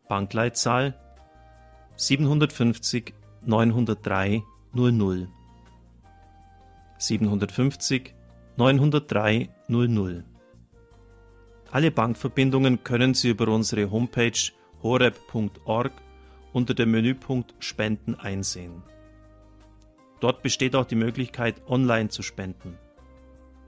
[0.08, 0.94] Bankleitzahl
[1.96, 3.14] 750
[3.46, 4.42] 903
[4.72, 5.28] 00.
[6.98, 8.14] 750
[8.56, 10.24] 903 00.
[11.70, 14.52] Alle Bankverbindungen können Sie über unsere Homepage
[14.82, 15.92] horeb.org
[16.52, 18.82] unter dem Menüpunkt Spenden einsehen.
[20.18, 22.76] Dort besteht auch die Möglichkeit, online zu spenden.